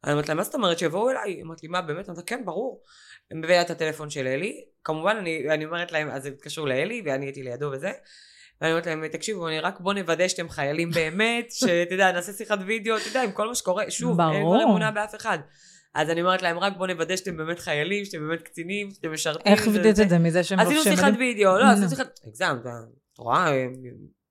אני 0.04 0.12
אומרת 0.12 0.28
להם, 0.28 0.36
מה 0.36 0.44
זאת 0.44 0.54
אומרת 0.54 0.78
שיבואו 0.78 1.10
אליי? 1.10 1.42
אמרתי, 1.42 1.68
מה 1.68 1.82
באמת? 1.82 2.08
אמרתי, 2.08 2.22
כן, 2.26 2.44
ברור. 2.44 2.82
מביאה 3.34 3.62
את 3.62 3.70
הטלפון 3.70 4.10
של 4.10 4.26
אלי, 4.26 4.64
כמובן 4.84 5.16
אני, 5.16 5.44
אני 5.50 5.64
אומרת 5.64 5.92
להם, 5.92 6.10
אז 6.10 6.26
הם 6.26 6.32
התקשרו 6.32 6.66
לאלי, 6.66 7.02
ואני 7.04 7.26
הייתי 7.26 7.42
לידו 7.42 7.70
וזה, 7.72 7.90
ואני 8.60 8.72
אומרת 8.72 8.86
להם, 8.86 9.08
תקשיבו, 9.08 9.48
אני 9.48 9.60
רק 9.60 9.80
בוא 9.80 9.94
נוודא 9.94 10.28
שאתם 10.28 10.48
חיילים 10.48 10.90
באמת, 10.90 11.52
שאתה 11.60 11.94
יודע, 11.94 12.12
נעשה 12.12 12.32
שיחת 12.32 12.58
וידאו, 12.66 12.96
אתה 12.96 13.08
יודע, 13.08 13.22
עם 13.22 13.32
כל 13.32 13.48
מה 13.48 13.54
שקורה, 13.54 13.90
שוב, 13.90 14.16
ברור. 14.16 14.34
אין 14.34 14.42
כבר 14.44 14.62
אמונה 14.62 14.90
באף 14.90 15.14
אחד. 15.14 15.38
אז 15.94 16.10
אני 16.10 16.20
אומרת 16.20 16.42
להם, 16.42 16.58
רק 16.58 16.76
בואו 16.76 16.86
נוודא 16.86 17.16
שאתם 17.16 17.36
באמת 17.36 17.58
חיילים, 17.58 18.04
שאתם 18.04 18.28
באמת 18.28 18.42
קצינים, 18.42 18.90
שאתם 18.90 19.12
משרתים. 19.12 19.52
איך 19.52 19.66
וידאת 19.66 20.00
את 20.00 20.08
זה? 20.08 20.18
מזה 20.18 20.44
שהם 20.44 20.60
עשינו 20.60 20.74
לובשים 20.74 20.96
שיחת 20.96 21.12
מדים? 21.12 21.20
וידאו, 21.20 21.58
לא, 21.58 21.64
נו. 21.64 21.72
עשינו 21.72 21.88
שיחת... 21.88 22.20
הגזמת, 22.26 22.60
את 23.12 23.18
רואה, 23.18 23.66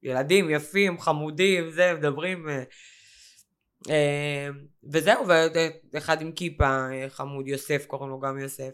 ילדים 0.03 0.49
יפים, 0.49 0.99
חמודים, 0.99 1.71
זה, 1.71 1.93
מדברים... 1.93 2.47
אה, 3.89 4.49
וזהו, 4.83 5.25
ואחד 5.93 6.21
עם 6.21 6.31
כיפה, 6.31 6.87
אה, 6.91 7.05
חמוד, 7.09 7.47
יוסף, 7.47 7.85
קוראים 7.85 8.09
לו 8.09 8.19
גם 8.19 8.39
יוסף. 8.39 8.71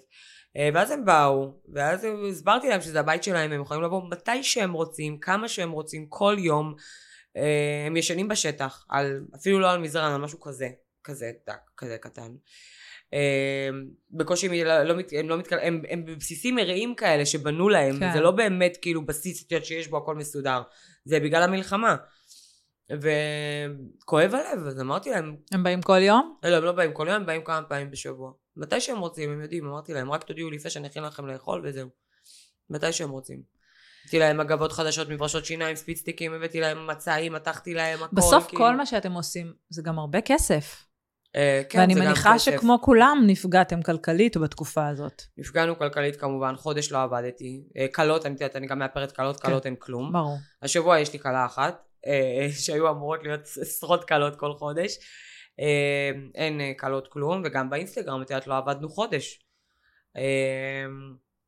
אה, 0.58 0.70
ואז 0.74 0.92
הם 0.92 1.06
באו, 1.06 1.54
ואז 1.74 2.08
הסברתי 2.30 2.70
להם 2.70 2.82
שזה 2.82 3.00
הבית 3.00 3.24
שלהם, 3.24 3.52
הם 3.52 3.62
יכולים 3.62 3.84
לבוא 3.84 4.02
מתי 4.10 4.44
שהם 4.44 4.74
רוצים, 4.74 5.20
כמה 5.20 5.48
שהם 5.48 5.72
רוצים, 5.72 6.06
כל 6.10 6.36
יום. 6.40 6.76
אה, 7.38 7.84
הם 7.88 7.98
ישנים 7.98 8.28
בשטח, 8.28 8.86
על, 8.90 9.26
אפילו 9.36 9.60
לא 9.60 9.72
על 9.72 9.80
מזרן, 9.80 10.12
על 10.12 10.22
משהו 10.22 10.40
כזה, 10.40 10.70
כזה 11.04 11.32
דק, 11.48 11.72
כזה 11.78 11.98
קטן. 11.98 12.32
בקושי 14.12 14.48
הם 14.48 14.54
לא, 14.66 14.94
הם 15.20 15.30
לא 15.30 15.38
מתקל... 15.38 15.60
הם, 15.62 15.82
הם 15.90 16.06
בבסיסים 16.06 16.56
מרעים 16.56 16.96
כאלה 16.96 17.26
שבנו 17.26 17.70
להם, 17.70 18.00
כן. 18.00 18.14
זה 18.14 18.22
לא 18.22 18.32
באמת 18.32 18.78
כאילו 18.82 19.06
בסיס 19.06 19.48
שיש 19.64 19.88
בו 19.88 19.98
הכל 19.98 20.16
מסודר, 20.16 20.62
זה 21.06 21.20
בגלל 21.20 21.44
המלחמה. 21.44 21.96
וכואב 22.92 24.36
הלב, 24.36 24.68
אז 24.68 24.82
אמרתי 24.82 25.10
להם, 25.10 25.36
הם 25.52 25.64
באים 25.64 25.82
כל 25.82 26.02
יום? 26.02 26.38
לא, 26.44 26.58
הם 26.58 26.64
לא 26.64 26.72
באים 26.72 26.94
כל 26.94 27.08
יום, 27.08 27.16
הם 27.16 27.26
באים 27.26 27.44
כמה 27.44 27.62
פעמים 27.62 27.92
בשבוע. 27.92 28.32
מתי 28.58 28.82
שהם 28.82 29.00
רוצים, 29.00 29.32
הם 29.32 29.42
יודעים, 29.42 29.68
אמרתי 29.68 29.94
להם, 29.94 30.12
רק 30.12 30.24
תודיעו 30.24 30.52
לפני 30.52 30.72
שאני 30.72 30.88
אכין 30.88 31.04
לכם 31.04 31.28
לאכול 31.28 31.62
וזהו. 31.66 31.90
מתי 32.70 32.94
שהם 32.94 33.10
רוצים. 33.10 33.56
הבאתי 34.02 34.20
להם 34.20 34.40
אגבות 34.40 34.72
חדשות, 34.72 35.10
מברשות 35.10 35.46
שיניים, 35.46 35.76
ספיצטיקים, 35.76 36.34
הבאתי 36.34 36.60
להם 36.60 36.88
מצעים, 36.88 37.34
מתחתי 37.34 37.74
להם 37.74 38.04
הכל. 38.04 38.16
בסוף 38.16 38.48
כאילו. 38.48 38.62
כל 38.64 38.76
מה 38.76 38.86
שאתם 38.86 39.12
עושים 39.12 39.54
זה 39.70 39.82
גם 39.82 40.00
הרבה 40.00 40.22
כסף. 40.22 40.86
אה, 41.36 41.62
כן, 41.70 41.80
ואני 41.80 41.96
מניחה. 41.96 42.40
שכמו 42.40 42.80
כולם 42.82 43.24
נפגעתם 43.28 43.82
כלכלית 43.82 44.38
בתקופה 44.38 44.88
הזאת. 44.88 45.22
נפגענו 45.38 45.78
כלכלית 45.78 46.16
כמובן, 46.16 46.56
חודש 46.56 46.92
לא 46.92 47.04
עבדתי. 47.04 47.64
אה, 47.78 47.86
כלות, 47.94 48.26
אני 48.26 48.34
יודעת, 48.34 48.56
אני 48.56 48.68
גם 48.68 48.80
מאפרת 48.80 49.12
כלות, 49.12 49.40
כן. 49.40 49.48
כלות 49.48 49.66
הן 49.66 49.76
כלום. 49.80 50.14
ברור. 50.14 50.38
השבוע 50.62 51.00
יש 51.00 51.14
לי 51.14 51.20
כלה 51.20 51.46
אחת, 51.46 51.84
שהיו 52.60 52.90
אמורות 52.90 53.24
להיות 53.24 53.42
עשרות 53.42 54.08
כלות 54.08 54.36
כל 54.36 54.54
חודש. 54.54 54.98
אה, 55.60 56.12
אין 56.36 56.62
אה, 56.62 56.72
כלות 56.80 57.08
כלום, 57.08 57.42
וגם 57.46 57.70
באינסטגרם, 57.70 58.22
את 58.22 58.30
יודעת, 58.30 58.48
לא 58.48 58.58
עבדנו 58.58 58.90
חודש. 58.90 59.46
אה, 60.18 60.86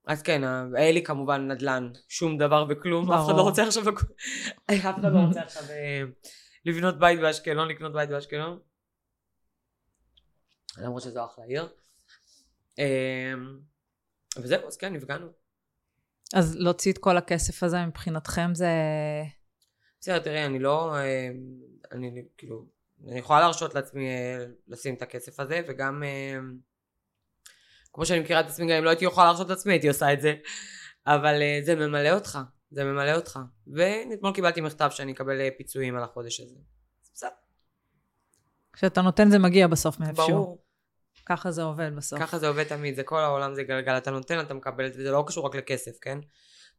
אז 0.08 0.22
כן, 0.22 0.44
אה, 0.44 0.64
היה 0.74 0.92
לי 0.92 1.04
כמובן 1.04 1.52
נדל"ן, 1.52 1.92
שום 2.10 2.38
דבר 2.38 2.66
וכלום, 2.70 3.12
אף 3.12 3.26
אחד 3.26 3.36
לא. 3.38 3.42
רוצה 3.42 3.68
עכשיו, 3.68 3.84
אף 3.90 4.76
אחד 4.80 4.94
לא 5.04 5.20
רוצה 5.28 5.42
עכשיו 5.42 5.64
אה, 5.70 6.02
לבנות 6.66 7.00
בית 7.00 7.20
באשקלון, 7.20 7.68
לקנות 7.68 7.94
בית 7.94 8.10
באשקלון. 8.10 8.60
למרות 10.78 11.02
שזו 11.02 11.26
אחלה 11.26 11.46
עיר. 11.46 11.68
אה, 12.80 13.34
וזהו, 14.38 14.68
אז 14.68 14.78
כן, 14.78 14.94
נפגענו. 14.94 15.28
אז 16.34 16.56
להוציא 16.56 16.92
את 16.92 16.98
כל 16.98 17.18
הכסף 17.18 17.64
הזה 17.64 17.86
מבחינתכם 17.86 18.50
זה... 18.54 18.72
בסדר, 20.02 20.20
תראי, 20.20 20.46
אני 20.46 20.60
לא... 20.60 20.96
אה, 20.96 21.30
אני 21.92 22.26
כאילו... 22.38 22.66
אני 23.08 23.20
יכולה 23.20 23.40
להרשות 23.40 23.76
לעצמי 23.76 24.10
אה, 24.10 24.46
לשים 24.68 24.94
את 24.94 25.02
הכסף 25.02 25.40
הזה, 25.40 25.62
וגם... 25.68 26.04
אה, 26.04 26.38
כמו 27.94 28.06
שאני 28.06 28.20
מכירה 28.20 28.40
את 28.40 28.46
עצמי, 28.46 28.66
גם 28.72 28.78
אם 28.78 28.84
לא 28.84 28.90
הייתי 28.90 29.06
יכולה 29.06 29.26
להרשות 29.28 29.50
לעצמי, 29.50 29.74
הייתי 29.74 29.88
עושה 29.88 30.14
את 30.14 30.22
זה. 30.22 30.36
אבל 31.08 31.42
זה 31.64 31.76
ממלא 31.76 32.10
אותך. 32.10 32.40
זה 32.72 32.84
ממלא 32.84 33.16
אותך. 33.16 33.40
ואתמול 33.68 34.34
קיבלתי 34.34 34.62
מכתב 34.62 34.90
שאני 34.92 35.12
אקבל 35.12 35.50
פיצויים 35.58 35.98
על 35.98 36.04
החודש 36.04 36.40
הזה. 36.40 36.56
בסדר, 37.14 37.30
כשאתה 38.74 39.02
נותן 39.02 39.30
זה 39.30 39.40
מגיע 39.40 39.68
בסוף 39.68 40.00
מאיפשהו. 40.00 40.28
ברור. 40.28 40.64
ככה 41.26 41.52
זה 41.52 41.64
עובד 41.64 41.92
בסוף. 41.96 42.20
ככה 42.20 42.40
זה 42.40 42.48
עובד 42.48 42.64
תמיד, 42.64 42.96
זה 42.96 43.04
כל 43.04 43.20
העולם 43.20 43.56
זה 43.56 43.64
גלגל, 43.64 43.98
אתה 43.98 44.12
נותן, 44.12 44.40
אתה 44.40 44.54
מקבל, 44.54 44.86
וזה 44.86 45.12
לא 45.12 45.24
קשור 45.28 45.46
רק 45.46 45.56
לכסף, 45.56 45.92
כן? 46.02 46.20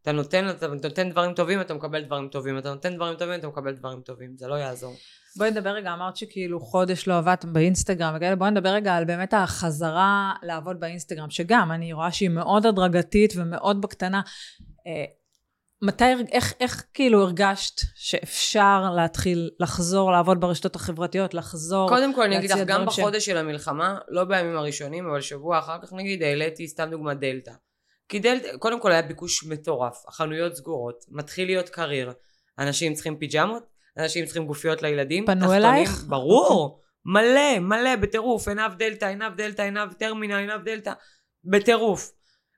אתה 0.02 0.12
נותן, 0.12 0.50
אתה 0.50 0.66
נותן 0.66 1.10
דברים 1.10 1.34
טובים, 1.34 1.60
אתה 1.60 1.74
מקבל 1.74 2.04
דברים 2.04 2.28
טובים, 2.28 2.58
אתה 2.58 2.74
נותן 2.74 2.94
דברים 2.96 3.14
טובים, 3.14 3.40
אתה 3.40 3.48
מקבל 3.48 3.72
דברים 3.72 4.00
טובים, 4.00 4.36
זה 4.36 4.46
לא 4.46 4.54
יעזור. 4.54 4.94
בואי 5.36 5.50
נדבר 5.50 5.70
רגע, 5.70 5.92
אמרת 5.92 6.16
שכאילו 6.16 6.60
חודש 6.60 7.08
לא 7.08 7.18
עבדת 7.18 7.44
באינסטגרם 7.44 8.14
וכאלה, 8.16 8.36
בואי 8.36 8.50
נדבר 8.50 8.68
רגע 8.68 8.94
על 8.94 9.04
באמת 9.04 9.34
החזרה 9.34 10.32
לעבוד 10.42 10.80
באינסטגרם, 10.80 11.30
שגם 11.30 11.72
אני 11.72 11.92
רואה 11.92 12.12
שהיא 12.12 12.28
מאוד 12.28 12.66
הדרגתית 12.66 13.32
ומאוד 13.36 13.80
בקטנה. 13.80 14.20
אה, 14.86 15.04
מתי, 15.82 16.04
איך, 16.32 16.54
איך 16.60 16.84
כאילו 16.94 17.22
הרגשת 17.22 17.80
שאפשר 17.94 18.90
להתחיל 18.96 19.50
לחזור 19.60 20.12
לעבוד 20.12 20.40
ברשתות 20.40 20.76
החברתיות, 20.76 21.34
לחזור, 21.34 21.88
קודם 21.88 22.14
כל 22.14 22.22
אני 22.22 22.38
אגיד 22.38 22.50
לך, 22.50 22.58
גם 22.66 22.86
בחודש 22.86 23.26
של 23.26 23.36
המלחמה, 23.36 23.98
לא 24.08 24.24
בימים 24.24 24.56
הראשונים, 24.56 25.06
אבל 25.06 25.20
שבוע 25.20 25.58
אחר 25.58 25.78
כך 25.82 25.92
נגיד, 25.92 26.22
העליתי 26.22 26.68
סתם 26.68 26.88
דוגמא 26.90 27.14
דלתא. 27.14 27.52
כי 28.08 28.18
דלתא, 28.18 28.56
קודם 28.56 28.80
כל 28.80 28.92
היה 28.92 29.02
ביקוש 29.02 29.44
מטורף, 29.44 30.04
החנויות 30.08 30.54
סגורות, 30.54 31.04
מתחיל 31.08 31.46
להיות 31.48 31.68
קריר, 31.68 32.12
אנשים 32.58 32.94
צריכים 32.94 33.16
פיג'מות, 33.16 33.62
אנשים 33.98 34.24
צריכים 34.24 34.46
גופיות 34.46 34.82
לילדים, 34.82 35.26
פנו 35.26 35.40
תחתונים, 35.40 35.64
אלייך? 35.64 36.04
ברור, 36.08 36.80
מלא, 37.04 37.58
מלא, 37.58 37.96
בטירוף, 37.96 38.48
עינב 38.48 38.74
דלתא, 38.78 39.04
עינב 39.04 39.34
דלתא, 39.36 39.62
עינב 39.62 39.92
טרמינל, 39.92 40.34
עינב 40.34 40.64
דלתא, 40.64 40.92
בטירוף. 41.44 42.12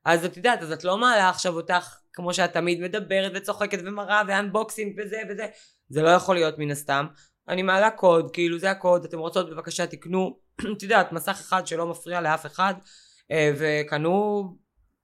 אז 0.05 0.25
את 0.25 0.37
יודעת, 0.37 0.63
אז 0.63 0.73
את 0.73 0.85
לא 0.85 0.99
מעלה 0.99 1.29
עכשיו 1.29 1.57
אותך, 1.57 1.97
כמו 2.13 2.35
שאת 2.35 2.53
תמיד 2.53 2.81
מדברת 2.81 3.33
וצוחקת 3.35 3.79
ומראה 3.85 4.23
ואנבוקסינג 4.29 4.95
וזה 4.99 5.21
וזה, 5.29 5.47
זה 5.89 6.03
לא 6.03 6.09
יכול 6.09 6.35
להיות 6.35 6.59
מן 6.59 6.71
הסתם. 6.71 7.07
אני 7.49 7.63
מעלה 7.63 7.91
קוד, 7.91 8.31
כאילו 8.33 8.59
זה 8.59 8.71
הקוד, 8.71 9.05
אתם 9.05 9.19
רוצות 9.19 9.51
בבקשה 9.51 9.87
תקנו, 9.87 10.39
את 10.77 10.83
יודעת, 10.83 11.13
מסך 11.13 11.39
אחד 11.41 11.67
שלא 11.67 11.87
מפריע 11.87 12.21
לאף 12.21 12.47
אחד, 12.47 12.75
אה, 13.31 13.53
וקנו 13.59 14.45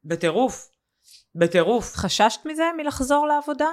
בטירוף, 0.08 0.68
בטירוף. 1.34 1.94
חששת 1.94 2.40
מזה 2.44 2.64
מלחזור 2.76 3.26
לעבודה? 3.26 3.68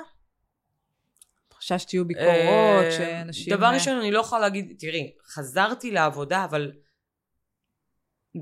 חששת 1.54 1.89
שיהיו 1.89 2.06
ביקורות, 2.06 2.84
אה, 2.84 2.91
שאנשים... 2.91 3.54
דבר 3.56 3.65
אה, 3.65 3.74
ראשון, 3.74 3.98
אני 3.98 4.12
לא 4.12 4.19
יכולה 4.19 4.41
להגיד, 4.41 4.76
תראי, 4.80 5.13
חזרתי 5.26 5.91
לעבודה, 5.91 6.43
אבל 6.46 6.72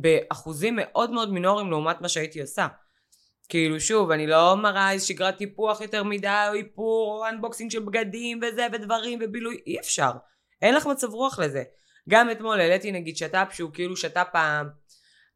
באחוזים 0.02 0.76
מאוד 0.78 1.12
מאוד 1.12 1.32
מינוריים 1.34 1.72
לעומת 1.72 2.02
מה 2.02 2.10
שהייתי 2.10 2.42
עושה. 2.42 2.68
כאילו 3.50 3.80
שוב, 3.80 4.12
אני 4.12 4.28
לא 4.28 4.58
מראה 4.58 4.92
איזה 4.92 5.06
שגרת 5.06 5.38
טיפוח 5.38 5.82
יותר 5.82 6.04
מדי, 6.04 6.46
או 6.50 6.54
איפור, 6.54 7.18
או 7.18 7.30
אנבוקסינג 7.30 7.72
של 7.72 7.80
בגדים 7.80 8.40
וזה, 8.44 8.68
ודברים, 8.74 9.20
ובילוי, 9.22 9.62
אי 9.68 9.80
אפשר. 9.80 10.12
אין 10.62 10.76
לך 10.76 10.86
מצב 10.86 11.14
רוח 11.14 11.40
לזה. 11.40 11.64
גם 12.10 12.32
אתמול 12.32 12.60
העליתי 12.60 12.92
נגיד 12.92 13.18
שת"פ 13.18 13.54
שהוא 13.54 13.72
כאילו 13.74 13.98
שת"פ 13.98 14.36
ה- 14.36 14.62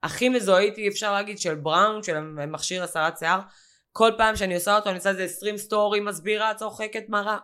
הכי 0.06 0.30
מזוהיתי, 0.30 0.88
אפשר 0.88 1.14
להגיד, 1.14 1.40
של 1.40 1.56
בראון, 1.56 2.04
של 2.04 2.20
מכשיר 2.22 2.84
הסרת 2.84 3.18
שיער. 3.18 3.40
כל 3.92 4.12
פעם 4.18 4.36
שאני 4.36 4.56
עושה 4.56 4.76
אותו, 4.76 4.90
אני 4.90 4.98
עושה 4.98 5.10
איזה 5.10 5.24
20 5.24 5.58
סטורי, 5.58 6.00
מסבירה, 6.00 6.54
צוחקת, 6.54 7.04
מראה. 7.10 7.38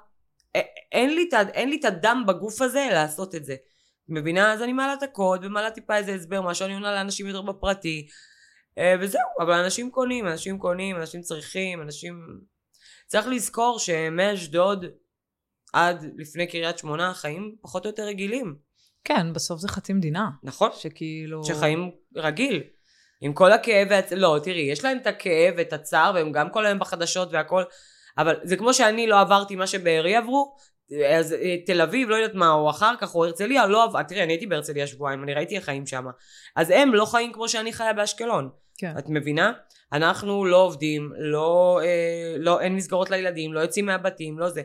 א- 0.58 0.60
אין 0.92 1.16
לי, 1.16 1.26
את 1.30 1.34
ה- 1.34 1.50
אין 1.54 1.70
לי 1.70 1.78
את 1.80 1.86
הדם 1.86 2.24
בגוף 2.28 2.62
הזה 2.62 2.88
לעשות 2.92 3.36
את 3.36 3.46
זה. 3.46 3.56
מבינה? 4.10 4.54
אז 4.54 4.62
אני 4.62 4.74
מעלה 4.74 4.94
את 4.94 5.04
הקוד 5.04 5.46
ומעלה 5.46 5.72
טיפה 5.72 5.98
איזה 5.98 6.14
הסבר, 6.14 6.42
מה 6.42 6.56
שאני 6.56 6.74
עונה 6.74 6.92
לאנשים 6.92 7.28
יותר 7.28 7.42
בפרטי. 7.42 8.08
אה, 8.78 8.96
וזהו, 9.02 9.22
אבל 9.40 9.54
אנשים 9.54 9.92
קונים, 9.92 10.28
אנשים 10.28 10.60
קונים, 10.60 10.96
אנשים 10.96 11.22
צריכים, 11.22 11.82
אנשים... 11.82 12.28
צריך 13.08 13.28
לזכור 13.28 13.80
שמאשדוד 13.80 14.86
עד 15.74 16.06
לפני 16.18 16.48
קריית 16.48 16.78
שמונה 16.78 17.10
החיים 17.10 17.56
פחות 17.62 17.86
או 17.86 17.90
יותר 17.90 18.04
רגילים, 18.04 18.56
כן, 19.04 19.34
בסוף 19.34 19.60
זה 19.60 19.68
חצי 19.68 19.94
מדינה. 19.94 20.30
נכון? 20.44 20.70
שכאילו... 20.74 21.44
שחיים 21.44 21.92
רגיל. 22.16 22.64
עם 23.22 23.34
כל 23.34 23.52
הכאב 23.52 23.88
והצ... 23.90 24.12
לא, 24.12 24.38
תראי, 24.44 24.62
יש 24.62 24.84
להם 24.84 24.98
את 24.98 25.08
הכאב 25.08 25.54
ואת 25.58 25.74
הצער, 25.74 26.12
והם 26.16 26.32
גם 26.32 26.50
כל 26.50 26.66
היום 26.66 26.80
בחדשות 26.80 27.30
והכל, 27.32 27.64
אבל 28.18 28.36
זה 28.44 28.58
כמו 28.58 28.74
שאני 28.74 29.08
לא 29.08 29.20
עברתי 29.20 29.56
מה 29.56 29.68
שבארי 29.68 30.16
עברו, 30.16 30.56
אז 31.10 31.34
אה, 31.34 31.56
תל 31.66 31.82
אביב, 31.82 32.10
לא 32.10 32.16
יודעת 32.16 32.36
מה, 32.36 32.52
או 32.52 32.70
אחר 32.70 32.94
כך, 33.00 33.16
או 33.16 33.26
הרצליה, 33.26 33.68
לא 33.68 33.84
עבר... 33.84 34.04
תראי, 34.04 34.24
אני 34.24 34.34
הייתי 34.34 34.48
בהרצליה 34.48 34.88
שבועיים, 34.88 35.24
אני 35.24 35.34
ראיתי 35.34 35.56
איך 35.56 35.66
חיים 35.66 35.86
שם. 35.88 36.06
אז 36.56 36.70
הם 36.70 36.94
לא 36.94 37.06
חיים 37.06 37.34
כמו 37.34 37.50
שאני 37.50 37.74
חיה 37.74 37.94
באשקלון. 37.94 38.50
כן. 38.78 38.94
את 38.98 39.06
מבינה? 39.10 39.52
אנחנו 39.94 40.46
לא 40.46 40.58
עובדים, 40.58 41.12
לא, 41.18 41.80
אה, 41.84 42.36
לא, 42.38 42.62
אין 42.62 42.76
מסגרות 42.76 43.10
לילדים, 43.10 43.54
לא 43.54 43.60
יוצאים 43.60 43.86
מהבתים, 43.86 44.40
לא 44.40 44.50
זה. 44.50 44.62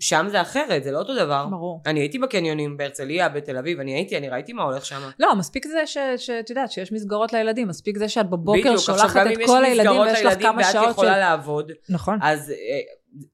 שם 0.00 0.26
זה 0.30 0.40
אחרת, 0.40 0.84
זה 0.84 0.90
לא 0.90 0.98
אותו 0.98 1.14
דבר. 1.14 1.46
ברור. 1.50 1.82
אני 1.86 2.00
הייתי 2.00 2.18
בקניונים 2.18 2.76
בהרצליה, 2.76 3.28
בתל 3.28 3.56
אביב, 3.56 3.80
אני 3.80 3.94
הייתי, 3.94 4.16
אני 4.16 4.28
ראיתי 4.28 4.52
מה 4.52 4.62
הולך 4.62 4.86
שם. 4.86 5.10
לא, 5.18 5.34
מספיק 5.34 5.66
זה 5.66 5.86
ש- 5.86 5.98
שאת 6.16 6.50
יודעת, 6.50 6.70
שיש 6.70 6.92
מסגרות 6.92 7.32
לילדים, 7.32 7.68
מספיק 7.68 7.98
זה 7.98 8.08
שאת 8.08 8.30
בבוקר 8.30 8.60
בדיוק, 8.60 8.78
שולחת 8.78 9.26
את 9.32 9.38
כל 9.46 9.64
הילדים 9.64 10.00
ויש 10.00 10.22
לך 10.22 10.42
כמה 10.42 10.62
ואת 10.62 10.72
שעות 10.72 10.90
יכולה 10.90 11.12
של... 11.12 11.18
לעבוד, 11.18 11.72
נכון. 11.88 12.18
אז 12.22 12.50
אה, 12.50 12.56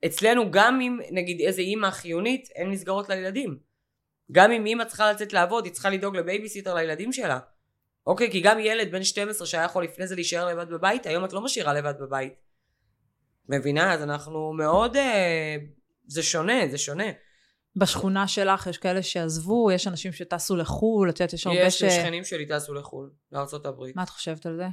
אצלנו 0.07 0.51
גם 0.51 0.81
אם 0.81 0.99
נגיד 1.11 1.41
איזה 1.41 1.63
אימא 1.63 1.91
חיונית, 1.91 2.49
אין 2.55 2.71
מסגרות 2.71 3.09
לילדים. 3.09 3.57
גם 4.33 4.51
אם 4.51 4.67
אימא 4.67 4.85
צריכה 4.85 5.13
לצאת 5.13 5.33
לעבוד, 5.33 5.65
היא 5.65 5.73
צריכה 5.73 5.91
לדאוג 5.91 6.17
לבייביסיטר 6.17 6.75
לילדים 6.75 7.13
שלה. 7.13 7.39
אוקיי, 8.07 8.31
כי 8.31 8.41
גם 8.41 8.59
ילד 8.59 8.93
בן 8.93 9.05
12 9.05 9.47
שהיה 9.47 9.65
יכול 9.65 9.85
לפני 9.85 10.07
זה 10.07 10.15
להישאר 10.15 10.47
לבד 10.47 10.71
בבית, 10.71 11.07
היום 11.07 11.25
את 11.25 11.33
לא 11.33 11.41
משאירה 11.41 11.75
לבד 11.75 11.95
בבית. 12.01 12.33
מבינה? 13.49 13.93
אז 13.93 14.03
אנחנו 14.03 14.53
מאוד... 14.53 14.97
אה, 14.97 15.57
זה 16.07 16.23
שונה, 16.23 16.69
זה 16.71 16.79
שונה. 16.79 17.05
בשכונה 17.77 18.29
שלך 18.29 18.67
יש 18.67 18.79
כאלה 18.79 19.03
שעזבו, 19.03 19.71
יש 19.71 19.87
אנשים 19.87 20.13
שטסו 20.13 20.57
לחו"ל, 20.57 21.11
את 21.11 21.21
יודעת, 21.21 21.33
יש 21.33 21.47
הרבה 21.47 21.61
יש 21.61 21.79
ש... 21.79 21.83
לי 21.83 21.91
שכנים 21.91 22.25
שלי 22.25 22.47
טסו 22.47 22.75
לחו"ל, 22.75 23.11
לארצות 23.33 23.67
הברית. 23.67 23.97
מה 23.97 24.03
את 24.03 24.09
חושבת 24.09 24.47
על 24.47 24.57
זה? 24.57 24.67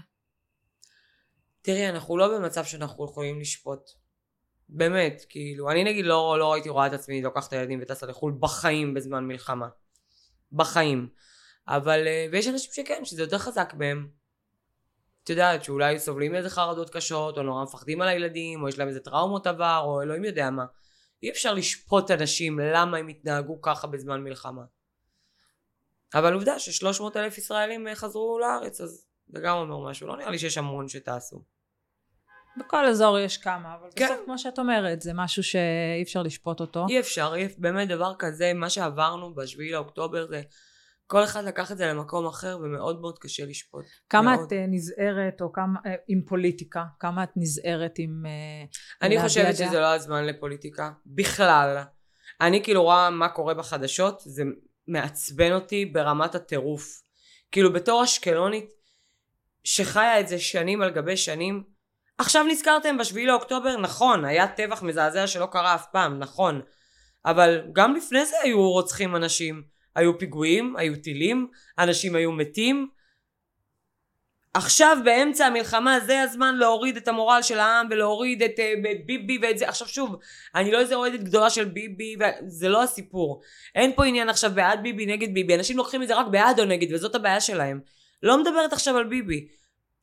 תראי, 1.61 1.89
אנחנו 1.89 2.17
לא 2.17 2.37
במצב 2.37 2.65
שאנחנו 2.65 3.05
יכולים 3.05 3.39
לשפוט. 3.39 3.89
באמת, 4.69 5.25
כאילו, 5.29 5.71
אני 5.71 5.83
נגיד 5.83 6.05
לא, 6.05 6.35
לא 6.39 6.53
הייתי 6.53 6.69
רואה 6.69 6.87
את 6.87 6.93
עצמי 6.93 7.21
לוקחת 7.21 7.47
את 7.47 7.53
הילדים 7.53 7.79
וטסה 7.81 8.05
לחו"ל 8.05 8.33
בחיים 8.39 8.93
בזמן 8.93 9.23
מלחמה. 9.23 9.67
בחיים. 10.51 11.09
אבל, 11.67 12.07
אה, 12.07 12.25
ויש 12.31 12.47
אנשים 12.47 12.71
שכן, 12.73 13.05
שזה 13.05 13.21
יותר 13.21 13.37
חזק 13.37 13.73
בהם. 13.73 14.07
את 15.23 15.29
יודעת, 15.29 15.63
שאולי 15.63 15.99
סובלים 15.99 16.31
מאיזה 16.31 16.49
חרדות 16.49 16.89
קשות, 16.89 17.37
או 17.37 17.43
נורא 17.43 17.63
מפחדים 17.63 18.01
על 18.01 18.07
הילדים, 18.07 18.63
או 18.63 18.69
יש 18.69 18.79
להם 18.79 18.87
איזה 18.87 18.99
טראומות 18.99 19.47
עבר, 19.47 19.81
או 19.85 20.01
אלוהים 20.01 20.25
יודע 20.25 20.49
מה. 20.49 20.65
אי 21.23 21.29
אפשר 21.29 21.53
לשפוט 21.53 22.11
אנשים 22.11 22.59
למה 22.59 22.97
הם 22.97 23.07
התנהגו 23.07 23.61
ככה 23.61 23.87
בזמן 23.87 24.23
מלחמה. 24.23 24.63
אבל 26.13 26.33
עובדה 26.33 26.59
ששלוש 26.59 26.99
מאות 26.99 27.17
אלף 27.17 27.37
ישראלים 27.37 27.87
אה, 27.87 27.95
חזרו 27.95 28.39
לארץ, 28.39 28.81
אז 28.81 29.05
זה 29.27 29.39
גם 29.39 29.57
אומר 29.57 29.89
משהו. 29.89 30.07
לא 30.07 30.17
נראה 30.17 30.31
לי 30.31 30.39
שיש 30.39 30.57
המון 30.57 30.87
שטסו. 30.87 31.43
בכל 32.57 32.85
אזור 32.85 33.19
יש 33.19 33.37
כמה, 33.37 33.75
אבל 33.75 33.89
כן. 33.95 34.05
בסוף, 34.05 34.25
כמו 34.25 34.37
שאת 34.37 34.59
אומרת, 34.59 35.01
זה 35.01 35.11
משהו 35.13 35.43
שאי 35.43 36.03
אפשר 36.03 36.23
לשפוט 36.23 36.59
אותו. 36.59 36.85
אי 36.89 36.99
אפשר, 36.99 37.33
אי, 37.35 37.47
באמת 37.57 37.87
דבר 37.87 38.13
כזה, 38.19 38.53
מה 38.53 38.69
שעברנו 38.69 39.35
בשביעי 39.35 39.71
לאוקטובר 39.71 40.27
זה, 40.27 40.41
כל 41.11 41.23
אחד 41.23 41.43
לקח 41.43 41.71
את 41.71 41.77
זה 41.77 41.85
למקום 41.85 42.27
אחר 42.27 42.57
ומאוד 42.61 43.01
מאוד 43.01 43.19
קשה 43.19 43.45
לשפוט. 43.45 43.85
כמה 44.09 44.35
מאוד. 44.35 44.47
את 44.47 44.53
אה, 44.53 44.65
נזהרת, 44.67 45.41
או 45.41 45.51
כמה, 45.53 45.79
אה, 45.85 45.91
עם 46.07 46.21
פוליטיקה? 46.27 46.83
כמה 46.99 47.23
את 47.23 47.29
נזהרת 47.35 47.91
עם... 47.97 48.23
אה, 48.25 48.65
אני 49.01 49.21
חושבת 49.21 49.45
דעה? 49.45 49.67
שזה 49.67 49.79
לא 49.79 49.93
הזמן 49.93 50.25
לפוליטיקה, 50.25 50.91
בכלל. 51.05 51.83
אני 52.41 52.63
כאילו 52.63 52.83
רואה 52.83 53.09
מה 53.09 53.29
קורה 53.29 53.53
בחדשות, 53.53 54.21
זה 54.25 54.43
מעצבן 54.87 55.51
אותי 55.51 55.85
ברמת 55.85 56.35
הטירוף. 56.35 57.01
כאילו 57.51 57.73
בתור 57.73 58.03
אשקלונית, 58.03 58.69
שחיה 59.63 60.19
את 60.19 60.27
זה 60.27 60.39
שנים 60.39 60.81
על 60.81 60.89
גבי 60.89 61.17
שנים, 61.17 61.63
עכשיו 62.17 62.43
נזכרתם 62.43 62.97
בשביעי 62.97 63.25
לאוקטובר, 63.25 63.77
נכון, 63.77 64.25
היה 64.25 64.47
טבח 64.47 64.83
מזעזע 64.83 65.27
שלא 65.27 65.45
קרה 65.45 65.75
אף 65.75 65.85
פעם, 65.91 66.19
נכון. 66.19 66.61
אבל 67.25 67.61
גם 67.73 67.95
לפני 67.95 68.25
זה 68.25 68.35
היו 68.43 68.71
רוצחים 68.71 69.15
אנשים. 69.15 69.78
היו 69.99 70.19
פיגועים, 70.19 70.75
היו 70.77 70.95
טילים, 70.95 71.47
אנשים 71.79 72.15
היו 72.15 72.31
מתים. 72.31 72.89
עכשיו 74.53 74.97
באמצע 75.05 75.45
המלחמה 75.45 75.99
זה 75.99 76.21
הזמן 76.21 76.55
להוריד 76.55 76.97
את 76.97 77.07
המורל 77.07 77.41
של 77.41 77.59
העם 77.59 77.87
ולהוריד 77.89 78.43
את 78.43 78.59
אה, 78.59 78.73
את 78.91 79.05
ביבי 79.05 79.37
ואת 79.41 79.57
זה. 79.57 79.69
עכשיו 79.69 79.87
שוב, 79.87 80.15
אני 80.55 80.71
לא 80.71 80.79
איזה 80.79 80.95
אוהדת 80.95 81.19
גדולה 81.19 81.49
של 81.49 81.65
ביבי, 81.65 82.15
זה 82.47 82.69
לא 82.69 82.83
הסיפור. 82.83 83.41
אין 83.75 83.91
פה 83.95 84.05
עניין 84.05 84.29
עכשיו 84.29 84.51
בעד 84.55 84.83
ביבי 84.83 85.05
נגד 85.05 85.33
ביבי, 85.33 85.55
אנשים 85.55 85.77
לוקחים 85.77 86.03
את 86.03 86.07
זה 86.07 86.15
רק 86.15 86.27
בעד 86.27 86.59
או 86.59 86.65
נגד 86.65 86.93
וזאת 86.93 87.15
הבעיה 87.15 87.41
שלהם. 87.41 87.79
לא 88.23 88.37
מדברת 88.37 88.73
עכשיו 88.73 88.97
על 88.97 89.03
ביבי. 89.03 89.47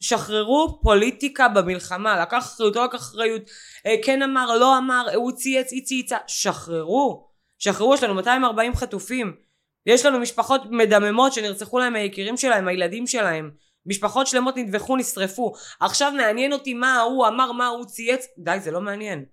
שחררו 0.01 0.81
פוליטיקה 0.83 1.49
במלחמה, 1.49 2.21
לקח 2.23 2.39
אחריות, 2.39 2.77
לא 2.77 2.85
לקח 2.85 2.99
אחריות, 2.99 3.43
אה, 3.87 3.95
כן 4.05 4.23
אמר, 4.23 4.59
לא 4.59 4.79
אמר, 4.79 5.07
הוא 5.15 5.33
צייץ, 5.33 5.73
היא 5.73 5.85
צייצה, 5.85 6.17
שחררו. 6.27 7.27
שחררו, 7.59 7.95
יש 7.95 8.03
לנו 8.03 8.15
240 8.15 8.75
חטופים. 8.75 9.46
יש 9.87 10.07
לנו 10.07 10.19
משפחות 10.19 10.63
מדממות 10.71 11.33
שנרצחו 11.33 11.79
להם 11.79 11.95
היקירים 11.95 12.37
שלהם, 12.37 12.69
הילדים 12.69 13.07
שלהם. 13.07 13.51
משפחות 13.87 14.27
שלמות 14.27 14.57
נטבחו, 14.57 14.97
נשרפו. 14.97 15.53
עכשיו 15.81 16.13
מעניין 16.13 16.53
אותי 16.53 16.75
מה 16.75 16.97
ההוא 16.97 17.27
אמר, 17.27 17.53
מה 17.53 17.67
הוא 17.67 17.85
צייץ. 17.85 18.27
די, 18.39 18.57
זה 18.61 18.71
לא 18.71 18.81
מעניין. 18.81 19.25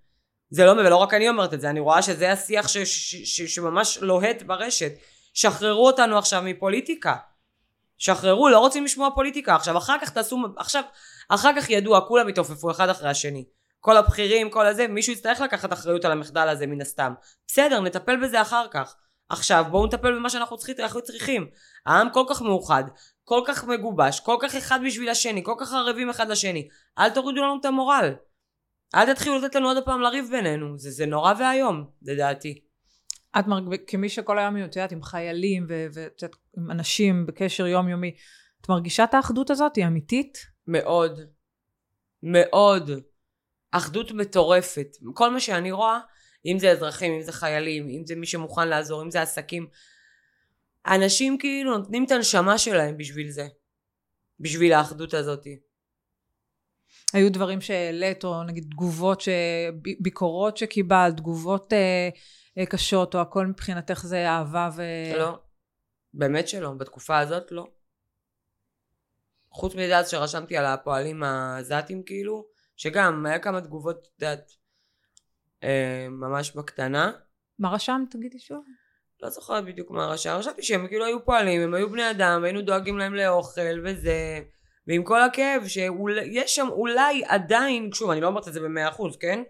זה 0.50 0.66
לא, 0.66 0.72
ולא 0.72 0.96
רק 0.96 1.14
אני 1.14 1.30
אומרת 1.30 1.54
את 1.54 1.62
זה, 1.62 1.70
אני 1.70 1.80
רואה 1.80 2.02
שזה 2.02 2.32
השיח 2.32 2.68
ש, 2.68 2.78
ש, 2.78 3.16
ש, 3.16 3.56
שממש 3.56 3.98
לוהט 4.02 4.42
ברשת. 4.42 4.92
שחררו 5.34 5.88
אותנו 5.88 6.18
עכשיו 6.18 6.42
מפוליטיקה. 6.42 7.16
שחררו, 7.98 8.50
לא 8.50 8.60
רוצים 8.60 8.86
לשמוע 8.86 9.10
פוליטיקה. 9.16 9.56
עכשיו, 9.56 9.78
אחר 9.78 9.96
כך 10.02 10.10
תעשו, 10.10 10.38
עכשיו, 10.58 10.84
אחר 11.30 11.52
כך 11.58 11.70
ידוע, 11.70 12.02
כולם 12.08 12.30
יתעופפו 12.30 12.72
אחד 12.72 12.90
אחרי 12.90 13.10
השני. 13.10 13.46
כל 13.80 13.98
הבכירים, 13.98 14.50
כל 14.50 14.66
הזה, 14.66 14.88
מישהו 14.88 15.14
יצטרך 15.14 15.42
לקחת 15.42 15.74
אחריות 15.74 16.06
על 16.06 16.12
המחדל 16.12 16.48
הזה 16.48 16.68
מן 16.68 16.82
הסתם. 16.82 17.14
בסדר, 17.48 17.80
נטפל 17.80 18.16
בזה 18.16 18.42
אחר 18.42 18.66
כך. 18.72 18.96
עכשיו 19.30 19.66
בואו 19.72 19.86
נטפל 19.86 20.16
במה 20.16 20.30
שאנחנו 20.30 20.58
צריכים, 20.58 20.76
אנחנו 20.80 21.02
צריכים. 21.02 21.48
העם 21.86 22.08
כל 22.14 22.24
כך 22.30 22.42
מאוחד, 22.42 22.84
כל 23.24 23.42
כך 23.48 23.64
מגובש, 23.64 24.20
כל 24.20 24.38
כך 24.42 24.56
אחד 24.56 24.80
בשביל 24.86 25.10
השני, 25.10 25.44
כל 25.44 25.56
כך 25.60 25.74
ערבים 25.74 26.10
אחד 26.10 26.30
לשני. 26.30 26.68
אל 27.00 27.10
תורידו 27.10 27.42
לנו 27.42 27.58
את 27.60 27.66
המורל. 27.66 28.16
אל 28.96 29.14
תתחילו 29.14 29.40
לתת 29.40 29.56
לנו 29.56 29.68
עוד 29.68 29.84
פעם 29.86 30.02
לריב 30.02 30.26
בינינו. 30.32 30.78
זה, 30.78 30.92
זה 30.92 31.06
נורא 31.06 31.34
ואיום, 31.40 31.86
לדעתי. 32.02 32.62
את 33.40 33.48
מרג... 33.48 33.76
כמי 33.88 34.10
שכל 34.10 34.40
היום, 34.40 34.58
את 34.58 34.76
יודעת, 34.76 34.92
עם 34.92 35.04
חיילים 35.04 35.66
ואת 35.70 36.22
יודעת, 36.22 36.40
עם 36.58 36.72
אנשים 36.72 37.26
בקשר 37.26 37.68
יומיומי, 37.68 38.16
את 38.62 38.70
מרגישה 38.70 39.04
את 39.04 39.14
האחדות 39.14 39.50
הזאת? 39.50 39.76
היא 39.76 39.88
אמיתית? 39.88 40.38
מאוד. 40.68 41.20
מאוד. 42.24 42.92
אחדות 43.72 44.12
מטורפת. 44.12 44.88
כל 45.14 45.30
מה 45.30 45.40
שאני 45.40 45.72
רואה, 45.72 46.00
אם 46.46 46.60
זה 46.60 46.72
אזרחים, 46.72 47.14
אם 47.14 47.22
זה 47.22 47.32
חיילים, 47.32 47.90
אם 47.90 48.06
זה 48.06 48.16
מי 48.16 48.26
שמוכן 48.26 48.68
לעזור, 48.68 49.02
אם 49.02 49.12
זה 49.12 49.22
עסקים. 49.22 49.68
אנשים 50.88 51.38
כאילו 51.38 51.78
נותנים 51.78 52.06
את 52.06 52.12
הנשמה 52.12 52.58
שלהם 52.58 52.98
בשביל 52.98 53.30
זה. 53.30 53.48
בשביל 54.40 54.74
האחדות 54.74 55.14
הזאת. 55.14 55.48
היו 57.14 57.32
דברים 57.32 57.62
שהעלית, 57.62 58.24
או 58.24 58.44
נגיד 58.44 58.68
תגובות, 58.72 59.22
ש... 59.22 59.30
ביקורות 60.00 60.58
שקיבלת, 60.58 61.18
תגובות 61.18 61.74
אה, 61.74 62.10
אה, 62.58 62.66
קשות, 62.66 63.16
או 63.16 63.22
הכל 63.22 63.48
מבחינתך 63.48 64.02
זה 64.06 64.30
אהבה 64.30 64.70
ו... 64.76 64.82
לא. 65.18 65.40
באמת 66.14 66.48
שלא. 66.48 66.72
בתקופה 66.72 67.20
הזאת 67.20 67.52
לא. 67.52 67.68
חוץ 69.50 69.76
מזה 69.76 69.98
אז 69.98 70.10
שרשמתי 70.10 70.58
על 70.58 70.66
הפועלים 70.66 71.24
העזתים 71.24 72.04
כאילו, 72.04 72.46
שגם 72.76 73.26
היה 73.26 73.40
כמה 73.40 73.62
תגובות, 73.62 73.98
את 73.98 74.22
יודעת, 74.22 74.52
ממש 76.10 76.56
בקטנה. 76.56 77.12
מה 77.60 77.74
רשמת? 77.74 78.12
תגידי 78.12 78.40
שוב. 78.40 78.64
לא 79.22 79.30
זוכרת 79.30 79.66
בדיוק 79.66 79.92
מה 79.92 80.06
רשם, 80.06 80.36
חשבתי 80.40 80.64
שהם 80.64 80.88
כאילו 80.88 81.06
היו 81.06 81.26
פועלים, 81.26 81.62
הם 81.62 81.74
היו 81.74 81.90
בני 81.90 82.12
אדם, 82.12 82.40
והיינו 82.42 82.62
דואגים 82.62 82.98
להם 82.98 83.14
לאוכל 83.14 83.80
וזה, 83.84 84.40
ועם 84.88 85.04
כל 85.04 85.22
הכאב 85.22 85.68
שיש 85.68 86.56
שם 86.56 86.68
אולי 86.72 87.24
עדיין, 87.28 87.90
שוב 87.94 88.10
אני 88.12 88.22
לא 88.22 88.28
אומרת 88.28 88.48
את 88.48 88.54
זה 88.54 88.60
במאה 88.60 88.90
אחוז, 88.90 89.18
כן? 89.18 89.44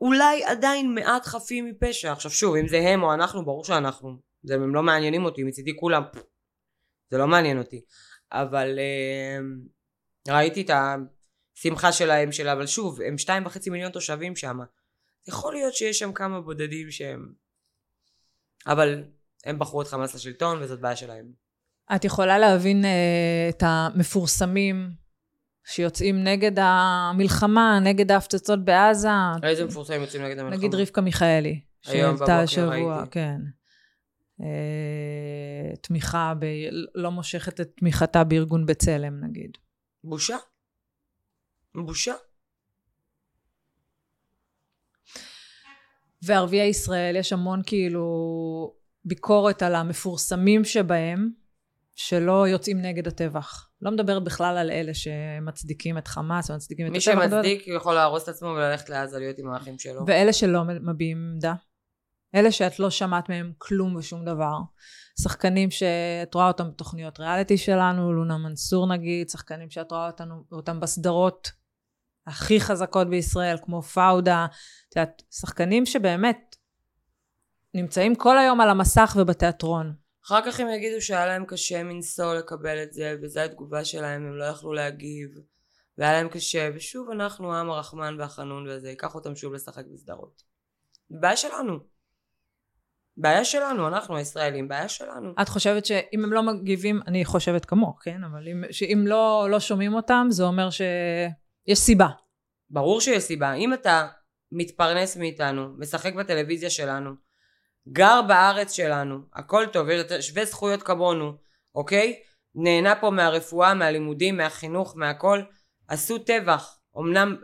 אולי 0.00 0.44
עדיין 0.44 0.94
מעט 0.94 1.24
חפים 1.24 1.66
מפשע. 1.66 2.12
עכשיו 2.12 2.30
שוב, 2.30 2.56
אם 2.56 2.68
זה 2.68 2.78
הם 2.78 3.02
או 3.02 3.14
אנחנו, 3.14 3.44
ברור 3.44 3.64
שאנחנו. 3.64 4.16
זה, 4.42 4.54
הם 4.54 4.74
לא 4.74 4.82
מעניינים 4.82 5.24
אותי, 5.24 5.42
מצידי 5.42 5.76
כולם. 5.76 6.02
זה 7.10 7.18
לא 7.18 7.26
מעניין 7.26 7.58
אותי. 7.58 7.80
אבל 8.32 8.78
אה, 8.78 9.38
ראיתי 10.34 10.62
את 10.62 10.70
השמחה 10.70 11.92
שלהם, 11.92 12.32
שלה, 12.32 12.52
אבל 12.52 12.66
שוב, 12.66 13.00
הם 13.00 13.18
שתיים 13.18 13.46
וחצי 13.46 13.70
מיליון 13.70 13.92
תושבים 13.92 14.36
שם. 14.36 14.58
יכול 15.28 15.52
להיות 15.52 15.74
שיש 15.74 15.98
שם 15.98 16.12
כמה 16.12 16.40
בודדים 16.40 16.90
שהם... 16.90 17.32
אבל 18.66 19.04
הם 19.44 19.58
בחרו 19.58 19.82
את 19.82 19.86
חמאס 19.86 20.14
לשלטון 20.14 20.62
וזאת 20.62 20.80
בעיה 20.80 20.96
שלהם. 20.96 21.32
את 21.96 22.04
יכולה 22.04 22.38
להבין 22.38 22.84
אה, 22.84 23.48
את 23.48 23.62
המפורסמים 23.66 24.90
שיוצאים 25.64 26.24
נגד 26.24 26.58
המלחמה, 26.58 27.78
נגד 27.82 28.10
ההפצצות 28.10 28.64
בעזה? 28.64 29.08
איזה 29.42 29.64
מפורסמים 29.64 30.00
יוצאים 30.00 30.22
נגד 30.22 30.38
המלחמה? 30.38 30.56
נגיד 30.56 30.74
רבקה 30.74 31.00
מיכאלי. 31.00 31.60
שהעלתה 31.82 32.40
השבוע. 32.40 33.04
כן. 33.10 33.40
אה, 34.40 35.76
תמיכה, 35.80 36.32
ב... 36.38 36.44
לא 36.94 37.10
מושכת 37.10 37.60
את 37.60 37.70
תמיכתה 37.76 38.24
בארגון 38.24 38.66
בצלם 38.66 39.24
נגיד. 39.24 39.50
בושה. 40.04 40.36
בושה. 41.74 42.14
וערביי 46.26 46.66
ישראל 46.68 47.16
יש 47.16 47.32
המון 47.32 47.62
כאילו 47.66 48.06
ביקורת 49.04 49.62
על 49.62 49.74
המפורסמים 49.74 50.64
שבהם 50.64 51.30
שלא 51.96 52.48
יוצאים 52.48 52.80
נגד 52.82 53.06
הטבח. 53.06 53.68
לא 53.82 53.90
מדברת 53.90 54.24
בכלל 54.24 54.56
על 54.58 54.70
אלה 54.70 54.94
שמצדיקים 54.94 55.98
את 55.98 56.08
חמאס 56.08 56.50
ומצדיקים 56.50 56.86
את 56.86 56.92
מי 56.92 56.98
הטבח. 56.98 57.12
מדברת- 57.24 57.44
שמצדיק 57.44 57.68
יכול 57.68 57.94
להרוס 57.94 58.22
את 58.22 58.28
עצמו 58.28 58.48
וללכת 58.48 58.88
לעזה 58.88 59.18
להיות 59.18 59.38
עם 59.38 59.50
האחים 59.50 59.78
שלו. 59.78 60.06
ואלה 60.06 60.32
שלא 60.32 60.62
מביעים 60.64 61.30
עמדה. 61.32 61.54
אלה 62.34 62.52
שאת 62.52 62.78
לא 62.78 62.90
שמעת 62.90 63.28
מהם 63.28 63.52
כלום 63.58 63.96
ושום 63.96 64.24
דבר. 64.24 64.54
שחקנים 65.22 65.70
שאת 65.70 66.34
רואה 66.34 66.48
אותם 66.48 66.70
בתוכניות 66.70 67.20
ריאליטי 67.20 67.58
שלנו, 67.58 68.12
לונה 68.12 68.38
מנסור 68.38 68.92
נגיד, 68.94 69.28
שחקנים 69.28 69.70
שאת 69.70 69.92
רואה 69.92 70.06
אותנו, 70.06 70.34
אותם 70.52 70.80
בסדרות 70.80 71.50
הכי 72.26 72.60
חזקות 72.60 73.10
בישראל, 73.10 73.56
כמו 73.62 73.82
פאודה, 73.82 74.46
את 74.88 74.96
יודעת, 74.96 75.22
שחקנים 75.30 75.86
שבאמת 75.86 76.56
נמצאים 77.74 78.14
כל 78.14 78.38
היום 78.38 78.60
על 78.60 78.70
המסך 78.70 79.16
ובתיאטרון. 79.20 79.94
אחר 80.26 80.40
כך 80.46 80.60
הם 80.60 80.68
יגידו 80.68 81.00
שהיה 81.00 81.26
להם 81.26 81.44
קשה 81.44 81.82
מנשוא 81.82 82.34
לקבל 82.34 82.82
את 82.82 82.92
זה, 82.92 83.16
וזו 83.22 83.40
התגובה 83.40 83.84
שלהם, 83.84 84.26
הם 84.26 84.36
לא 84.36 84.44
יכלו 84.44 84.72
להגיב, 84.72 85.30
והיה 85.98 86.12
להם 86.12 86.28
קשה, 86.28 86.70
ושוב 86.74 87.10
אנחנו 87.10 87.54
העם 87.54 87.70
הרחמן 87.70 88.16
והחנון 88.18 88.68
וזה, 88.68 88.90
ייקח 88.90 89.14
אותם 89.14 89.36
שוב 89.36 89.52
לשחק 89.52 89.84
בסדרות. 89.92 90.42
בעיה 91.10 91.36
שלנו. 91.36 91.78
בעיה 93.16 93.44
שלנו, 93.44 93.88
אנחנו 93.88 94.16
הישראלים, 94.16 94.68
בעיה 94.68 94.88
שלנו. 94.88 95.32
את 95.42 95.48
חושבת 95.48 95.86
שאם 95.86 96.24
הם 96.24 96.32
לא 96.32 96.42
מגיבים, 96.42 97.00
אני 97.06 97.24
חושבת 97.24 97.64
כמוך, 97.64 98.00
כן? 98.02 98.24
אבל 98.24 98.48
אם, 98.48 98.64
שאם 98.70 99.04
לא, 99.06 99.48
לא 99.50 99.60
שומעים 99.60 99.94
אותם, 99.94 100.26
זה 100.30 100.44
אומר 100.44 100.68
שיש 101.66 101.78
סיבה. 101.78 102.08
ברור 102.70 103.00
שיש 103.00 103.22
סיבה. 103.22 103.52
אם 103.52 103.74
אתה 103.74 104.06
מתפרנס 104.52 105.16
מאיתנו, 105.16 105.68
משחק 105.78 106.14
בטלוויזיה 106.14 106.70
שלנו, 106.70 107.10
גר 107.88 108.22
בארץ 108.28 108.72
שלנו, 108.72 109.18
הכל 109.34 109.66
טוב, 109.72 109.88
יש 109.90 110.28
שווה 110.28 110.44
זכויות 110.44 110.82
כמונו, 110.82 111.32
אוקיי? 111.74 112.20
נהנה 112.54 112.94
פה 112.94 113.10
מהרפואה, 113.10 113.74
מהלימודים, 113.74 114.36
מהחינוך, 114.36 114.96
מהכל, 114.96 115.40
עשו 115.88 116.18
טבח. 116.18 116.78
אמנם, 116.98 117.36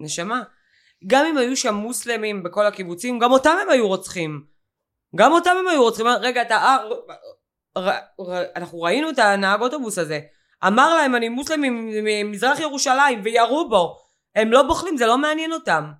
נשמה, 0.00 0.42
גם 1.06 1.26
אם 1.26 1.38
היו 1.38 1.56
שם 1.56 1.74
מוסלמים 1.74 2.42
בכל 2.42 2.66
הקיבוצים, 2.66 3.18
גם 3.18 3.32
אותם 3.32 3.56
הם 3.62 3.70
היו 3.70 3.88
רוצחים. 3.88 4.44
גם 5.16 5.32
אותם 5.32 5.50
הם 5.60 5.68
היו 5.68 5.82
רוצחים. 5.82 6.06
רגע, 6.06 6.42
אתה... 6.42 6.76
אה, 7.76 8.00
אנחנו 8.56 8.82
ראינו 8.82 9.10
את 9.10 9.18
הנהג 9.18 9.60
אוטובוס 9.60 9.98
הזה. 9.98 10.20
אמר 10.66 10.94
להם, 10.94 11.14
אני 11.14 11.28
מוסלמי 11.28 11.70
ממזרח 12.02 12.60
ירושלים, 12.60 13.20
וירו 13.24 13.68
בו. 13.68 13.96
הם 14.34 14.52
לא 14.52 14.62
בוחלים, 14.62 14.96
זה 14.96 15.06
לא 15.06 15.18
מעניין 15.18 15.52
אותם. 15.52 15.92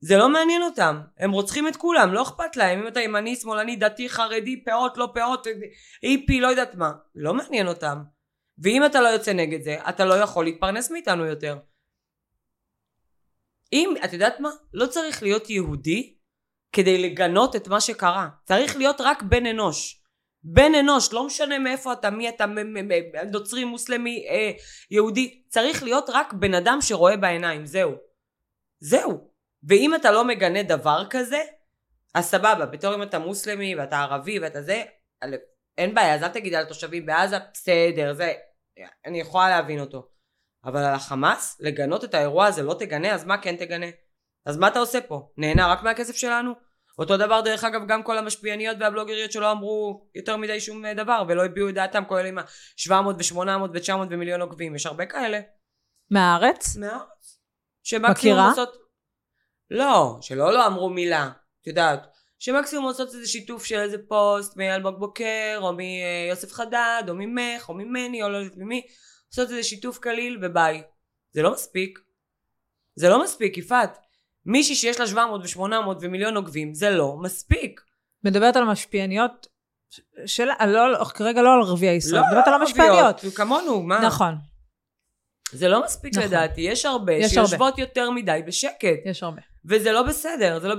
זה 0.00 0.16
לא 0.16 0.28
מעניין 0.28 0.62
אותם. 0.62 1.00
הם 1.18 1.30
רוצחים 1.30 1.68
את 1.68 1.76
כולם, 1.76 2.12
לא 2.12 2.22
אכפת 2.22 2.56
להם. 2.56 2.80
אם 2.80 2.88
אתה 2.88 3.00
ימני, 3.00 3.36
שמאלני, 3.36 3.76
דתי, 3.76 4.08
חרדי, 4.08 4.64
פאות, 4.64 4.96
לא 4.96 5.08
פאות, 5.14 5.46
איפי, 6.02 6.40
לא 6.40 6.46
יודעת 6.46 6.74
מה. 6.74 6.92
לא 7.14 7.34
מעניין 7.34 7.68
אותם. 7.68 8.02
ואם 8.58 8.86
אתה 8.86 9.00
לא 9.00 9.08
יוצא 9.08 9.32
נגד 9.32 9.62
זה, 9.62 9.76
אתה 9.88 10.04
לא 10.04 10.14
יכול 10.14 10.44
להתפרנס 10.44 10.90
מאיתנו 10.90 11.26
יותר. 11.26 11.58
אם, 13.72 13.94
את 14.04 14.12
יודעת 14.12 14.40
מה? 14.40 14.50
לא 14.74 14.86
צריך 14.86 15.22
להיות 15.22 15.50
יהודי 15.50 16.16
כדי 16.72 17.02
לגנות 17.02 17.56
את 17.56 17.68
מה 17.68 17.80
שקרה. 17.80 18.28
צריך 18.44 18.76
להיות 18.76 19.00
רק 19.00 19.22
בן 19.22 19.46
אנוש. 19.46 19.99
בן 20.42 20.74
אנוש, 20.74 21.12
לא 21.12 21.26
משנה 21.26 21.58
מאיפה 21.58 21.92
אתה, 21.92 22.10
מי 22.10 22.28
אתה, 22.28 22.44
נוצרי, 23.32 23.64
מוסלמי, 23.64 24.26
אה, 24.28 24.50
יהודי. 24.90 25.42
צריך 25.48 25.82
להיות 25.82 26.10
רק 26.12 26.32
בן 26.32 26.54
אדם 26.54 26.78
שרואה 26.80 27.16
בעיניים, 27.16 27.66
זהו. 27.66 27.92
זהו. 28.78 29.30
ואם 29.62 29.94
אתה 29.94 30.10
לא 30.10 30.24
מגנה 30.24 30.62
דבר 30.62 31.04
כזה, 31.10 31.40
אז 32.14 32.24
סבבה, 32.24 32.66
בתור 32.66 32.94
אם 32.94 33.02
אתה 33.02 33.18
מוסלמי 33.18 33.74
ואתה 33.74 34.00
ערבי 34.00 34.38
ואתה 34.38 34.62
זה, 34.62 34.82
אין 35.78 35.94
בעיה, 35.94 36.14
אז 36.14 36.22
אל 36.22 36.28
תגיד 36.28 36.54
על 36.54 36.62
התושבים 36.62 37.06
בעזה, 37.06 37.36
בסדר, 37.52 38.14
זה, 38.14 38.32
אני 39.06 39.20
יכולה 39.20 39.48
להבין 39.48 39.80
אותו. 39.80 40.08
אבל 40.64 40.80
על 40.80 40.94
החמאס, 40.94 41.56
לגנות 41.60 42.04
את 42.04 42.14
האירוע 42.14 42.46
הזה 42.46 42.62
לא 42.62 42.74
תגנה, 42.78 43.14
אז 43.14 43.24
מה 43.24 43.38
כן 43.38 43.56
תגנה? 43.56 43.86
אז 44.44 44.56
מה 44.56 44.68
אתה 44.68 44.78
עושה 44.78 45.00
פה? 45.00 45.30
נהנה 45.36 45.72
רק 45.72 45.82
מהכסף 45.82 46.16
שלנו? 46.16 46.69
אותו 47.00 47.16
דבר 47.16 47.40
דרך 47.40 47.64
אגב 47.64 47.86
גם 47.86 48.02
כל 48.02 48.18
המשפיעניות 48.18 48.76
והבלוגריות 48.80 49.32
שלא 49.32 49.52
אמרו 49.52 50.06
יותר 50.14 50.36
מדי 50.36 50.60
שום 50.60 50.86
דבר 50.86 51.22
ולא 51.28 51.44
הביעו 51.44 51.68
את 51.68 51.74
דעתם 51.74 52.04
כולל 52.08 52.26
עם 52.26 52.38
ה-700 52.38 52.92
ו-800 52.92 53.38
ו-900 53.74 54.06
ומיליון 54.10 54.40
עוקבים 54.40 54.74
יש 54.74 54.86
הרבה 54.86 55.06
כאלה. 55.06 55.40
מהארץ? 56.10 56.76
מהארץ. 56.76 57.40
מכירה? 58.00 58.48
עושות... 58.48 58.76
לא, 59.70 60.18
שלא 60.20 60.52
לא 60.52 60.66
אמרו 60.66 60.90
מילה, 60.90 61.30
את 61.62 61.66
יודעת. 61.66 62.06
שמקסימום 62.38 62.84
עושות 62.84 63.08
איזה 63.14 63.26
שיתוף 63.26 63.64
של 63.64 63.78
איזה 63.78 63.96
פוסט 64.08 64.56
מאלמוג 64.56 64.98
בוקר 64.98 65.58
או 65.62 65.72
מיוסף 65.72 66.52
חדד 66.52 67.02
או 67.08 67.14
ממך 67.14 67.68
או 67.68 67.74
ממני 67.74 68.22
או 68.22 68.28
לא 68.28 68.36
יודעת 68.36 68.56
ממי 68.56 68.86
עושות 69.28 69.50
איזה 69.50 69.62
שיתוף 69.62 69.98
קליל 69.98 70.38
וביי. 70.42 70.82
זה 71.32 71.42
לא 71.42 71.52
מספיק. 71.52 71.98
זה 72.94 73.08
לא 73.08 73.22
מספיק, 73.22 73.58
יפעת. 73.58 73.98
מישהי 74.46 74.74
שיש 74.74 75.00
לה 75.00 75.06
700 75.06 75.40
ו-800 75.40 75.98
ומיליון 76.00 76.36
עוקבים, 76.36 76.74
זה 76.74 76.90
לא 76.90 77.16
מספיק. 77.22 77.80
מדברת 78.24 78.56
על 78.56 78.62
המשפיעניות 78.62 79.46
של... 80.26 80.48
לא, 80.66 80.92
לא, 80.92 81.04
כרגע 81.04 81.42
לא 81.42 81.54
על 81.54 81.60
ערביי 81.62 81.96
ישראל, 81.96 82.20
לא, 82.20 82.26
מדברת 82.26 82.48
על 82.48 82.54
המשפיעניות. 82.54 83.20
כמונו, 83.34 83.82
מה? 83.82 84.00
נכון. 84.00 84.34
זה 85.52 85.68
לא 85.68 85.84
מספיק 85.84 86.12
נכון. 86.14 86.28
לדעתי, 86.28 86.60
יש 86.60 86.86
הרבה 86.86 87.12
יש 87.12 87.32
שיושבות 87.32 87.68
הרבה. 87.68 87.82
יותר 87.82 88.10
מדי 88.10 88.40
בשקט. 88.46 88.98
יש 89.04 89.22
הרבה. 89.22 89.40
וזה 89.64 89.92
לא 89.92 90.02
בסדר, 90.02 90.58
זה 90.60 90.68
לא... 90.68 90.74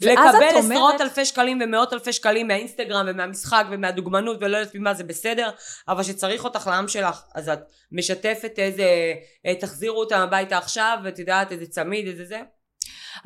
לקבל 0.00 0.44
עשרות 0.44 0.64
אומרת... 0.64 1.00
אלפי 1.00 1.24
שקלים 1.24 1.60
ומאות 1.64 1.92
אלפי 1.92 2.12
שקלים 2.12 2.48
מהאינסטגרם 2.48 3.06
ומהמשחק 3.08 3.66
ומהדוגמנות 3.70 4.36
ולא 4.40 4.56
יודעת 4.56 4.74
ממה 4.74 4.94
זה 4.94 5.04
בסדר, 5.04 5.50
אבל 5.88 6.02
שצריך 6.02 6.44
אותך 6.44 6.66
לעם 6.66 6.88
שלך, 6.88 7.22
אז 7.34 7.48
את 7.48 7.58
משתפת 7.92 8.52
איזה, 8.58 9.14
אה, 9.46 9.54
תחזירו 9.54 10.00
אותם 10.00 10.18
הביתה 10.18 10.58
עכשיו, 10.58 10.98
ואת 11.04 11.18
יודעת 11.18 11.52
איזה 11.52 11.66
צמיד, 11.66 12.06
איזה 12.06 12.24
זה. 12.24 12.40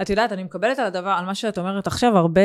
את 0.03 0.11
יודעת, 0.11 0.33
אני 0.33 0.45
מקבלת 0.45 0.79
על 0.79 0.87
הדבר, 0.87 1.11
על 1.11 1.25
מה 1.25 1.35
שאת 1.35 1.59
אומרת 1.59 1.87
עכשיו, 1.87 2.19
הרבה, 2.19 2.41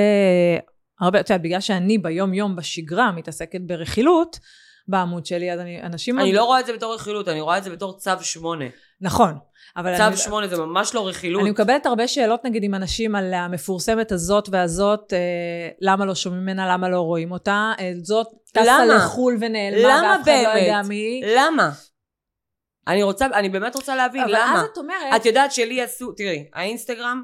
הרבה, 1.02 1.20
את 1.20 1.30
יודעת, 1.30 1.42
בגלל 1.42 1.60
שאני 1.60 1.98
ביום 1.98 2.34
יום 2.34 2.56
בשגרה 2.56 3.12
מתעסקת 3.12 3.62
ברכילות, 3.62 4.40
בעמוד 4.88 5.26
שלי, 5.26 5.54
אז 5.54 5.60
אני, 5.60 5.82
אנשים... 5.82 6.20
אני 6.20 6.28
עוד... 6.28 6.36
לא 6.36 6.44
רואה 6.44 6.60
את 6.60 6.66
זה 6.66 6.74
בתור 6.74 6.96
רכילות, 6.96 7.28
אני 7.28 7.42
רואה 7.42 7.58
את 7.58 7.64
זה 7.64 7.70
בתור 7.70 7.98
צו 7.98 8.12
שמונה. 8.22 8.66
נכון. 9.02 9.34
אבל 9.78 9.98
צו 9.98 10.04
אני... 10.04 10.18
שמונה 10.18 10.48
זה 10.48 10.58
ממש 10.58 10.96
לא 10.96 11.08
רכילות. 11.08 11.42
אני 11.42 11.52
מקבלת 11.52 11.86
הרבה 11.86 12.08
שאלות 12.08 12.46
נגיד 12.46 12.64
עם 12.64 12.76
אנשים 12.76 13.16
על 13.16 13.34
המפורסמת 13.34 14.12
הזאת 14.12 14.50
והזאת, 14.52 15.14
אה, 15.14 15.70
למה 15.82 16.06
לא 16.06 16.16
שומעים 16.16 16.44
ממנה, 16.44 16.74
למה 16.74 16.90
לא 16.90 17.02
רואים 17.02 17.32
אותה, 17.32 17.72
אה, 17.80 17.92
זאת 18.04 18.28
טסה 18.54 18.86
לחו"ל 18.86 19.38
ונעלמה, 19.40 20.14
ואף 20.18 20.22
אחד 20.22 20.32
לא 20.44 20.60
יודע 20.60 20.82
מי. 20.88 21.22
למה? 21.36 21.72
אני 22.88 23.04
רוצה, 23.04 23.26
אני 23.26 23.50
באמת 23.50 23.76
רוצה 23.76 23.96
להבין, 23.96 24.22
אבל 24.22 24.32
למה? 24.32 24.52
אבל 24.52 24.60
אז 24.60 24.66
את 24.74 24.78
אומרת... 24.78 25.16
את 25.16 25.26
יודעת 25.26 25.52
שלי 25.52 25.82
עשו, 25.82 26.12
תראי, 26.12 26.50
האינסטגרם 26.54 27.24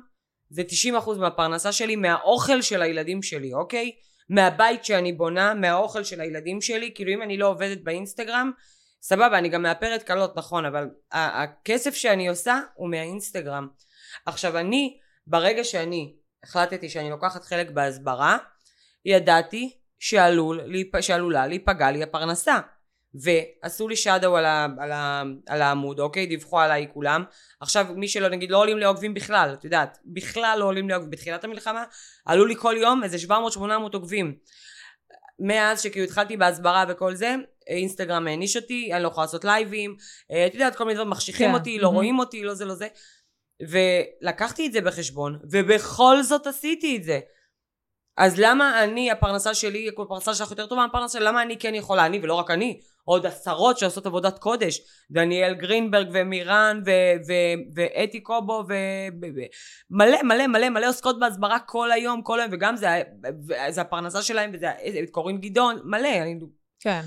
זה 0.49 0.61
90% 0.99 1.17
מהפרנסה 1.19 1.71
שלי, 1.71 1.95
מהאוכל 1.95 2.61
של 2.61 2.81
הילדים 2.81 3.21
שלי, 3.21 3.53
אוקיי? 3.53 3.91
מהבית 4.29 4.85
שאני 4.85 5.13
בונה, 5.13 5.53
מהאוכל 5.53 6.03
של 6.03 6.21
הילדים 6.21 6.61
שלי, 6.61 6.91
כאילו 6.95 7.13
אם 7.13 7.21
אני 7.21 7.37
לא 7.37 7.47
עובדת 7.47 7.83
באינסטגרם, 7.83 8.51
סבבה, 9.01 9.37
אני 9.37 9.49
גם 9.49 9.61
מאפרת 9.61 10.03
קלות, 10.03 10.35
נכון, 10.35 10.65
אבל 10.65 10.89
הכסף 11.11 11.95
שאני 11.95 12.27
עושה 12.27 12.59
הוא 12.75 12.89
מהאינסטגרם. 12.89 13.67
עכשיו 14.25 14.57
אני, 14.57 14.97
ברגע 15.27 15.63
שאני 15.63 16.15
החלטתי 16.43 16.89
שאני 16.89 17.09
לוקחת 17.09 17.43
חלק 17.43 17.69
בהסברה, 17.69 18.37
ידעתי 19.05 19.77
שעלול, 19.99 20.61
שעלולה 21.01 21.47
להיפגע 21.47 21.91
לי 21.91 22.03
הפרנסה. 22.03 22.59
ועשו 23.13 23.87
לי 23.87 23.95
שדו 23.95 24.37
על, 24.37 24.45
על, 24.79 24.91
על 25.47 25.61
העמוד, 25.61 25.99
אוקיי? 25.99 26.25
דיווחו 26.25 26.59
עליי 26.59 26.87
כולם. 26.93 27.23
עכשיו, 27.59 27.85
מי 27.95 28.07
שלא, 28.07 28.29
נגיד, 28.29 28.51
לא 28.51 28.57
עולים 28.57 28.77
לעוקבים 28.77 29.13
בכלל, 29.13 29.53
את 29.53 29.63
יודעת, 29.63 29.97
בכלל 30.05 30.57
לא 30.59 30.65
עולים 30.65 30.89
לעוקבים. 30.89 31.11
בתחילת 31.11 31.43
המלחמה 31.43 31.83
עלו 32.25 32.45
לי 32.45 32.55
כל 32.55 32.75
יום 32.77 33.03
איזה 33.03 33.17
700-800 33.27 33.59
עוקבים. 33.93 34.35
מאז 35.39 35.81
שכאילו 35.81 36.05
התחלתי 36.05 36.37
בהסברה 36.37 36.85
וכל 36.89 37.15
זה, 37.15 37.35
אינסטגרם 37.67 38.27
העניש 38.27 38.55
אותי, 38.55 38.93
אני 38.93 39.03
לא 39.03 39.07
יכולה 39.07 39.25
לעשות 39.25 39.45
לייבים, 39.45 39.95
אה, 40.31 40.47
את 40.47 40.53
יודעת, 40.53 40.75
כל 40.75 40.83
מיני 40.83 40.95
דברים 40.95 41.09
מחשיכים 41.09 41.49
כן. 41.49 41.53
אותי, 41.53 41.79
לא 41.79 41.87
mm-hmm. 41.87 41.91
רואים 41.91 42.19
אותי, 42.19 42.43
לא 42.43 42.53
זה, 42.53 42.65
לא 42.65 42.73
זה. 42.73 42.87
ולקחתי 43.69 44.67
את 44.67 44.73
זה 44.73 44.81
בחשבון, 44.81 45.39
ובכל 45.51 46.23
זאת 46.23 46.47
עשיתי 46.47 46.97
את 46.97 47.03
זה. 47.03 47.19
אז 48.17 48.39
למה 48.39 48.83
אני, 48.83 49.11
הפרנסה 49.11 49.53
שלי, 49.53 49.89
כל 49.95 50.05
פרנסה 50.07 50.33
שלך 50.33 50.51
יותר 50.51 50.67
טובה 50.67 50.81
מהפרנסה 50.81 51.17
שלי, 51.17 51.27
למה 51.27 51.41
אני 51.41 51.59
כן 51.59 51.75
יכולה? 51.75 52.05
אני, 52.05 52.19
ולא 52.23 52.33
רק 52.33 52.51
אני, 52.51 52.79
עוד 53.05 53.25
עשרות 53.25 53.77
שעושות 53.77 54.05
עבודת 54.05 54.39
קודש, 54.39 54.81
דניאל 55.11 55.53
גרינברג 55.53 56.07
ומירן 56.13 56.81
ואתי 57.75 58.19
קובו 58.19 58.63
ומלא 58.67 60.17
מלא 60.23 60.47
מלא 60.47 60.69
מלא 60.69 60.89
עוסקות 60.89 61.19
בהסברה 61.19 61.59
כל 61.59 61.91
היום, 61.91 62.21
כל 62.21 62.39
היום, 62.39 62.51
וגם 62.53 62.75
זה, 62.75 62.87
זה 63.69 63.81
הפרנסה 63.81 64.21
שלהם, 64.21 64.51
וזה 64.53 64.71
קוראים 65.11 65.37
גדעון, 65.37 65.81
מלא, 65.83 66.21
אני... 66.21 66.39
כן. 66.79 67.01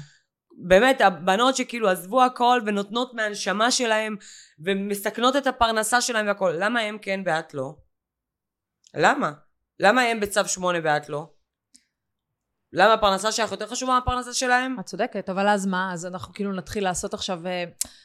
באמת, 0.58 1.00
הבנות 1.00 1.56
שכאילו 1.56 1.88
עזבו 1.88 2.22
הכל 2.22 2.60
ונותנות 2.66 3.14
מהנשמה 3.14 3.70
שלהם 3.70 4.16
ומסכנות 4.64 5.36
את 5.36 5.46
הפרנסה 5.46 6.00
שלהם 6.00 6.26
והכל, 6.26 6.54
למה 6.58 6.80
הם 6.80 6.98
כן 7.02 7.20
ואת 7.26 7.54
לא? 7.54 7.74
למה? 8.94 9.32
למה 9.80 10.02
הם 10.02 10.20
בצו 10.20 10.44
שמונה 10.46 10.78
ואת 10.84 11.08
לא? 11.08 11.35
למה 12.72 12.92
הפרנסה 12.92 13.32
שלך 13.32 13.50
יותר 13.50 13.66
חשובה 13.66 13.94
מהפרנסה 13.94 14.34
שלהם? 14.34 14.76
את 14.80 14.84
צודקת, 14.84 15.30
אבל 15.30 15.48
אז 15.48 15.66
מה? 15.66 15.90
אז 15.92 16.06
אנחנו 16.06 16.34
כאילו 16.34 16.52
נתחיל 16.52 16.84
לעשות 16.84 17.14
עכשיו 17.14 17.40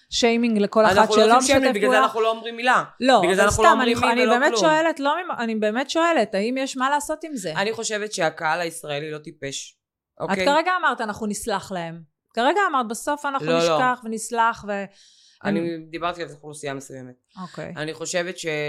שיימינג 0.10 0.58
אה, 0.58 0.64
לכל 0.64 0.86
אחת 0.86 0.94
שלא 0.94 1.04
משתף 1.04 1.12
פעולה? 1.12 1.26
אנחנו 1.26 1.34
לא 1.34 1.38
עושים 1.38 1.56
שיימינג, 1.56 1.76
בגלל 1.76 1.92
זה 1.92 2.00
אנחנו 2.00 2.22
לא 2.22 2.30
אומרים 2.30 2.56
מילה. 2.56 2.84
לא, 3.00 3.22
אנחנו 3.40 3.64
לא 3.64 3.72
אומרים 3.72 3.98
מי 3.98 4.24
ולא 4.24 4.48
כלום. 4.48 4.60
שואלת, 4.60 5.00
לא, 5.00 5.16
אני 5.40 5.56
באמת 5.56 5.90
שואלת, 5.90 6.36
האם 6.36 6.56
יש 6.58 6.78
מה 6.78 6.90
לעשות 6.90 7.24
עם 7.24 7.36
זה? 7.36 7.54
אני 7.56 7.74
חושבת 7.74 8.14
שהקהל 8.14 8.62
הישראלי 8.62 9.12
לא 9.12 9.18
טיפש, 9.18 9.78
אוקיי? 10.20 10.44
את 10.44 10.48
כרגע 10.48 10.72
אמרת, 10.80 11.02
אנחנו 11.02 11.28
נסלח 11.28 11.72
להם. 11.72 12.02
כרגע 12.34 12.60
אמרת, 12.70 12.88
בסוף 12.88 13.26
אנחנו 13.26 13.48
לא, 13.48 13.54
לא. 13.54 13.60
נשכח 13.60 14.00
לא. 14.04 14.10
ונסלח 14.10 14.66
ו... 14.68 14.72
אני 15.44 15.78
דיברתי 15.90 16.24
על 16.24 16.30
אוכלוסייה 16.30 16.74
מסוימת. 16.74 17.16
אוקיי. 17.42 17.74
אני 17.78 17.94
חושבת 17.94 18.36
שהיום 18.38 18.66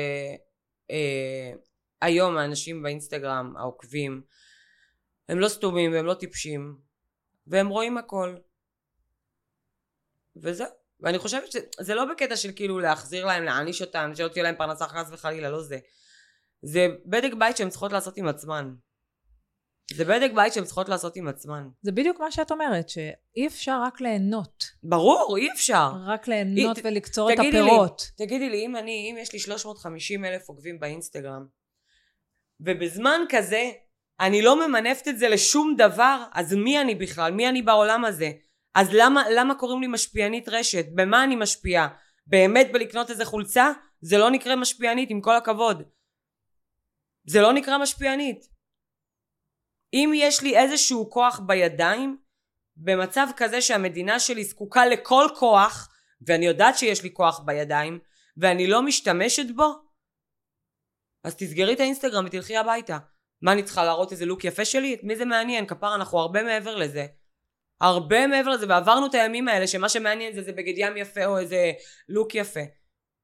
אה, 2.37 2.43
האנשים 2.43 2.83
באינסטגרם, 2.83 3.55
העוקבים, 3.57 4.23
הם 5.33 5.39
לא 5.39 5.49
סתומים 5.49 5.93
והם 5.93 6.07
לא 6.07 6.15
טיפשים 6.15 6.77
והם 7.47 7.69
רואים 7.69 7.99
הכל 7.99 8.37
וזהו 10.37 10.67
ואני 11.01 11.19
חושבת 11.19 11.53
שזה 11.53 11.95
לא 11.95 12.05
בקטע 12.05 12.37
של 12.37 12.53
כאילו 12.57 12.79
להחזיר 12.79 13.25
להם 13.27 13.45
להעניש 13.45 13.83
אותם 13.83 14.11
שלא 14.15 14.29
תהיה 14.29 14.43
להם 14.43 14.55
פרנסה 14.57 14.87
חס 14.89 15.09
וחלילה 15.13 15.51
לא 15.51 15.63
זה 15.63 15.79
זה 16.63 16.87
בדק 17.07 17.33
בית 17.39 17.57
שהן 17.57 17.69
צריכות 17.69 17.93
לעשות 17.93 18.17
עם 18.17 18.29
עצמן 18.29 18.75
זה 19.95 20.05
בדק 20.05 20.31
בית 20.35 20.53
שהן 20.53 20.65
צריכות 20.65 20.89
לעשות 20.89 21.17
עם 21.17 21.29
עצמן. 21.29 21.69
זה 21.83 21.93
בדיוק 21.93 22.21
מה 22.21 22.31
שאת 22.33 22.51
אומרת, 22.51 22.89
שאי 22.89 23.47
אפשר 23.47 23.81
רק 23.87 24.01
ליהנות. 24.01 24.65
ברור, 24.83 25.37
אי 25.37 25.53
אפשר. 25.53 25.89
רק 26.07 26.29
ליהנות 26.29 26.77
היא- 26.77 26.85
ולקצור 26.87 27.33
את 27.33 27.37
תגידי 27.37 27.53
לי, 27.53 27.59
הפירות. 27.71 28.03
תגידי 28.17 28.51
לי, 28.51 28.67
אם 28.67 28.77
אני, 28.77 29.11
אם 29.11 29.17
יש 29.19 29.33
לי 29.33 29.39
350 29.39 30.25
אלף 30.25 30.49
עוקבים 30.49 30.81
באינסטגרם, 30.81 31.47
ובזמן 32.61 33.21
כזה 33.29 33.71
אני 34.23 34.43
לא 34.43 34.69
ממנפת 34.69 35.09
את 35.09 35.19
זה 35.19 35.29
לשום 35.29 35.75
דבר, 35.77 36.25
אז 36.33 36.55
מי 36.55 36.81
אני 36.81 36.95
בכלל? 36.95 37.33
מי 37.33 37.49
אני 37.49 37.63
בעולם 37.63 38.05
הזה? 38.05 38.31
אז 38.75 38.89
למה, 38.93 39.23
למה 39.31 39.55
קוראים 39.55 39.81
לי 39.81 39.87
משפיענית 39.87 40.49
רשת? 40.49 40.85
במה 40.95 41.25
אני 41.25 41.37
משפיעה? 41.37 41.89
באמת 42.27 42.67
בלקנות 42.73 43.11
איזה 43.11 43.25
חולצה? 43.25 43.73
זה 44.01 44.19
לא 44.19 44.31
נקרא 44.31 44.57
משפיענית, 44.57 45.11
עם 45.11 45.21
כל 45.21 45.37
הכבוד. 45.37 45.83
זה 47.27 47.41
לא 47.41 47.53
נקרא 47.53 47.79
משפיענית. 47.79 48.45
אם 49.95 50.13
יש 50.15 50.43
לי 50.43 50.59
איזשהו 50.59 51.11
כוח 51.11 51.41
בידיים, 51.47 52.19
במצב 52.77 53.27
כזה 53.37 53.61
שהמדינה 53.61 54.21
שלי 54.21 54.45
זקוקה 54.45 54.87
לכל 54.87 55.27
כוח, 55.39 55.89
ואני 56.27 56.47
יודעת 56.47 56.79
שיש 56.79 57.03
לי 57.03 57.15
כוח 57.15 57.41
בידיים, 57.41 57.99
ואני 58.37 58.67
לא 58.67 58.83
משתמשת 58.83 59.47
בו, 59.57 59.75
אז 61.25 61.37
תסגרי 61.37 61.75
את 61.75 61.81
האינסטגרם 61.81 62.25
ותלכי 62.27 62.57
הביתה. 62.57 62.99
מה 63.43 63.53
אני 63.53 63.63
צריכה 63.63 63.85
להראות 63.85 64.13
איזה 64.13 64.27
לוק 64.27 64.45
יפה 64.45 64.65
שלי? 64.65 64.95
את 64.95 65.01
מי 65.03 65.17
זה 65.17 65.25
מעניין? 65.25 65.67
כפר 65.67 65.95
אנחנו 65.95 66.19
הרבה 66.19 66.43
מעבר 66.43 66.77
לזה. 66.77 67.07
הרבה 67.81 68.27
מעבר 68.27 68.51
לזה, 68.51 68.67
ועברנו 68.69 69.07
את 69.07 69.15
הימים 69.15 69.49
האלה 69.49 69.67
שמה 69.67 69.89
שמעניין 69.89 70.33
זה 70.33 70.41
איזה 70.41 70.53
בגד 70.53 70.75
ים 70.77 70.97
יפה 70.97 71.25
או 71.25 71.39
איזה 71.39 71.73
לוק 72.09 72.35
יפה. 72.35 72.61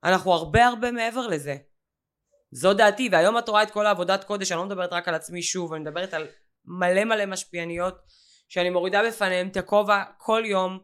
אנחנו 0.05 0.33
הרבה 0.33 0.66
הרבה 0.66 0.93
מעבר 0.93 1.27
לזה. 1.27 1.57
זו 2.51 2.75
דעתי, 2.75 3.09
והיום 3.12 3.39
את 3.39 3.49
רואה 3.49 3.62
את 3.62 3.71
כל 3.71 3.87
העבודת 3.87 4.25
קודש, 4.25 4.53
אני 4.53 4.59
לא 4.59 4.64
מדברת 4.64 4.93
רק 4.93 5.09
על 5.09 5.14
עצמי 5.14 5.43
שוב, 5.43 5.73
אני 5.73 5.83
מדברת 5.83 6.14
על 6.14 6.27
מלא 6.64 7.05
מלא 7.05 7.27
משפיעניות, 7.27 7.95
שאני 8.49 8.71
מורידה 8.71 9.03
בפניהן 9.09 9.49
את 9.49 9.57
הכובע 9.57 10.03
כל 10.19 10.43
יום, 10.47 10.79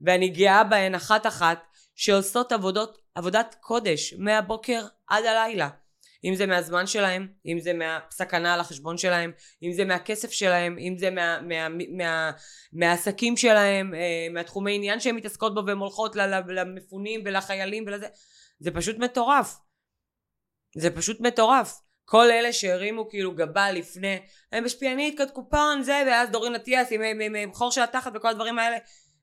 ואני 0.00 0.28
גאה 0.28 0.64
בהן 0.64 0.94
אחת 0.94 1.26
אחת, 1.26 1.58
שעושות 1.94 2.52
עבודות, 2.52 2.98
עבודת 3.14 3.56
קודש, 3.60 4.14
מהבוקר 4.18 4.86
עד 5.06 5.24
הלילה. 5.24 5.68
אם 6.24 6.34
זה 6.34 6.46
מהזמן 6.46 6.86
שלהם, 6.86 7.28
אם 7.46 7.60
זה 7.60 7.72
מהסכנה 7.72 8.54
על 8.54 8.60
החשבון 8.60 8.98
שלהם, 8.98 9.32
אם 9.62 9.72
זה 9.72 9.84
מהכסף 9.84 10.30
שלהם, 10.30 10.78
אם 10.78 10.94
זה 10.98 11.10
מה, 11.10 11.40
מה, 11.40 11.68
מה, 11.68 11.84
מה, 11.96 12.30
מהעסקים 12.72 13.36
שלהם, 13.36 13.94
אה, 13.94 14.26
מהתחומי 14.32 14.74
עניין 14.74 15.00
שהן 15.00 15.16
מתעסקות 15.16 15.54
בו 15.54 15.66
והן 15.66 15.78
הולכות 15.78 16.16
למפונים 16.48 17.22
ולחיילים 17.24 17.84
ולזה, 17.86 18.06
זה 18.60 18.70
פשוט 18.70 18.98
מטורף. 18.98 19.56
זה 20.76 20.90
פשוט 20.90 21.20
מטורף. 21.20 21.80
כל 22.04 22.30
אלה 22.30 22.52
שהרימו 22.52 23.08
כאילו 23.08 23.34
גבה 23.34 23.70
לפני, 23.70 24.18
הם 24.52 24.64
משפיענית, 24.64 25.16
קוד 25.16 25.30
קופון, 25.30 25.82
זה, 25.82 26.02
ואז 26.06 26.30
דורין 26.30 26.54
אטיאס 26.54 26.92
עם, 26.92 27.02
עם, 27.02 27.20
עם, 27.20 27.34
עם 27.34 27.52
חור 27.54 27.70
של 27.70 27.82
התחת 27.82 28.12
וכל 28.14 28.28
הדברים 28.28 28.58
האלה. 28.58 28.76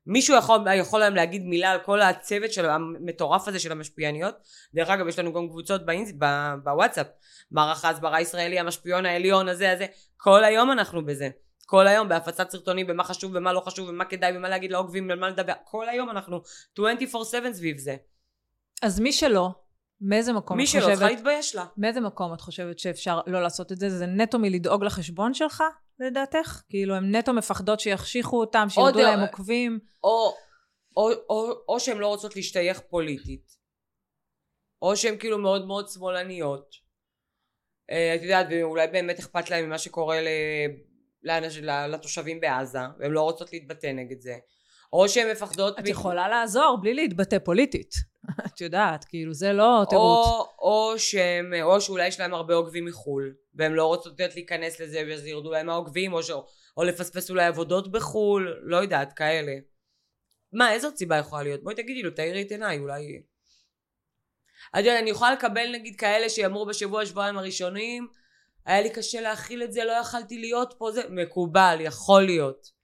מישהו 0.06 0.36
יכול, 0.36 0.60
יכול 0.74 1.02
היום 1.02 1.14
להגיד 1.14 1.42
מילה 1.44 1.70
על 1.70 1.78
כל 1.78 2.00
הצוות 2.00 2.52
של 2.52 2.70
המטורף 2.70 3.48
הזה 3.48 3.58
של 3.58 3.72
המשפיעניות? 3.72 4.34
דרך 4.74 4.90
אגב, 4.90 5.08
יש 5.08 5.18
לנו 5.18 5.32
גם 5.32 5.48
קבוצות 5.48 5.86
באינס, 5.86 6.12
ב, 6.18 6.24
בוואטסאפ. 6.64 7.06
מערך 7.50 7.84
ההסברה 7.84 8.16
הישראלי, 8.16 8.58
המשפיעון 8.58 9.06
העליון, 9.06 9.48
הזה, 9.48 9.72
הזה. 9.72 9.86
כל 10.16 10.44
היום 10.44 10.72
אנחנו 10.72 11.06
בזה. 11.06 11.28
כל 11.66 11.86
היום 11.86 12.08
בהפצת 12.08 12.50
סרטונים 12.50 12.86
במה 12.86 13.04
חשוב 13.04 13.32
ומה 13.34 13.52
לא 13.52 13.60
חשוב 13.60 13.88
ומה 13.88 14.04
כדאי 14.04 14.36
ומה 14.36 14.48
להגיד 14.48 14.70
לעוקבים 14.70 15.10
ומה 15.12 15.28
לדבר. 15.28 15.52
כל 15.64 15.88
היום 15.88 16.10
אנחנו 16.10 16.40
24/7 16.78 16.82
סביב 17.52 17.78
זה. 17.78 17.96
אז 18.82 19.00
מי 19.00 19.12
שלא, 19.12 19.50
מאיזה 20.00 20.32
מקום 20.32 20.56
מי 20.56 20.64
את 20.64 20.68
שלא 20.68 20.80
חושבת... 20.80 20.94
צריכה 20.94 21.10
להתבייש 21.10 21.54
לה. 21.54 21.64
מאיזה 21.76 22.00
מקום 22.00 22.34
את 22.34 22.40
חושבת 22.40 22.78
שאפשר 22.78 23.20
לא 23.26 23.42
לעשות 23.42 23.72
את 23.72 23.78
זה? 23.78 23.90
זה 23.90 24.06
נטו 24.06 24.38
מלדאוג 24.38 24.84
לחשבון 24.84 25.34
שלך, 25.34 25.62
לדעתך? 26.00 26.62
כאילו, 26.68 26.94
הם 26.94 27.14
נטו 27.14 27.32
מפחדות 27.32 27.80
שיחשיכו 27.80 28.40
אותם, 28.40 28.66
שירדו 28.68 28.98
להם 28.98 29.20
עוקבים. 29.20 29.78
או, 30.04 30.34
או, 30.96 31.10
או, 31.30 31.52
או 31.68 31.80
שהן 31.80 31.98
לא 31.98 32.06
רוצות 32.06 32.36
להשתייך 32.36 32.80
פוליטית, 32.80 33.56
או 34.82 34.96
שהן 34.96 35.18
כאילו 35.18 35.38
מאוד 35.38 35.66
מאוד 35.66 35.88
שמאלניות. 35.88 36.74
אה, 37.90 38.14
את 38.14 38.22
יודעת, 38.22 38.46
ואולי 38.50 38.86
באמת 38.86 39.18
אכפת 39.18 39.50
להן 39.50 39.64
ממה 39.64 39.78
שקורה 39.78 40.20
ל- 40.20 41.86
לתושבים 41.88 42.40
בעזה, 42.40 42.78
והן 42.98 43.10
לא 43.10 43.22
רוצות 43.22 43.52
להתבטא 43.52 43.86
נגד 43.86 44.20
זה. 44.20 44.38
או 44.92 45.08
שהן 45.08 45.30
מפחדות... 45.30 45.78
את 45.78 45.88
יכולה 45.88 46.28
לעזור 46.28 46.78
בלי 46.82 46.94
להתבטא 46.94 47.38
פוליטית. 47.38 47.94
את 48.46 48.60
יודעת, 48.60 49.04
כאילו, 49.04 49.34
זה 49.34 49.52
לא 49.52 49.84
תירוץ. 49.88 50.26
או, 50.26 50.48
או 50.58 50.98
שהם, 50.98 51.52
או 51.62 51.80
שאולי 51.80 52.06
יש 52.06 52.20
להם 52.20 52.34
הרבה 52.34 52.54
עוקבים 52.54 52.84
מחו"ל, 52.84 53.34
והם 53.54 53.74
לא 53.74 53.86
רוצות 53.86 54.20
להיכנס 54.34 54.80
לזה 54.80 55.02
ואז 55.08 55.26
ירדו 55.26 55.50
להם 55.50 55.68
העוקבים, 55.68 56.12
או, 56.12 56.22
ש... 56.22 56.30
או 56.76 56.84
לפספס 56.84 57.30
אולי 57.30 57.44
עבודות 57.44 57.92
בחו"ל, 57.92 58.54
לא 58.62 58.76
יודעת, 58.76 59.12
כאלה. 59.12 59.52
מה, 60.52 60.72
איזו 60.72 60.88
סיבה 60.96 61.16
יכולה 61.16 61.42
להיות? 61.42 61.62
בואי 61.62 61.74
תגידי 61.74 62.02
לו, 62.02 62.10
תאירי 62.10 62.42
את 62.42 62.50
עיניי, 62.50 62.78
אולי... 62.78 63.22
את 64.74 64.78
יודעת, 64.78 65.02
אני 65.02 65.10
יכולה 65.10 65.32
לקבל 65.32 65.72
נגיד 65.72 65.96
כאלה 65.96 66.28
שיאמרו 66.28 66.66
בשבוע, 66.66 67.06
שבועיים 67.06 67.38
הראשונים, 67.38 68.08
היה 68.66 68.80
לי 68.80 68.90
קשה 68.90 69.20
להכיל 69.20 69.62
את 69.62 69.72
זה, 69.72 69.84
לא 69.84 69.92
יכלתי 69.92 70.38
להיות 70.38 70.74
פה, 70.78 70.90
זה 70.92 71.02
מקובל, 71.10 71.76
יכול 71.80 72.22
להיות. 72.22 72.75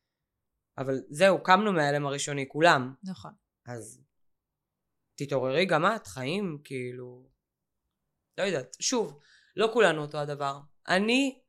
אבל 0.78 0.94
זהו, 1.10 1.42
קמנו 1.42 1.72
מההלם 1.72 2.06
הראשוני, 2.06 2.48
כולם. 2.48 2.94
נכון. 3.04 3.32
אז 3.66 4.00
תתעוררי 5.14 5.66
גם 5.66 5.86
את, 5.86 6.06
חיים, 6.06 6.58
כאילו... 6.64 7.28
לא 8.38 8.42
יודעת. 8.42 8.76
שוב, 8.80 9.20
לא 9.56 9.70
כולנו 9.72 10.02
אותו 10.02 10.18
הדבר. 10.18 10.58
אני 10.88 11.42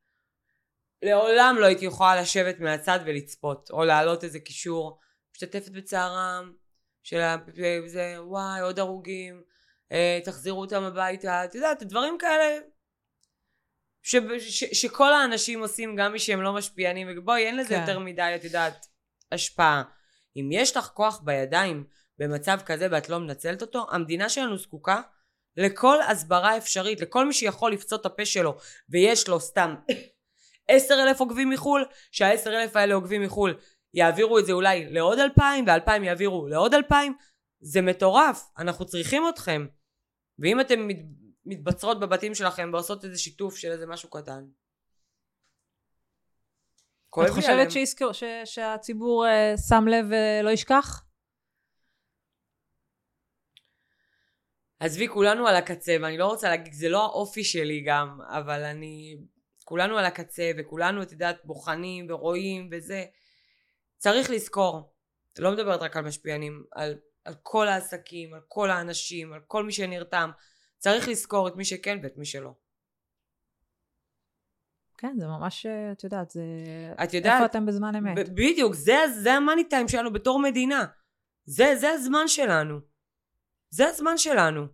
לעולם 1.02 1.56
לא 1.60 1.66
הייתי 1.66 1.84
יכולה 1.84 2.20
לשבת 2.20 2.60
מהצד 2.60 2.98
ולצפות, 3.06 3.70
או 3.70 3.84
להעלות 3.84 4.24
איזה 4.24 4.40
קישור, 4.40 5.00
משתתפת 5.34 5.70
בצערם, 5.70 6.52
של 7.02 7.20
ה... 7.20 7.36
זה, 7.86 8.16
וואי, 8.18 8.60
עוד 8.60 8.78
הרוגים, 8.78 9.42
אה, 9.92 10.20
תחזירו 10.24 10.60
אותם 10.60 10.82
הביתה, 10.82 11.44
את 11.44 11.54
יודעת, 11.54 11.82
דברים 11.82 12.18
כאלה 12.18 12.60
ש, 14.02 14.16
ש, 14.38 14.64
שכל 14.64 15.12
האנשים 15.12 15.60
עושים, 15.60 15.96
גם 15.96 16.12
מי 16.12 16.18
שהם 16.18 16.42
לא 16.42 16.54
משפיענים, 16.54 17.08
ובואי, 17.10 17.46
אין 17.46 17.56
לזה 17.56 17.74
כן. 17.74 17.80
יותר 17.80 17.98
מדי, 17.98 18.32
את 18.36 18.44
יודעת, 18.44 18.86
השפעה. 19.34 19.82
אם 20.36 20.48
יש 20.52 20.76
לך 20.76 20.86
כוח 20.86 21.20
בידיים 21.24 21.84
במצב 22.18 22.58
כזה 22.66 22.88
ואת 22.90 23.08
לא 23.08 23.18
מנצלת 23.18 23.62
אותו, 23.62 23.86
המדינה 23.90 24.28
שלנו 24.28 24.58
זקוקה 24.58 25.00
לכל 25.56 26.02
הסברה 26.02 26.56
אפשרית, 26.56 27.00
לכל 27.00 27.26
מי 27.26 27.32
שיכול 27.32 27.72
לפצות 27.72 28.00
את 28.00 28.06
הפה 28.06 28.24
שלו 28.24 28.56
ויש 28.88 29.28
לו 29.28 29.40
סתם 29.40 29.74
עשר 30.68 30.94
אלף 31.02 31.20
עוקבים 31.20 31.50
מחו"ל, 31.50 31.84
שהעשר 32.12 32.50
אלף 32.50 32.76
האלה 32.76 32.94
עוקבים 32.94 33.22
מחו"ל 33.22 33.58
יעבירו 33.94 34.38
את 34.38 34.46
זה 34.46 34.52
אולי 34.52 34.86
לעוד 34.90 35.18
אלפיים 35.18 35.64
ואלפיים 35.66 36.04
יעבירו 36.04 36.48
לעוד 36.48 36.74
אלפיים, 36.74 37.14
זה 37.60 37.80
מטורף, 37.80 38.44
אנחנו 38.58 38.86
צריכים 38.86 39.22
אתכם. 39.28 39.66
ואם 40.38 40.60
אתם 40.60 40.88
מת, 40.88 40.96
מתבצרות 41.46 42.00
בבתים 42.00 42.34
שלכם 42.34 42.70
ועושות 42.72 43.04
איזה 43.04 43.18
שיתוף 43.18 43.56
של 43.56 43.70
איזה 43.70 43.86
משהו 43.86 44.10
קטן. 44.10 44.44
כואב 47.14 47.26
את 47.26 47.34
לי 47.34 47.40
חושבת 47.40 47.52
עליהם. 47.52 47.70
שיזכור, 47.70 48.12
ש, 48.12 48.24
שהציבור 48.44 49.26
אה, 49.26 49.54
שם 49.68 49.84
לב 49.88 50.06
ולא 50.10 50.50
ישכח? 50.50 51.04
עזבי, 54.80 55.08
כולנו 55.08 55.48
על 55.48 55.56
הקצה, 55.56 55.96
ואני 56.02 56.18
לא 56.18 56.26
רוצה 56.26 56.48
להגיד, 56.48 56.72
זה 56.72 56.88
לא 56.88 57.02
האופי 57.04 57.44
שלי 57.44 57.80
גם, 57.86 58.20
אבל 58.28 58.62
אני... 58.64 59.16
כולנו 59.64 59.98
על 59.98 60.04
הקצה, 60.04 60.50
וכולנו, 60.58 61.02
את 61.02 61.12
יודעת, 61.12 61.36
בוחנים 61.44 62.06
ורואים 62.10 62.68
וזה. 62.72 63.04
צריך 63.96 64.30
לזכור, 64.30 64.92
לא 65.38 65.52
מדברת 65.52 65.80
רק 65.80 65.96
על 65.96 66.04
משפיענים, 66.04 66.64
על, 66.72 66.98
על 67.24 67.34
כל 67.42 67.68
העסקים, 67.68 68.34
על 68.34 68.40
כל 68.48 68.70
האנשים, 68.70 69.32
על 69.32 69.40
כל 69.46 69.64
מי 69.64 69.72
שנרתם. 69.72 70.30
צריך 70.78 71.08
לזכור 71.08 71.48
את 71.48 71.56
מי 71.56 71.64
שכן 71.64 71.98
ואת 72.02 72.16
מי 72.16 72.24
שלא. 72.24 72.63
כן, 75.04 75.18
זה 75.18 75.26
ממש, 75.26 75.66
את 75.66 76.04
יודעת, 76.04 76.30
זה... 76.30 76.42
את 77.04 77.14
יודעת, 77.14 77.34
איפה 77.34 77.46
אתם 77.46 77.66
בזמן 77.66 77.94
אמת? 77.94 78.28
ב- 78.28 78.32
בדיוק, 78.32 78.74
זה, 78.74 78.96
זה 79.22 79.32
המאני 79.32 79.64
טיים 79.64 79.88
שלנו 79.88 80.12
בתור 80.12 80.38
מדינה. 80.38 80.86
זה, 81.44 81.76
זה 81.76 81.90
הזמן 81.90 82.28
שלנו. 82.28 82.78
זה 83.70 83.88
הזמן 83.88 84.18
שלנו. 84.18 84.66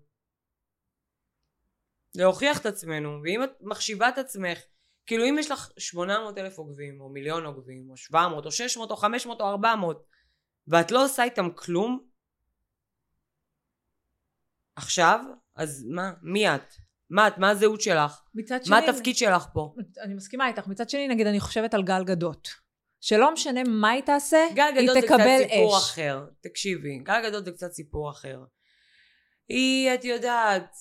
להוכיח 2.15 2.61
את 2.61 2.67
עצמנו, 2.67 3.21
ואם 3.25 3.45
את 3.45 3.51
מחשיבה 3.61 4.09
את 4.09 4.19
עצמך, 4.19 4.59
כאילו 5.07 5.25
אם 5.25 5.37
יש 5.39 5.51
לך 5.51 5.71
800 5.79 6.39
אלף 6.39 6.59
עוקבים, 6.59 7.01
או 7.01 7.09
מיליון 7.09 7.45
עוקבים, 7.45 7.91
או 7.91 7.97
700, 7.97 8.47
או 8.47 8.53
600, 8.53 8.91
או 8.91 8.97
500, 8.97 9.41
או 9.41 9.47
400, 9.47 10.05
ואת 10.69 10.91
לא 10.91 11.05
עושה 11.05 11.25
איתם 11.25 11.51
כלום, 11.55 12.07
עכשיו, 14.77 15.21
אז 15.55 15.87
מה, 15.91 16.13
מי 16.23 16.55
את? 16.55 16.75
מה 17.11 17.29
את? 17.29 17.39
מה 17.39 17.51
הזהות 17.51 17.81
שלך? 17.81 18.21
מצד 18.35 18.59
מה 18.69 18.79
התפקיד 18.79 19.17
שלך 19.17 19.47
פה? 19.53 19.75
אני 20.01 20.15
מסכימה 20.15 20.49
איתך. 20.49 20.67
מצד 20.67 20.91
שני, 20.91 21.09
נגיד, 21.09 21.27
אני 21.27 21.41
חושבת 21.41 21.75
על 21.75 21.83
גל 21.83 22.05
גדות. 22.05 22.49
שלא 23.01 23.33
משנה 23.33 23.61
מה 23.65 23.91
היא 23.91 24.03
תעשה, 24.03 24.47
גל 24.55 24.63
היא 24.63 24.83
גדות 24.83 24.95
זה 24.95 25.01
קצת 25.01 25.15
תקבל 25.15 25.39
סיפור 25.49 25.79
אש. 25.79 25.83
אחר. 25.83 26.25
תקשיבי, 26.41 26.99
גל 26.99 27.29
גדות 27.29 27.45
זה 27.45 27.53
קצת 27.53 27.73
סיפור 27.73 28.11
אחר. 28.11 28.39
היא, 29.49 29.95
את 29.95 30.05
יודעת, 30.05 30.77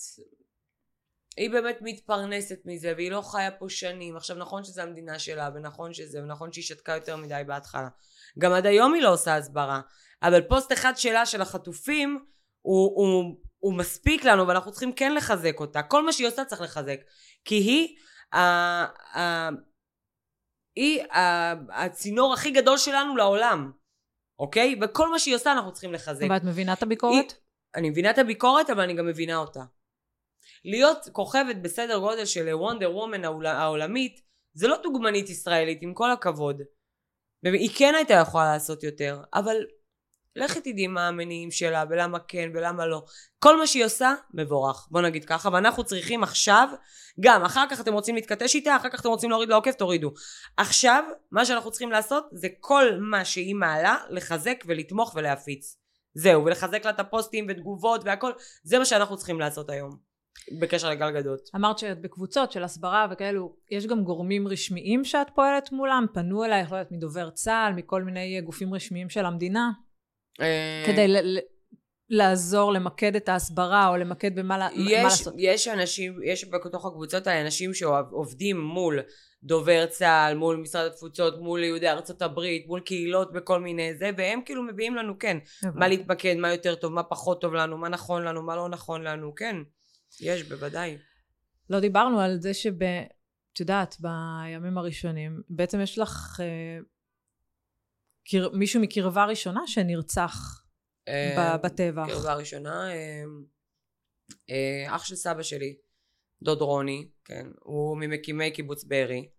היא 1.38 1.50
באמת 1.50 1.78
מתפרנסת 1.82 2.60
מזה, 2.66 2.94
והיא 2.96 3.12
לא 3.12 3.22
חיה 3.22 3.52
פה 3.52 3.70
שנים. 3.70 4.18
עכשיו, 4.18 4.38
נכון 4.38 4.64
שזו 4.64 4.82
המדינה 4.82 5.20
שלה, 5.20 5.50
ונכון 5.56 5.94
שזה, 5.94 6.24
ונכון 6.24 6.52
שהיא 6.52 6.64
שתקה 6.64 6.94
יותר 6.94 7.16
מדי 7.16 7.42
בהתחלה. 7.48 7.88
גם 8.40 8.52
עד 8.52 8.66
היום 8.66 8.94
היא 8.94 9.02
לא 9.02 9.14
עושה 9.14 9.36
הסברה. 9.36 9.82
אבל 10.24 10.42
פוסט 10.42 10.74
אחד 10.74 10.94
שלה, 10.96 11.26
של 11.26 11.42
החטופים, 11.42 12.26
הוא, 12.62 12.92
הוא, 12.96 13.36
הוא 13.60 13.74
מספיק 13.74 14.24
לנו, 14.24 14.48
ואנחנו 14.48 14.72
צריכים 14.72 14.94
כן 14.94 15.16
לחזק 15.16 15.60
אותה. 15.60 15.84
כל 15.84 16.06
מה 16.06 16.12
שהיא 16.12 16.28
עושה 16.28 16.46
צריך 16.46 16.62
לחזק. 16.62 17.00
כי 17.46 17.56
היא, 17.56 17.98
ה, 18.34 18.40
ה, 19.20 19.50
היא 20.76 21.04
ה, 21.04 21.52
הצינור 21.86 22.34
הכי 22.34 22.52
גדול 22.52 22.78
שלנו 22.78 23.16
לעולם. 23.16 23.72
אוקיי? 24.40 24.80
וכל 24.82 25.12
מה 25.12 25.20
שהיא 25.20 25.36
עושה 25.36 25.52
אנחנו 25.52 25.72
צריכים 25.72 25.94
לחזק. 25.94 26.26
ואת 26.30 26.44
מבינה 26.44 26.74
את 26.74 26.84
הביקורת? 26.84 27.32
היא, 27.32 27.40
אני 27.76 27.90
מבינה 27.90 28.10
את 28.10 28.18
הביקורת, 28.18 28.70
אבל 28.70 28.82
אני 28.82 28.94
גם 28.94 29.08
מבינה 29.08 29.38
אותה. 29.38 29.64
להיות 30.66 31.08
כוכבת 31.12 31.56
בסדר 31.56 31.98
גודל 31.98 32.26
של 32.26 32.56
וונדר 32.56 32.96
וומן 32.96 33.26
העולמית, 33.46 34.22
זה 34.54 34.68
לא 34.68 34.78
דוגמנית 34.84 35.30
ישראלית, 35.30 35.82
עם 35.82 35.94
כל 35.94 36.12
הכבוד. 36.12 36.62
היא 37.44 37.70
כן 37.78 37.96
הייתה 37.96 38.14
יכולה 38.14 38.54
לעשות 38.54 38.84
יותר, 38.84 39.22
אבל 39.34 39.56
לכי 40.36 40.62
תדעי 40.62 40.88
מה 40.88 41.08
המניעים 41.08 41.52
שלה, 41.52 41.84
ולמה 41.90 42.20
כן, 42.20 42.50
ולמה 42.54 42.86
לא. 42.86 43.04
כל 43.40 43.58
מה 43.58 43.68
שהיא 43.68 43.86
עושה, 43.86 44.14
מבורך. 44.34 44.88
בוא 44.92 45.02
נגיד 45.02 45.26
ככה, 45.26 45.50
ואנחנו 45.54 45.84
צריכים 45.84 46.24
עכשיו, 46.24 46.70
גם, 47.20 47.44
אחר 47.44 47.66
כך 47.70 47.82
אתם 47.82 47.94
רוצים 47.94 48.16
להתכתש 48.16 48.56
איתה, 48.56 48.76
אחר 48.76 48.90
כך 48.90 49.02
אתם 49.02 49.10
רוצים 49.10 49.30
להוריד 49.30 49.50
לעוקף, 49.50 49.76
תורידו. 49.76 50.12
עכשיו, 50.58 51.04
מה 51.32 51.46
שאנחנו 51.46 51.72
צריכים 51.72 51.92
לעשות, 51.92 52.28
זה 52.32 52.48
כל 52.60 52.86
מה 53.00 53.26
שהיא 53.26 53.56
מעלה, 53.56 53.98
לחזק 54.10 54.64
ולתמוך 54.68 55.14
ולהפיץ. 55.16 55.78
זהו, 56.14 56.46
ולחזק 56.46 56.86
לה 56.86 56.92
את 56.92 57.00
הפוסטים 57.00 57.46
ותגובות 57.50 58.02
והכל, 58.06 58.32
זה 58.64 58.80
מה 58.80 58.86
שאנחנו 58.86 59.18
צריכים 59.18 59.40
לעשות 59.40 59.70
היום. 59.70 60.10
בקשר 60.60 60.90
לגל 60.90 61.12
גדות. 61.12 61.40
אמרת 61.56 61.80
שאת 61.80 62.02
בקבוצות 62.02 62.52
של 62.52 62.64
הסברה 62.64 63.08
וכאלו, 63.12 63.56
יש 63.72 63.88
גם 63.88 64.04
גורמים 64.04 64.48
רשמיים 64.48 65.06
שאת 65.06 65.28
פועלת 65.36 65.72
מולם? 65.72 66.06
פנו 66.14 66.44
אלייך, 66.44 66.72
לא 66.72 66.78
יודעת, 66.78 66.92
מדובר 66.92 67.30
צה"ל, 67.30 67.74
מכל 67.74 68.04
מיני 68.04 68.42
גופים 68.42 68.74
רשמיים 68.74 69.10
של 69.10 69.26
המדינה? 69.26 69.70
אה, 70.42 70.84
כדי 70.88 71.08
ל- 71.08 71.38
לעזור 72.10 72.74
למקד 72.74 73.16
את 73.16 73.30
ההסברה 73.30 73.88
או 73.88 73.98
למקד 73.98 74.36
במה 74.36 74.58
לה- 74.58 74.70
מה 74.76 74.92
יש, 74.92 75.04
לעשות. 75.04 75.34
יש 75.38 75.68
אנשים, 75.68 76.20
יש 76.24 76.46
בתוך 76.50 76.86
הקבוצות 76.86 77.28
האלה 77.28 77.42
אנשים 77.46 77.74
שעובדים 77.74 78.60
מול 78.62 79.00
דובר 79.44 79.86
צה"ל, 79.86 80.36
מול 80.38 80.56
משרד 80.58 80.86
התפוצות, 80.86 81.42
מול 81.42 81.64
יהודי 81.64 81.90
ארצות 81.90 82.22
הברית, 82.22 82.68
מול 82.68 82.80
קהילות 82.80 83.34
בכל 83.34 83.60
מיני 83.62 83.96
זה, 83.96 84.10
והם 84.18 84.40
כאילו 84.46 84.64
מביאים 84.64 84.96
לנו, 84.96 85.20
כן, 85.20 85.38
מה 85.76 85.88
להתמקד, 85.88 86.36
מה 86.36 86.52
יותר 86.52 86.76
טוב, 86.76 86.94
מה 86.94 87.04
פחות 87.04 87.42
טוב 87.42 87.54
לנו, 87.54 87.78
מה 87.78 87.90
נכון 87.90 88.24
לנו, 88.24 88.44
מה 88.44 88.56
לא 88.56 88.70
נכון 88.70 89.04
לנו, 89.04 89.36
כן, 89.36 89.56
יש, 90.22 90.44
בוודאי. 90.44 90.98
לא 91.70 91.80
דיברנו 91.80 92.20
על 92.20 92.38
זה 92.42 92.54
שב... 92.54 92.84
את 93.54 93.60
יודעת, 93.60 93.96
בימים 94.00 94.78
הראשונים, 94.78 95.42
בעצם 95.50 95.82
יש 95.82 96.00
לך 96.00 96.40
אה, 96.44 96.80
קר... 98.24 98.50
מישהו 98.54 98.82
מקרבה 98.82 99.26
ראשונה 99.26 99.68
שנרצח 99.68 100.64
ב- 101.10 101.56
בטבח. 101.64 102.08
קרבה 102.08 102.34
ראשונה, 102.34 102.92
אה, 102.92 103.24
אה, 104.50 104.96
אח 104.96 105.06
של 105.06 105.16
סבא 105.16 105.44
שלי, 105.44 105.78
דוד 106.42 106.62
רוני, 106.62 107.10
כן, 107.26 107.48
הוא 107.60 107.98
ממקימי 107.98 108.52
קיבוץ 108.52 108.84
בארי, 108.84 109.30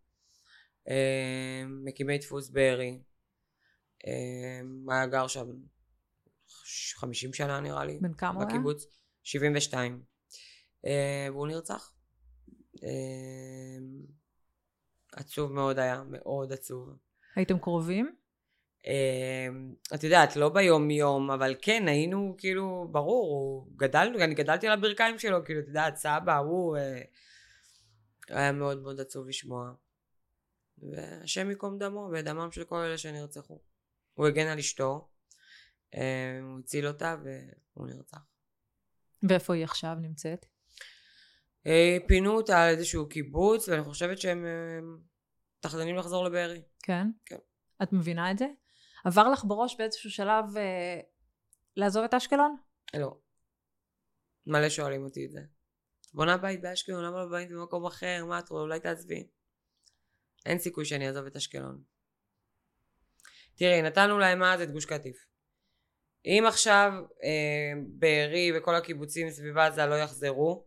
אה, 0.89 1.63
מקימי 1.85 2.19
דפוס 2.19 2.51
בארי, 2.51 3.03
אה, 4.07 4.61
היה 4.95 5.07
גר 5.07 5.27
שם 5.27 5.47
50 6.95 7.33
שנה 7.35 7.61
נראה 7.61 7.85
לי, 7.85 7.99
בן 8.01 8.15
כמה 8.15 8.35
הוא 8.35 8.43
היה? 8.43 8.49
בקיבוץ, 8.49 8.87
72, 9.23 10.03
אה, 10.87 11.27
והוא 11.31 11.47
נרצח. 11.47 11.93
אה, 12.83 13.79
עצוב 15.13 15.53
מאוד 15.53 15.79
היה, 15.79 16.03
מאוד 16.11 16.53
עצוב. 16.53 16.97
הייתם 17.37 17.59
קרובים? 17.59 18.17
אמ, 18.87 19.75
את 19.95 20.05
יודעת, 20.05 20.37
לא 20.37 20.49
ביום 20.49 20.91
יום, 20.91 21.31
אבל 21.31 21.55
כן, 21.63 21.89
היינו 21.89 22.35
כאילו, 22.39 22.89
ברור, 22.91 23.69
גדלנו, 23.77 24.19
אני 24.19 24.35
גדלתי 24.35 24.67
על 24.67 24.73
הברכיים 24.73 25.19
שלו, 25.19 25.45
כאילו, 25.45 25.61
את 25.61 25.69
יודעת, 25.69 25.97
סבא, 25.97 26.37
הוא... 26.37 26.77
אה, 26.77 27.03
היה 28.31 28.53
מאוד 28.53 28.83
מאוד 28.83 29.01
עצוב 29.01 29.29
לשמוע. 29.29 29.73
והשם 30.79 31.51
ייקום 31.51 31.79
דמו, 31.79 32.11
ודמם 32.13 32.53
של 32.53 32.65
כל 32.65 32.77
אלה 32.77 32.99
שנרצחו. 32.99 33.61
הוא 34.15 34.27
הגן 34.27 34.47
על 34.47 34.59
אשתו, 34.59 35.09
אה, 35.95 36.41
הוא 36.43 36.59
הציל 36.59 36.87
אותה, 36.87 37.17
והוא 37.23 37.87
נרצח. 37.87 38.19
ואיפה 39.23 39.55
היא 39.55 39.65
עכשיו 39.65 39.95
נמצאת? 40.01 40.47
אה, 41.67 41.97
פינו 42.07 42.37
אותה 42.37 42.63
על 42.63 42.69
איזשהו 42.69 43.09
קיבוץ, 43.09 43.69
ואני 43.69 43.85
חושבת 43.85 44.19
שהם 44.19 44.47
אה, 44.47 44.81
מתכננים 45.59 45.97
לחזור 45.97 46.25
לבארי. 46.25 46.63
כן? 46.83 47.07
כן. 47.27 47.39
את 47.83 47.93
מבינה 47.93 48.31
את 48.31 48.39
זה? 48.39 48.47
עבר 49.05 49.29
לך 49.29 49.45
בראש 49.45 49.77
באיזשהו 49.79 50.11
שלב 50.11 50.45
אה, 50.57 51.01
לעזוב 51.77 52.05
את 52.05 52.15
אשקלון? 52.15 52.57
לא. 52.97 53.17
מלא 54.47 54.69
שואלים 54.69 55.05
אותי 55.05 55.27
את 55.27 55.31
זה. 55.31 55.41
בונה 56.15 56.37
בית 56.37 56.61
באשקלון, 56.61 57.05
למה 57.05 57.25
לא 57.25 57.31
בית 57.31 57.51
במקום 57.51 57.87
אחר? 57.87 58.25
מה 58.29 58.39
את 58.39 58.49
רואה? 58.49 58.63
אולי 58.63 58.81
תעזבי. 58.81 59.27
אין 60.47 60.59
סיכוי 60.59 60.85
שאני 60.85 61.09
אעזוב 61.09 61.27
את 61.27 61.37
אשקלון. 61.37 61.83
תראי, 63.55 63.83
נתנו 63.83 64.19
להם 64.19 64.43
אז 64.43 64.61
את 64.61 64.71
גוש 64.71 64.85
קטיף. 64.85 65.27
אם 66.25 66.45
עכשיו 66.49 66.93
אה, 67.23 67.83
בארי 67.99 68.53
וכל 68.57 68.75
הקיבוצים 68.75 69.31
סביב 69.31 69.59
עזה 69.59 69.87
לא 69.87 69.95
יחזרו, 69.95 70.67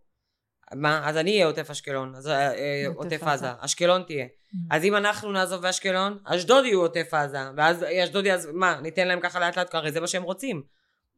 מה? 0.76 1.10
אז 1.10 1.18
אני 1.18 1.32
אהיה 1.32 1.46
עוטף 1.46 1.70
אשקלון, 1.70 2.16
אז 2.16 2.28
אה, 2.28 2.54
אה, 2.54 2.86
עוטף 2.96 3.24
עזה. 3.24 3.48
אשקלון 3.60 4.04
תהיה. 4.04 4.26
Mm. 4.26 4.58
אז 4.72 4.84
אם 4.84 4.96
אנחנו 4.96 5.32
נעזוב 5.32 5.62
באשקלון, 5.62 6.18
אשדוד 6.24 6.66
יהיו 6.66 6.82
עוטף 6.82 7.14
עזה, 7.14 7.38
ואז 7.58 7.86
אשדוד 8.04 8.26
יעז... 8.26 8.50
מה, 8.54 8.80
ניתן 8.82 9.08
להם 9.08 9.20
ככה 9.20 9.40
לאט 9.40 9.58
לאט, 9.58 9.76
הרי 9.76 9.92
זה 9.92 10.00
מה 10.00 10.08
שהם 10.08 10.24
רוצים. 10.24 10.64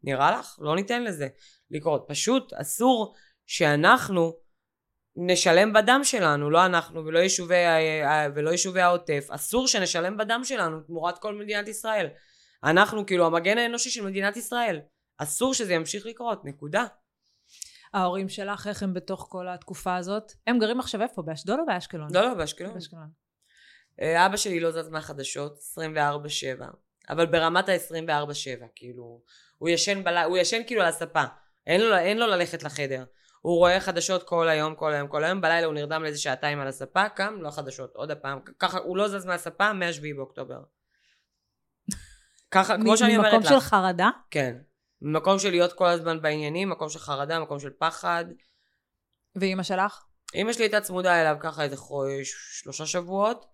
נראה 0.04 0.40
לך? 0.40 0.56
לא 0.60 0.76
ניתן 0.76 1.04
לזה 1.04 1.28
לקרות. 1.72 2.06
פשוט 2.08 2.54
אסור 2.54 3.16
שאנחנו 3.46 4.34
נשלם 5.16 5.74
בדם 5.74 6.02
שלנו, 6.04 6.50
לא 6.50 6.66
אנחנו 6.66 7.06
ולא 7.06 7.20
יישובי, 7.20 7.56
ולא 8.36 8.50
יישובי 8.50 8.82
העוטף, 8.82 9.28
אסור 9.30 9.68
שנשלם 9.68 10.18
בדם 10.18 10.42
שלנו 10.44 10.80
תמורת 10.80 11.18
כל 11.18 11.36
מדינת 11.36 11.68
ישראל. 11.68 12.08
אנחנו 12.64 13.06
כאילו 13.06 13.26
המגן 13.26 13.58
האנושי 13.58 13.90
של 13.90 14.06
מדינת 14.06 14.38
ישראל. 14.38 14.80
אסור 15.18 15.54
שזה 15.54 15.74
ימשיך 15.74 16.06
לקרות, 16.06 16.46
נקודה. 16.46 16.86
ההורים 17.96 18.30
שלך, 18.30 18.68
איך 18.68 18.84
הם 18.84 18.94
בתוך 18.94 19.28
כל 19.30 19.48
התקופה 19.48 19.96
הזאת? 19.96 20.32
הם 20.48 20.60
גרים 20.60 20.80
עכשיו 20.80 21.02
איפה? 21.02 21.22
באשדוד 21.22 21.60
או 21.60 21.66
באשקלון? 21.66 22.08
לא, 22.14 22.22
לא, 22.22 22.34
באשקלון. 22.34 22.74
באשקלון. 22.74 23.10
אה, 24.02 24.26
אבא 24.26 24.38
שלי 24.38 24.60
לא 24.60 24.72
זז 24.72 24.90
מהחדשות, 24.90 25.60
24-7, 26.60 26.64
אבל 27.10 27.26
ברמת 27.26 27.70
ה-24-7, 27.70 28.66
כאילו, 28.76 29.22
הוא 29.58 29.70
ישן, 29.70 30.04
בל... 30.04 30.18
הוא 30.18 30.38
ישן 30.38 30.62
כאילו 30.68 30.82
על 30.82 30.88
הספה, 30.88 31.24
אין 31.68 31.82
לו, 31.82 31.98
אין 31.98 32.18
לו 32.18 32.28
ללכת 32.28 32.64
לחדר. 32.64 33.06
הוא 33.42 33.58
רואה 33.58 33.80
חדשות 33.80 34.24
כל 34.24 34.50
היום, 34.50 34.76
כל 34.76 34.94
היום, 34.94 35.08
כל 35.08 35.24
היום, 35.24 35.42
בלילה 35.42 35.66
הוא 35.66 35.74
נרדם 35.74 36.04
לאיזה 36.04 36.20
שעתיים 36.20 36.60
על 36.60 36.68
הספה, 36.68 37.10
קם, 37.10 37.38
לא 37.42 37.52
חדשות, 37.52 37.96
עוד 37.96 38.12
הפעם, 38.12 38.40
ככה, 38.60 38.78
הוא 38.78 38.98
לא 38.98 39.08
זז 39.08 39.26
מהספה 39.26 39.74
מ-7 39.74 40.16
באוקטובר. 40.16 40.60
ככה, 42.52 42.76
כמו 42.78 42.98
שאני 42.98 43.18
אומרת 43.18 43.34
לך. 43.34 43.40
ממקום 43.40 43.60
של 43.60 43.60
חרדה? 43.60 44.10
כן. 44.32 44.56
ממקום 45.08 45.40
של 45.40 45.50
להיות 45.50 45.74
כל 45.74 45.88
הזמן 45.88 46.22
בעניינים, 46.22 46.70
מקום 46.70 46.90
של 46.90 47.00
חרדה, 47.00 47.40
מקום 47.40 47.60
של 47.60 47.70
פחד. 47.70 48.26
ואימא 49.36 49.64
שלך? 49.64 50.04
אמא 50.36 50.54
שלי 50.54 50.64
הייתה 50.64 50.82
צמודה 50.82 51.22
אליו 51.22 51.38
ככה 51.40 51.64
איזה 51.64 51.78
חו- 51.78 52.04
שלושה 52.62 52.86
שבועות. 52.86 53.46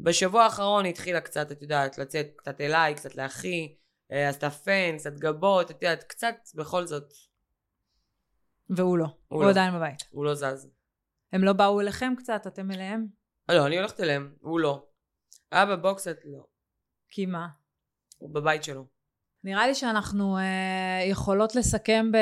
בשבוע 0.00 0.44
האחרון 0.44 0.84
היא 0.84 0.92
התחילה 0.92 1.20
קצת, 1.20 1.52
את 1.52 1.62
יודעת, 1.62 1.98
לצאת 1.98 2.26
קצת 2.36 2.60
אליי, 2.60 2.94
קצת 2.94 3.14
לאחי, 3.14 3.76
אה, 4.12 4.28
עשתה 4.28 4.50
פן, 4.50 4.98
קצת 4.98 5.12
גבות, 5.12 5.70
את 5.70 5.82
יודעת, 5.82 6.04
קצת 6.04 6.34
בכל 6.54 6.86
זאת, 6.86 7.12
והוא 8.70 8.98
לא. 8.98 9.06
הוא 9.28 9.44
לא. 9.44 9.50
עדיין 9.50 9.74
בבית. 9.74 10.02
הוא 10.10 10.24
לא 10.24 10.34
זז. 10.34 10.68
הם 11.32 11.44
לא 11.44 11.52
באו 11.52 11.80
אליכם 11.80 12.14
קצת? 12.18 12.46
אתם 12.46 12.70
אליהם? 12.70 13.06
לא, 13.48 13.66
אני 13.66 13.76
הולכת 13.78 14.00
אליהם, 14.00 14.34
הוא 14.40 14.60
לא. 14.60 14.86
אבא 15.52 15.76
בוקסט, 15.76 16.18
לא. 16.24 16.46
כי 17.08 17.26
מה? 17.26 17.48
הוא 18.18 18.34
בבית 18.34 18.64
שלו. 18.64 18.95
נראה 19.46 19.66
לי 19.66 19.74
שאנחנו 19.74 20.36
אה, 20.36 21.04
יכולות 21.10 21.54
לסכם 21.54 22.12
ב... 22.12 22.16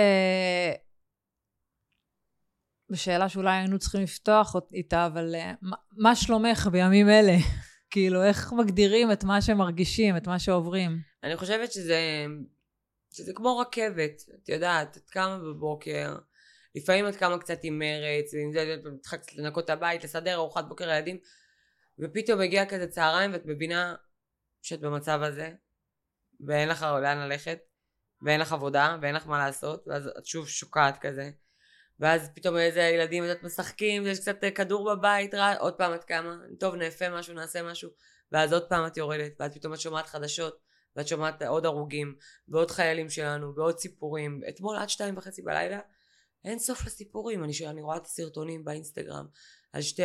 בשאלה 2.90 3.28
שאולי 3.28 3.56
היינו 3.56 3.78
צריכים 3.78 4.00
לפתוח 4.00 4.56
איתה, 4.72 5.06
אבל 5.06 5.34
אה, 5.34 5.52
מה, 5.62 5.76
מה 5.92 6.16
שלומך 6.16 6.68
בימים 6.72 7.08
אלה? 7.08 7.36
כאילו, 7.90 8.24
איך 8.24 8.52
מגדירים 8.52 9.12
את 9.12 9.24
מה 9.24 9.42
שמרגישים, 9.42 10.16
את 10.16 10.26
מה 10.26 10.38
שעוברים? 10.38 10.98
אני 11.22 11.36
חושבת 11.36 11.72
שזה, 11.72 12.26
שזה 13.12 13.32
כמו 13.34 13.58
רכבת, 13.58 14.22
את 14.42 14.48
יודעת, 14.48 14.96
את 14.96 15.10
קמה 15.10 15.38
בבוקר, 15.38 16.16
לפעמים 16.74 17.08
את 17.08 17.16
קמה 17.16 17.38
קצת 17.38 17.58
עם 17.62 17.78
מרץ, 17.78 18.34
ועם 18.34 18.52
זה 18.52 18.74
את 18.74 19.00
צריכה 19.00 19.16
קצת 19.16 19.34
לנקות 19.34 19.64
את 19.64 19.70
הבית, 19.70 20.04
לסדר 20.04 20.34
ארוחת 20.34 20.64
בוקר 20.64 20.86
לילדים, 20.86 21.18
ופתאום 21.98 22.40
מגיע 22.40 22.66
כזה 22.66 22.86
צהריים 22.86 23.32
ואת 23.32 23.46
מבינה 23.46 23.94
שאת 24.62 24.80
במצב 24.80 25.22
הזה, 25.22 25.50
ואין 26.46 26.68
לך 26.68 26.82
לאן 26.82 27.18
ללכת, 27.18 27.58
ואין 28.22 28.40
לך 28.40 28.52
עבודה, 28.52 28.96
ואין 29.02 29.14
לך 29.14 29.26
מה 29.26 29.38
לעשות, 29.38 29.84
ואז 29.86 30.10
את 30.18 30.26
שוב 30.26 30.48
שוקעת 30.48 30.98
כזה. 30.98 31.30
ואז 32.00 32.30
פתאום 32.34 32.56
איזה 32.56 32.80
ילדים 32.80 33.24
יודעת 33.24 33.42
משחקים, 33.42 34.06
יש 34.06 34.20
קצת 34.20 34.44
אה, 34.44 34.50
כדור 34.50 34.94
בבית, 34.94 35.34
רע, 35.34 35.54
עוד 35.58 35.74
פעם 35.74 35.94
את 35.94 36.04
קמה, 36.04 36.36
טוב 36.60 36.74
נאפה 36.74 37.08
משהו, 37.08 37.34
נעשה 37.34 37.62
משהו, 37.62 37.90
ואז 38.32 38.52
עוד 38.52 38.68
פעם 38.68 38.86
את 38.86 38.96
יורדת, 38.96 39.32
ואז 39.40 39.54
פתאום 39.54 39.74
את 39.74 39.80
שומעת 39.80 40.06
חדשות, 40.06 40.58
ואת 40.96 41.08
שומעת 41.08 41.42
עוד 41.42 41.66
הרוגים, 41.66 42.16
ועוד 42.48 42.70
חיילים 42.70 43.10
שלנו, 43.10 43.54
ועוד 43.56 43.78
סיפורים. 43.78 44.40
אתמול 44.48 44.76
עד 44.76 44.88
שתיים 44.88 45.16
וחצי 45.18 45.42
בלילה, 45.42 45.80
אין 46.44 46.58
סוף 46.58 46.86
לסיפורים. 46.86 47.44
אני, 47.44 47.52
אני 47.66 47.82
רואה 47.82 47.96
את 47.96 48.06
הסרטונים 48.06 48.64
באינסטגרם 48.64 49.26
על 49.72 49.82
שתי 49.82 50.02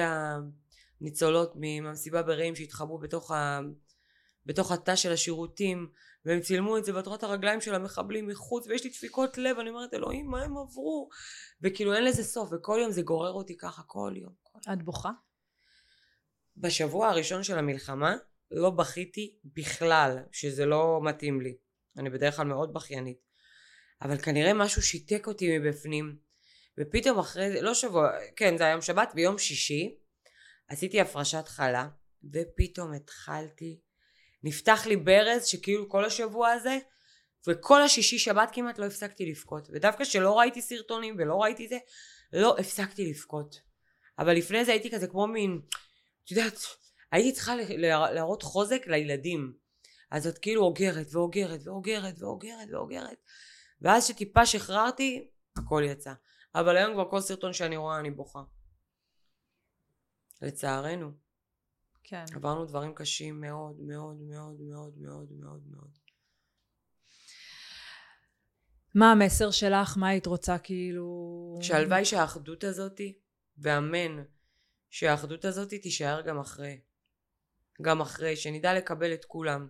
הניצולות 1.01 1.53
מהמסיבה 1.55 2.23
ברעים 2.23 2.55
שהתחבאו 2.55 2.99
בתוך, 2.99 3.31
בתוך 4.49 4.71
התא 4.71 4.95
של 4.95 5.11
השירותים, 5.11 5.89
והם 6.25 6.39
צילמו 6.41 6.77
את 6.77 6.85
זה, 6.85 6.95
ואת 6.95 7.05
רואה 7.07 7.17
את 7.17 7.23
הרגליים 7.23 7.61
של 7.61 7.75
המחבלים 7.75 8.27
מחוץ, 8.27 8.67
ויש 8.67 8.83
לי 8.83 8.89
דפיקות 8.89 9.37
לב, 9.37 9.59
אני 9.59 9.69
אומרת, 9.69 9.93
אלוהים, 9.93 10.27
מה 10.27 10.43
הם 10.43 10.57
עברו? 10.57 11.09
וכאילו 11.61 11.93
אין 11.93 12.03
לזה 12.03 12.23
סוף, 12.23 12.49
וכל 12.53 12.79
יום 12.81 12.91
זה 12.91 13.01
גורר 13.01 13.31
אותי 13.31 13.57
ככה, 13.57 13.81
כל 13.85 14.13
יום. 14.15 14.33
את 14.73 14.83
בוכה? 14.83 15.09
בשבוע 16.57 17.07
הראשון 17.07 17.43
של 17.43 17.57
המלחמה, 17.57 18.15
לא 18.51 18.69
בכיתי 18.69 19.39
בכלל, 19.43 20.17
שזה 20.31 20.65
לא 20.65 20.99
מתאים 21.03 21.41
לי. 21.41 21.57
אני 21.97 22.09
בדרך 22.09 22.35
כלל 22.35 22.45
מאוד 22.45 22.73
בכיינית. 22.73 23.19
אבל 24.01 24.17
כנראה 24.17 24.53
משהו 24.53 24.81
שיתק 24.81 25.27
אותי 25.27 25.57
מבפנים, 25.57 26.17
ופתאום 26.79 27.19
אחרי 27.19 27.51
זה, 27.51 27.61
לא 27.61 27.73
שבוע, 27.73 28.09
כן, 28.35 28.57
זה 28.57 28.65
היום 28.65 28.81
שבת, 28.81 29.11
ביום 29.15 29.37
שישי, 29.37 29.97
עשיתי 30.67 31.01
הפרשת 31.01 31.47
חלה, 31.47 31.89
ופתאום 32.33 32.93
התחלתי, 32.93 33.79
נפתח 34.43 34.85
לי 34.85 34.95
ברז 34.95 35.45
שכאילו 35.45 35.89
כל 35.89 36.05
השבוע 36.05 36.49
הזה, 36.49 36.77
וכל 37.47 37.81
השישי 37.81 38.19
שבת 38.19 38.49
כמעט 38.53 38.79
לא 38.79 38.85
הפסקתי 38.85 39.25
לבכות. 39.25 39.67
ודווקא 39.73 40.03
שלא 40.03 40.39
ראיתי 40.39 40.61
סרטונים 40.61 41.15
ולא 41.17 41.35
ראיתי 41.35 41.67
זה, 41.67 41.77
לא 42.33 42.55
הפסקתי 42.59 43.09
לבכות. 43.09 43.61
אבל 44.19 44.33
לפני 44.33 44.65
זה 44.65 44.71
הייתי 44.71 44.91
כזה 44.91 45.07
כמו 45.07 45.27
מין, 45.27 45.61
את 46.23 46.31
יודעת, 46.31 46.59
הייתי 47.11 47.31
צריכה 47.31 47.55
להראות 47.87 48.43
חוזק 48.43 48.87
לילדים. 48.87 49.53
אז 50.11 50.27
את 50.27 50.37
כאילו 50.37 50.61
אוגרת 50.61 51.07
ואוגרת 51.11 51.67
ואוגרת 51.67 52.21
ואוגרת 52.21 52.67
ואוגרת. 52.71 53.17
ואז 53.81 54.07
שטיפה 54.07 54.45
שחררתי, 54.45 55.29
הכל 55.57 55.83
יצא. 55.85 56.13
אבל 56.55 56.77
היום 56.77 56.93
כבר 56.93 57.09
כל 57.09 57.21
סרטון 57.21 57.53
שאני 57.53 57.77
רואה 57.77 57.99
אני 57.99 58.11
בוכה. 58.11 58.39
לצערנו. 60.41 61.28
כן. 62.09 62.25
עברנו 62.35 62.65
דברים 62.65 62.93
קשים 62.93 63.41
מאוד 63.41 63.79
מאוד 63.79 64.21
מאוד 64.21 64.61
מאוד 64.61 64.97
מאוד 64.97 65.31
מאוד 65.31 65.61
מאוד. 65.67 65.97
מה 68.95 69.11
המסר 69.11 69.51
שלך? 69.51 69.97
מה 69.97 70.07
היית 70.07 70.25
רוצה 70.25 70.57
כאילו... 70.57 71.59
שהלוואי 71.61 72.05
שהאחדות 72.05 72.63
הזאתי, 72.63 73.19
ואמן 73.57 74.23
שהאחדות 74.89 75.45
הזאתי 75.45 75.79
תישאר 75.79 76.21
גם 76.21 76.39
אחרי. 76.39 76.81
גם 77.81 78.01
אחרי, 78.01 78.35
שנדע 78.35 78.73
לקבל 78.73 79.13
את 79.13 79.25
כולם, 79.25 79.67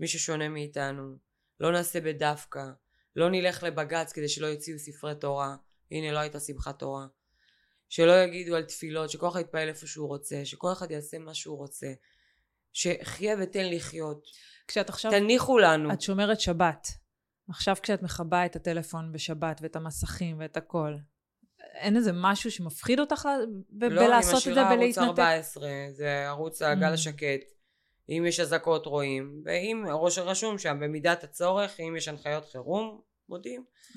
מי 0.00 0.08
ששונה 0.08 0.48
מאיתנו. 0.48 1.16
לא 1.60 1.72
נעשה 1.72 2.00
בדווקא, 2.00 2.64
לא 3.16 3.30
נלך 3.30 3.62
לבג"ץ 3.62 4.12
כדי 4.12 4.28
שלא 4.28 4.46
יוציאו 4.46 4.78
ספרי 4.78 5.14
תורה. 5.20 5.56
הנה 5.90 6.12
לא 6.12 6.18
הייתה 6.18 6.40
שמחת 6.40 6.78
תורה. 6.78 7.06
שלא 7.88 8.12
יגידו 8.22 8.56
על 8.56 8.62
תפילות, 8.62 9.10
שכל 9.10 9.28
אחד 9.28 9.40
יתפעל 9.40 9.68
איפה 9.68 9.86
שהוא 9.86 10.08
רוצה, 10.08 10.44
שכל 10.44 10.72
אחד 10.72 10.90
יעשה 10.90 11.18
מה 11.18 11.34
שהוא 11.34 11.56
רוצה. 11.58 11.86
שחיה 12.72 13.36
ותן 13.42 13.70
לחיות. 13.70 14.26
כשאת 14.68 14.88
עכשיו... 14.88 15.10
תניחו 15.10 15.58
לנו. 15.58 15.92
את 15.92 16.00
שומרת 16.00 16.40
שבת. 16.40 16.88
עכשיו 17.48 17.76
כשאת 17.82 18.02
מכבה 18.02 18.46
את 18.46 18.56
הטלפון 18.56 19.12
בשבת 19.12 19.58
ואת 19.62 19.76
המסכים 19.76 20.36
ואת 20.40 20.56
הכל, 20.56 20.94
אין 21.74 21.96
איזה 21.96 22.10
משהו 22.14 22.50
שמפחיד 22.50 23.00
אותך 23.00 23.28
ב- 23.70 23.84
לא, 23.84 24.02
בלעשות 24.06 24.48
את 24.48 24.54
זה 24.54 24.68
אני 24.68 24.76
ולהתנתק? 24.76 24.98
משאירה 24.98 25.04
ערוץ 25.06 25.56
14, 25.58 25.68
זה 25.92 26.26
ערוץ 26.26 26.62
הגל 26.62 26.90
Mm. 26.90 26.94
השקט. 26.94 27.40
אם 28.08 28.24
יש 28.28 28.40
אזעקות 28.40 28.86
רואים, 28.86 29.42
ואם 29.44 29.84
ראש 29.92 30.18
רשום 30.18 30.58
שם 30.58 30.78
במידת 30.80 31.24
הצורך, 31.24 31.80
אם 31.80 31.94
יש 31.96 32.08
הנחיות 32.08 32.44
חירום, 32.52 33.00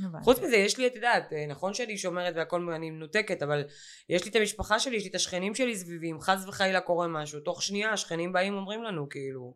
הבנתי. 0.04 0.24
חוץ 0.24 0.40
מזה 0.40 0.56
יש 0.56 0.78
לי 0.78 0.88
את 0.88 0.96
יודעת 0.96 1.34
אה, 1.34 1.46
נכון 1.48 1.74
שאני 1.74 1.98
שומרת 1.98 2.34
והכל 2.36 2.72
אני 2.72 2.92
מנותקת 2.92 3.44
אבל 3.44 3.64
יש 4.10 4.24
לי 4.24 4.32
את 4.32 4.36
המשפחה 4.36 4.80
שלי 4.80 4.96
יש 4.98 5.04
לי 5.04 5.10
את 5.10 5.16
השכנים 5.16 5.56
שלי 5.56 5.76
סביבי 5.76 6.12
אם 6.12 6.22
חס 6.22 6.46
וחלילה 6.48 6.82
קורה 6.82 7.08
משהו 7.08 7.40
תוך 7.40 7.64
שנייה 7.64 7.92
השכנים 7.92 8.34
באים 8.34 8.54
אומרים 8.54 8.84
לנו 8.84 9.10
כאילו 9.10 9.56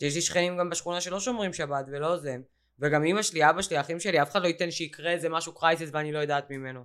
יש 0.00 0.14
לי 0.14 0.20
שכנים 0.20 0.58
גם 0.58 0.70
בשכונה 0.70 1.00
שלא 1.00 1.20
שומרים 1.20 1.52
שבת 1.52 1.84
ולא 1.92 2.16
זה 2.16 2.36
וגם 2.78 3.04
אמא 3.04 3.22
שלי 3.22 3.50
אבא 3.50 3.62
שלי 3.62 3.80
אחים 3.80 4.00
שלי 4.00 4.22
אף 4.22 4.30
אחד 4.30 4.42
לא 4.42 4.46
ייתן 4.46 4.70
שיקרה 4.70 5.10
איזה 5.10 5.28
משהו 5.28 5.54
קרייסיס 5.54 5.90
ואני 5.92 6.12
לא 6.12 6.18
יודעת 6.18 6.50
ממנו. 6.50 6.84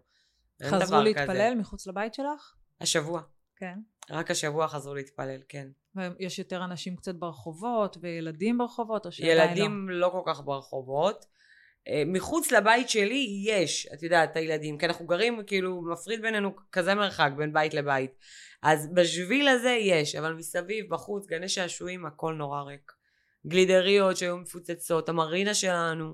חזרו 0.64 1.01
להתפלל 1.01 1.26
כזה. 1.26 1.55
מחוץ 1.55 1.88
לבית 1.88 2.14
שלך? 2.14 2.55
השבוע 2.82 3.22
כן. 3.55 3.80
רק 4.09 4.32
השבוע 4.32 4.68
חזרו 4.68 4.95
להתפלל 4.95 5.41
כן 5.49 5.68
ויש 5.95 6.39
יותר 6.39 6.64
אנשים 6.64 6.95
קצת 6.95 7.16
ברחובות 7.16 7.97
וילדים 8.01 8.57
ברחובות 8.57 9.05
או 9.05 9.11
שעדיין 9.11 9.38
לא? 9.38 9.43
ילדים 9.43 9.89
לא 9.89 10.09
כל 10.09 10.22
כך 10.26 10.41
ברחובות 10.45 11.26
מחוץ 12.06 12.52
לבית 12.52 12.90
שלי 12.90 13.44
יש, 13.46 13.88
את 13.94 14.04
יודעת, 14.04 14.32
את 14.32 14.36
הילדים, 14.36 14.78
כי 14.78 14.86
אנחנו 14.86 15.06
גרים, 15.06 15.42
כאילו, 15.48 15.82
מפריד 15.82 16.22
בינינו 16.22 16.56
כזה 16.72 16.96
מרחק 16.96 17.32
בין 17.38 17.54
בית 17.54 17.74
לבית. 17.74 18.12
אז 18.62 18.94
בשביל 18.94 19.48
הזה 19.48 19.70
יש, 19.70 20.16
אבל 20.16 20.34
מסביב, 20.34 20.90
בחוץ, 20.90 21.28
גני 21.28 21.50
שעשועים, 21.50 22.06
הכל 22.06 22.34
נורא 22.34 22.62
ריק. 22.62 22.92
גלידריות 23.48 24.18
שהיו 24.18 24.38
מפוצצות, 24.38 25.10
המרינה 25.10 25.54
שלנו, 25.54 26.14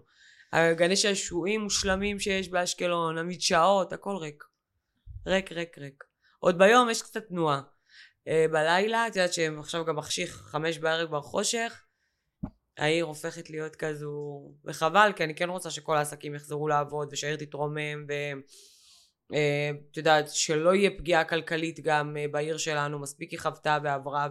הגני 0.53 0.95
שעשועים 0.95 1.61
מושלמים 1.61 2.19
שיש 2.19 2.49
באשקלון, 2.49 3.17
המדשאות, 3.17 3.93
הכל 3.93 4.15
ריק. 4.15 4.43
ריק, 5.27 5.51
ריק, 5.51 5.77
ריק. 5.77 6.03
עוד 6.39 6.57
ביום 6.57 6.89
יש 6.89 7.01
קצת 7.01 7.27
תנועה. 7.27 7.61
אה, 8.27 8.45
בלילה, 8.51 9.07
את 9.07 9.15
יודעת 9.15 9.33
שהם 9.33 9.59
עכשיו 9.59 9.85
גם 9.85 9.95
מחשיך 9.95 10.35
חמש 10.35 10.77
בערב 10.77 11.07
כבר 11.07 11.21
חושך, 11.21 11.83
העיר 12.79 13.05
הופכת 13.05 13.49
להיות 13.49 13.75
כזו, 13.75 14.41
וחבל, 14.65 15.11
כי 15.15 15.23
אני 15.23 15.35
כן 15.35 15.49
רוצה 15.49 15.71
שכל 15.71 15.97
העסקים 15.97 16.35
יחזרו 16.35 16.67
לעבוד, 16.67 17.09
ושהעיר 17.11 17.35
תתרומם, 17.35 18.05
ואת 19.29 19.97
יודעת, 19.97 20.29
שלא 20.29 20.75
יהיה 20.75 20.89
פגיעה 20.97 21.23
כלכלית 21.23 21.79
גם 21.79 22.17
אה, 22.17 22.25
בעיר 22.31 22.57
שלנו, 22.57 22.99
מספיק 22.99 23.31
היא 23.31 23.39
חוותה 23.39 23.77
ועברה, 23.83 24.27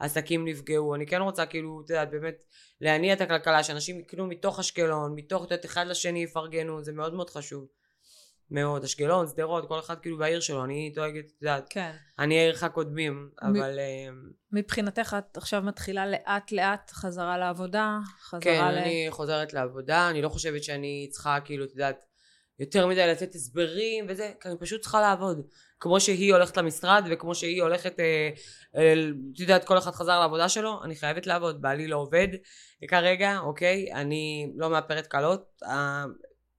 ועסקים 0.00 0.48
נפגעו. 0.48 0.94
אני 0.94 1.06
כן 1.06 1.20
רוצה, 1.20 1.46
כאילו, 1.46 1.82
את 1.84 1.90
יודעת, 1.90 2.10
באמת, 2.10 2.34
להניע 2.80 3.12
את 3.12 3.20
הכלכלה, 3.20 3.64
שאנשים 3.64 4.00
יקנו 4.00 4.26
מתוך 4.26 4.58
אשקלון, 4.58 5.14
מתוך, 5.16 5.44
את 5.44 5.50
יודעת, 5.50 5.64
אחד 5.64 5.86
לשני 5.86 6.22
יפרגנו, 6.22 6.84
זה 6.84 6.92
מאוד 6.92 7.14
מאוד 7.14 7.30
חשוב. 7.30 7.66
מאוד. 8.52 8.84
אשקלון, 8.84 9.26
שדרות, 9.26 9.68
כל 9.68 9.78
אחד 9.78 9.98
כאילו 9.98 10.18
בעיר 10.18 10.40
שלו, 10.40 10.64
אני 10.64 10.92
דואגת, 10.94 11.24
את 11.36 11.42
יודעת, 11.42 11.66
כן. 11.70 11.92
אני 12.18 12.38
עירך 12.38 12.64
קודמים, 12.64 13.30
אבל... 13.42 13.78
אה, 13.78 14.08
מבחינתך 14.52 15.16
את 15.18 15.36
עכשיו 15.36 15.62
מתחילה 15.62 16.06
לאט 16.06 16.52
לאט 16.52 16.90
חזרה 16.90 17.38
לעבודה? 17.38 17.98
חזרה 18.20 18.40
כן, 18.40 18.74
ל... 18.74 18.78
אני 18.78 19.06
חוזרת 19.10 19.52
לעבודה, 19.52 20.10
אני 20.10 20.22
לא 20.22 20.28
חושבת 20.28 20.64
שאני 20.64 21.08
צריכה 21.10 21.38
כאילו, 21.44 21.64
את 21.64 21.70
יודעת, 21.70 22.04
יותר 22.58 22.86
מדי 22.86 23.06
לתת 23.06 23.34
הסברים 23.34 24.06
וזה, 24.08 24.32
כי 24.40 24.48
אני 24.48 24.56
פשוט 24.58 24.80
צריכה 24.80 25.00
לעבוד. 25.00 25.46
כמו 25.80 26.00
שהיא 26.00 26.32
הולכת 26.32 26.56
למשרד 26.56 27.04
וכמו 27.10 27.34
שהיא 27.34 27.62
הולכת, 27.62 28.00
אה, 28.00 28.30
אה, 28.76 28.94
את 29.34 29.40
יודעת, 29.40 29.64
כל 29.64 29.78
אחד 29.78 29.90
חזר 29.90 30.20
לעבודה 30.20 30.48
שלו, 30.48 30.84
אני 30.84 30.96
חייבת 30.96 31.26
לעבוד, 31.26 31.62
בעלי 31.62 31.88
לא 31.88 31.96
עובד 31.96 32.28
כרגע, 32.88 33.38
אוקיי? 33.38 33.92
אני 33.92 34.52
לא 34.56 34.70
מאפרת 34.70 35.06
קלות. 35.06 35.60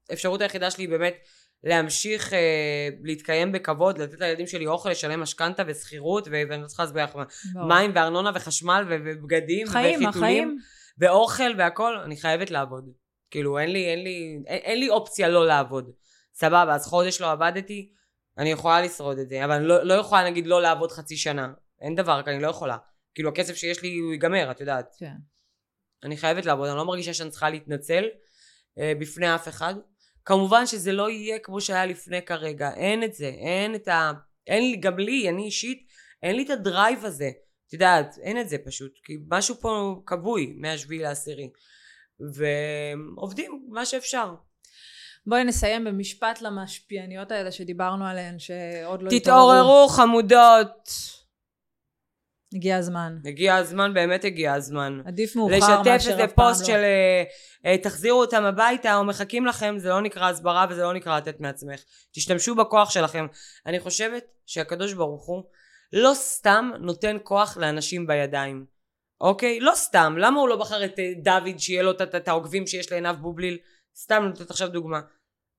האפשרות 0.09 0.41
היחידה 0.41 0.71
שלי 0.71 0.83
היא 0.83 0.89
באמת 0.89 1.15
להמשיך 1.63 2.33
אה, 2.33 2.89
להתקיים 3.03 3.51
בכבוד, 3.51 3.97
לתת 3.97 4.19
לילדים 4.19 4.47
שלי 4.47 4.67
אוכל, 4.67 4.89
לשלם 4.89 5.19
משכנתה 5.19 5.63
ושכירות, 5.67 6.27
ואני 6.31 6.61
לא 6.61 6.67
צריכה 6.67 6.83
להסביר 6.83 7.03
לך. 7.03 7.17
מים 7.67 7.91
וארנונה 7.95 8.31
וחשמל 8.35 8.85
ובגדים 8.89 9.67
חיים, 9.67 9.95
וחיתולים. 9.95 10.09
החיים. 10.09 10.57
ואוכל 10.97 11.51
והכל, 11.57 11.97
אני 11.97 12.17
חייבת 12.17 12.51
לעבוד. 12.51 12.89
כאילו, 13.31 13.59
אין 13.59 13.71
לי, 13.71 13.85
אין 13.85 14.03
לי, 14.03 14.37
אין, 14.47 14.59
אין 14.63 14.79
לי 14.79 14.89
אופציה 14.89 15.29
לא 15.29 15.47
לעבוד. 15.47 15.91
סבבה, 16.33 16.75
אז 16.75 16.85
חודש 16.87 17.21
לא 17.21 17.31
עבדתי, 17.31 17.91
אני 18.37 18.51
יכולה 18.51 18.81
לשרוד 18.81 19.17
את 19.17 19.29
זה, 19.29 19.45
אבל 19.45 19.53
אני 19.53 19.65
לא, 19.65 19.83
לא 19.83 19.93
יכולה, 19.93 20.29
נגיד, 20.29 20.47
לא 20.47 20.61
לעבוד 20.61 20.91
חצי 20.91 21.17
שנה. 21.17 21.53
אין 21.81 21.95
דבר, 21.95 22.21
אני 22.27 22.41
לא 22.41 22.47
יכולה. 22.47 22.77
כאילו, 23.15 23.29
הכסף 23.29 23.55
שיש 23.55 23.81
לי, 23.81 23.97
הוא 23.97 24.11
ייגמר, 24.11 24.51
את 24.51 24.59
יודעת. 24.59 24.95
כן. 24.99 25.13
אני 26.03 26.17
חייבת 26.17 26.45
לעבוד, 26.45 26.67
אני 26.67 26.77
לא 26.77 26.85
מרגישה 26.85 27.13
שאני 27.13 27.29
צריכה 27.29 27.49
להתנצל 27.49 28.03
אה, 28.79 28.93
בפני 28.99 29.35
אף 29.35 29.47
אחד. 29.47 29.73
כמובן 30.25 30.65
שזה 30.65 30.91
לא 30.91 31.09
יהיה 31.09 31.39
כמו 31.39 31.61
שהיה 31.61 31.85
לפני 31.85 32.21
כרגע, 32.21 32.69
אין 32.75 33.03
את 33.03 33.13
זה, 33.13 33.27
אין 33.27 33.75
את 33.75 33.87
ה... 33.87 34.11
אין 34.47 34.71
לי, 34.71 34.77
גם 34.77 34.99
לי, 34.99 35.29
אני 35.29 35.43
אישית, 35.43 35.87
אין 36.23 36.35
לי 36.35 36.43
את 36.43 36.49
הדרייב 36.49 37.05
הזה. 37.05 37.29
את 37.67 37.73
יודעת, 37.73 38.17
אין 38.21 38.41
את 38.41 38.49
זה 38.49 38.57
פשוט, 38.65 38.91
כי 39.03 39.13
משהו 39.31 39.55
פה 39.55 40.01
כבוי 40.05 40.53
מהשביעי 40.57 41.01
לעשירי. 41.01 41.49
ועובדים 42.33 43.65
מה 43.69 43.85
שאפשר. 43.85 44.33
בואי 45.25 45.43
נסיים 45.43 45.83
במשפט 45.83 46.41
למשפיעניות 46.41 47.31
האלה 47.31 47.51
שדיברנו 47.51 48.05
עליהן, 48.05 48.39
שעוד 48.39 49.01
לא 49.01 49.09
תתעוררו 49.09 49.87
חמודות. 49.87 50.89
הגיע 52.53 52.77
הזמן. 52.77 53.17
הגיע 53.25 53.55
הזמן, 53.55 53.93
באמת 53.93 54.25
הגיע 54.25 54.53
הזמן. 54.53 55.01
עדיף 55.05 55.35
מאוחר 55.35 55.55
לשתף 55.57 55.69
מאשר 55.85 56.11
איזה 56.11 56.23
אף 56.23 56.31
פעם 56.33 56.47
פוסט 56.47 56.61
לא. 56.61 56.67
של 56.67 56.73
אה, 56.83 57.23
אה, 57.65 57.77
תחזירו 57.77 58.21
אותם 58.21 58.43
הביתה 58.43 58.95
או 58.95 59.03
מחכים 59.03 59.45
לכם, 59.45 59.75
זה 59.77 59.89
לא 59.89 60.01
נקרא 60.01 60.29
הסברה 60.29 60.65
וזה 60.69 60.81
לא 60.83 60.93
נקרא 60.93 61.17
לתת 61.17 61.39
מעצמך. 61.39 61.79
תשתמשו 62.15 62.55
בכוח 62.55 62.89
שלכם. 62.89 63.25
אני 63.65 63.79
חושבת 63.79 64.25
שהקדוש 64.45 64.93
ברוך 64.93 65.25
הוא 65.25 65.43
לא 65.93 66.11
סתם 66.13 66.71
נותן 66.79 67.17
כוח 67.23 67.57
לאנשים 67.57 68.07
בידיים. 68.07 68.65
אוקיי? 69.21 69.59
לא 69.59 69.71
סתם. 69.75 70.15
למה 70.17 70.39
הוא 70.39 70.49
לא 70.49 70.55
בחר 70.55 70.85
את 70.85 70.99
אה, 70.99 71.11
דוד 71.23 71.59
שיהיה 71.59 71.83
לו 71.83 71.91
את- 71.91 72.27
העוקבים 72.27 72.67
שיש 72.67 72.91
לעינב 72.91 73.15
בובליל? 73.15 73.57
סתם 73.95 74.23
נותנת 74.23 74.51
עכשיו 74.51 74.67
דוגמה. 74.67 74.99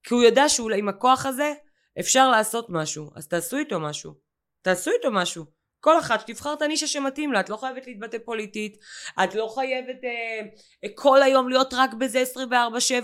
כי 0.03 0.15
הוא 0.15 0.23
ידע 0.23 0.49
שעם 0.49 0.89
הכוח 0.89 1.27
הזה 1.27 1.53
אפשר 2.01 2.31
לעשות 2.31 2.67
משהו. 2.71 3.11
אז 3.17 3.29
תעשו 3.29 3.57
איתו 3.57 3.81
משהו. 3.81 4.15
תעשו 4.63 4.91
איתו 4.91 5.11
משהו. 5.11 5.45
כל 5.85 5.99
אחת 5.99 6.21
שתבחר 6.21 6.53
את 6.53 6.63
הנישה 6.63 6.87
שמתאים 6.87 7.33
לה, 7.33 7.41
את 7.41 7.49
לא 7.49 7.57
חייבת 7.57 7.87
להתבטא 7.87 8.19
פוליטית, 8.25 8.77
את 9.25 9.35
לא 9.35 9.53
חייבת 9.55 10.05
אה, 10.05 10.41
אה, 10.85 10.89
כל 10.95 11.23
היום 11.23 11.49
להיות 11.49 11.75
רק 11.75 11.95
בזה 11.95 12.23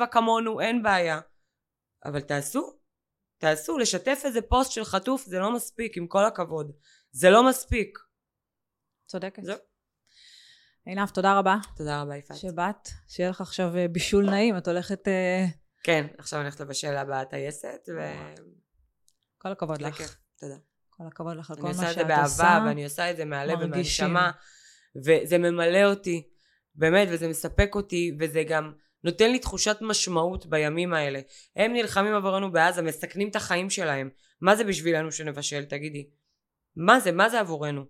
24-7 0.02 0.06
כמונו, 0.06 0.60
אין 0.60 0.82
בעיה. 0.82 1.20
אבל 2.04 2.20
תעשו, 2.20 2.78
תעשו, 3.38 3.78
לשתף 3.78 4.22
איזה 4.24 4.42
פוסט 4.42 4.72
של 4.72 4.84
חטוף 4.84 5.24
זה 5.24 5.38
לא 5.38 5.54
מספיק, 5.54 5.96
עם 5.96 6.06
כל 6.06 6.24
הכבוד. 6.24 6.72
זה 7.12 7.30
לא 7.30 7.48
מספיק. 7.48 7.98
צודקת. 9.06 9.44
זהו. 9.44 9.58
עינב, 10.84 11.08
תודה 11.08 11.38
רבה 11.38 11.56
תודה 11.76 12.02
רבה 12.02 12.16
יפעת. 12.16 12.36
שבאת. 12.36 12.88
שיהיה 13.08 13.30
לך 13.30 13.40
עכשיו 13.40 13.76
אה, 13.76 13.88
בישול 13.88 14.30
נעים. 14.30 14.56
את 14.56 14.68
הולכת... 14.68 15.08
אה, 15.08 15.44
כן, 15.82 16.06
עכשיו 16.18 16.38
אני 16.38 16.46
הולכת 16.46 16.60
לבשל 16.60 16.90
לה 16.90 17.04
בטייסת, 17.04 17.88
ו... 17.96 18.00
כל 19.38 19.48
הכבוד 19.48 19.82
לך. 19.82 20.16
תודה. 20.40 20.69
כל 21.00 21.06
הכבוד 21.06 21.36
לך 21.36 21.50
על 21.50 21.56
כל 21.56 21.66
אני 21.66 21.76
מה 21.76 21.82
עושה 21.82 21.90
את 21.90 21.94
שאת 21.94 22.06
זה 22.06 22.16
עושה. 22.16 22.42
באהבה, 22.42 22.66
ואני 22.66 22.84
עושה 22.84 23.10
את 23.10 23.16
זה 23.16 23.24
מהלב. 23.24 23.58
ומהנשמה, 23.60 24.30
וזה 24.96 25.38
ממלא 25.38 25.84
אותי, 25.84 26.28
באמת, 26.74 27.08
וזה 27.10 27.28
מספק 27.28 27.74
אותי, 27.74 28.12
וזה 28.20 28.42
גם 28.42 28.72
נותן 29.04 29.30
לי 29.30 29.38
תחושת 29.38 29.76
משמעות 29.80 30.46
בימים 30.46 30.94
האלה. 30.94 31.20
הם 31.56 31.72
נלחמים 31.72 32.14
עבורנו 32.14 32.52
בעזה, 32.52 32.82
מסכנים 32.82 33.28
את 33.28 33.36
החיים 33.36 33.70
שלהם. 33.70 34.10
מה 34.40 34.56
זה 34.56 34.64
בשבילנו 34.64 35.12
שנבשל, 35.12 35.64
תגידי? 35.64 36.10
מה 36.76 37.00
זה? 37.00 37.12
מה 37.12 37.28
זה 37.28 37.40
עבורנו? 37.40 37.84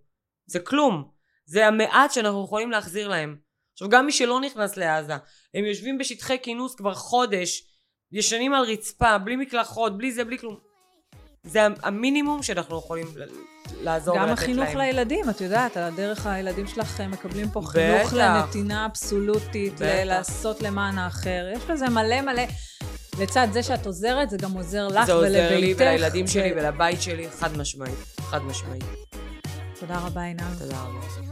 זה 0.47 0.61
כלום. 0.61 1.11
זה 1.45 1.67
המעט 1.67 2.13
שאנחנו 2.13 2.45
יכולים 2.45 2.71
להחזיר 2.71 3.09
להם. 3.09 3.37
עכשיו, 3.73 3.89
גם 3.89 4.07
מי 4.07 4.13
שלא 4.13 4.41
נכנס 4.41 4.77
לעזה, 4.77 5.15
הם 5.55 5.65
יושבים 5.65 5.99
בשטחי 5.99 6.39
כינוס 6.43 6.75
כבר 6.75 6.95
חודש, 6.95 7.67
ישנים 8.13 8.55
על 8.55 8.65
רצפה, 8.65 9.19
בלי 9.19 9.37
מקלחות, 9.37 9.99
בלי 9.99 10.13
זה, 10.13 10.25
בלי 10.25 10.39
כלום. 10.39 10.70
זה 11.45 11.67
המינימום 11.83 12.43
שאנחנו 12.43 12.79
יכולים 12.79 13.07
לעזור 13.83 14.17
גם 14.17 14.23
ולתת 14.23 14.39
החינוך 14.43 14.69
להם. 14.69 14.79
לילדים, 14.79 15.31
את 15.31 15.41
יודעת, 15.41 15.77
על 15.77 15.83
הדרך 15.83 16.27
הילדים 16.27 16.67
שלך 16.67 17.01
הם 17.01 17.11
מקבלים 17.11 17.51
פה 17.51 17.61
בטח. 17.61 17.71
חינוך 17.71 18.13
לנתינה 18.13 18.87
אבסולוטית, 18.87 19.81
לעשות 19.81 20.63
למען 20.63 20.99
האחר. 20.99 21.49
יש 21.57 21.71
לזה 21.71 21.89
מלא 21.89 22.21
מלא. 22.21 22.43
לצד 23.21 23.49
זה 23.53 23.63
שאת 23.63 23.87
עוזרת, 23.87 24.31
זה 24.31 24.37
גם 24.37 24.53
עוזר 24.53 24.89
לך 24.89 25.07
זה 25.07 25.17
ולביתך. 25.17 25.35
עוזר 25.35 25.61
לי 25.61 25.75
ולילדים 25.79 26.27
שלי 26.27 26.53
ולבית 26.57 27.03
שלי, 27.03 27.31
חד 27.31 27.57
משמעית. 27.59 27.99
חד 28.21 28.43
משמעית. 28.43 28.85
תודה 29.81 29.99
רבה, 29.99 30.23
עינב. 30.23 30.59
תודה 30.59 30.77
רבה. 30.83 31.30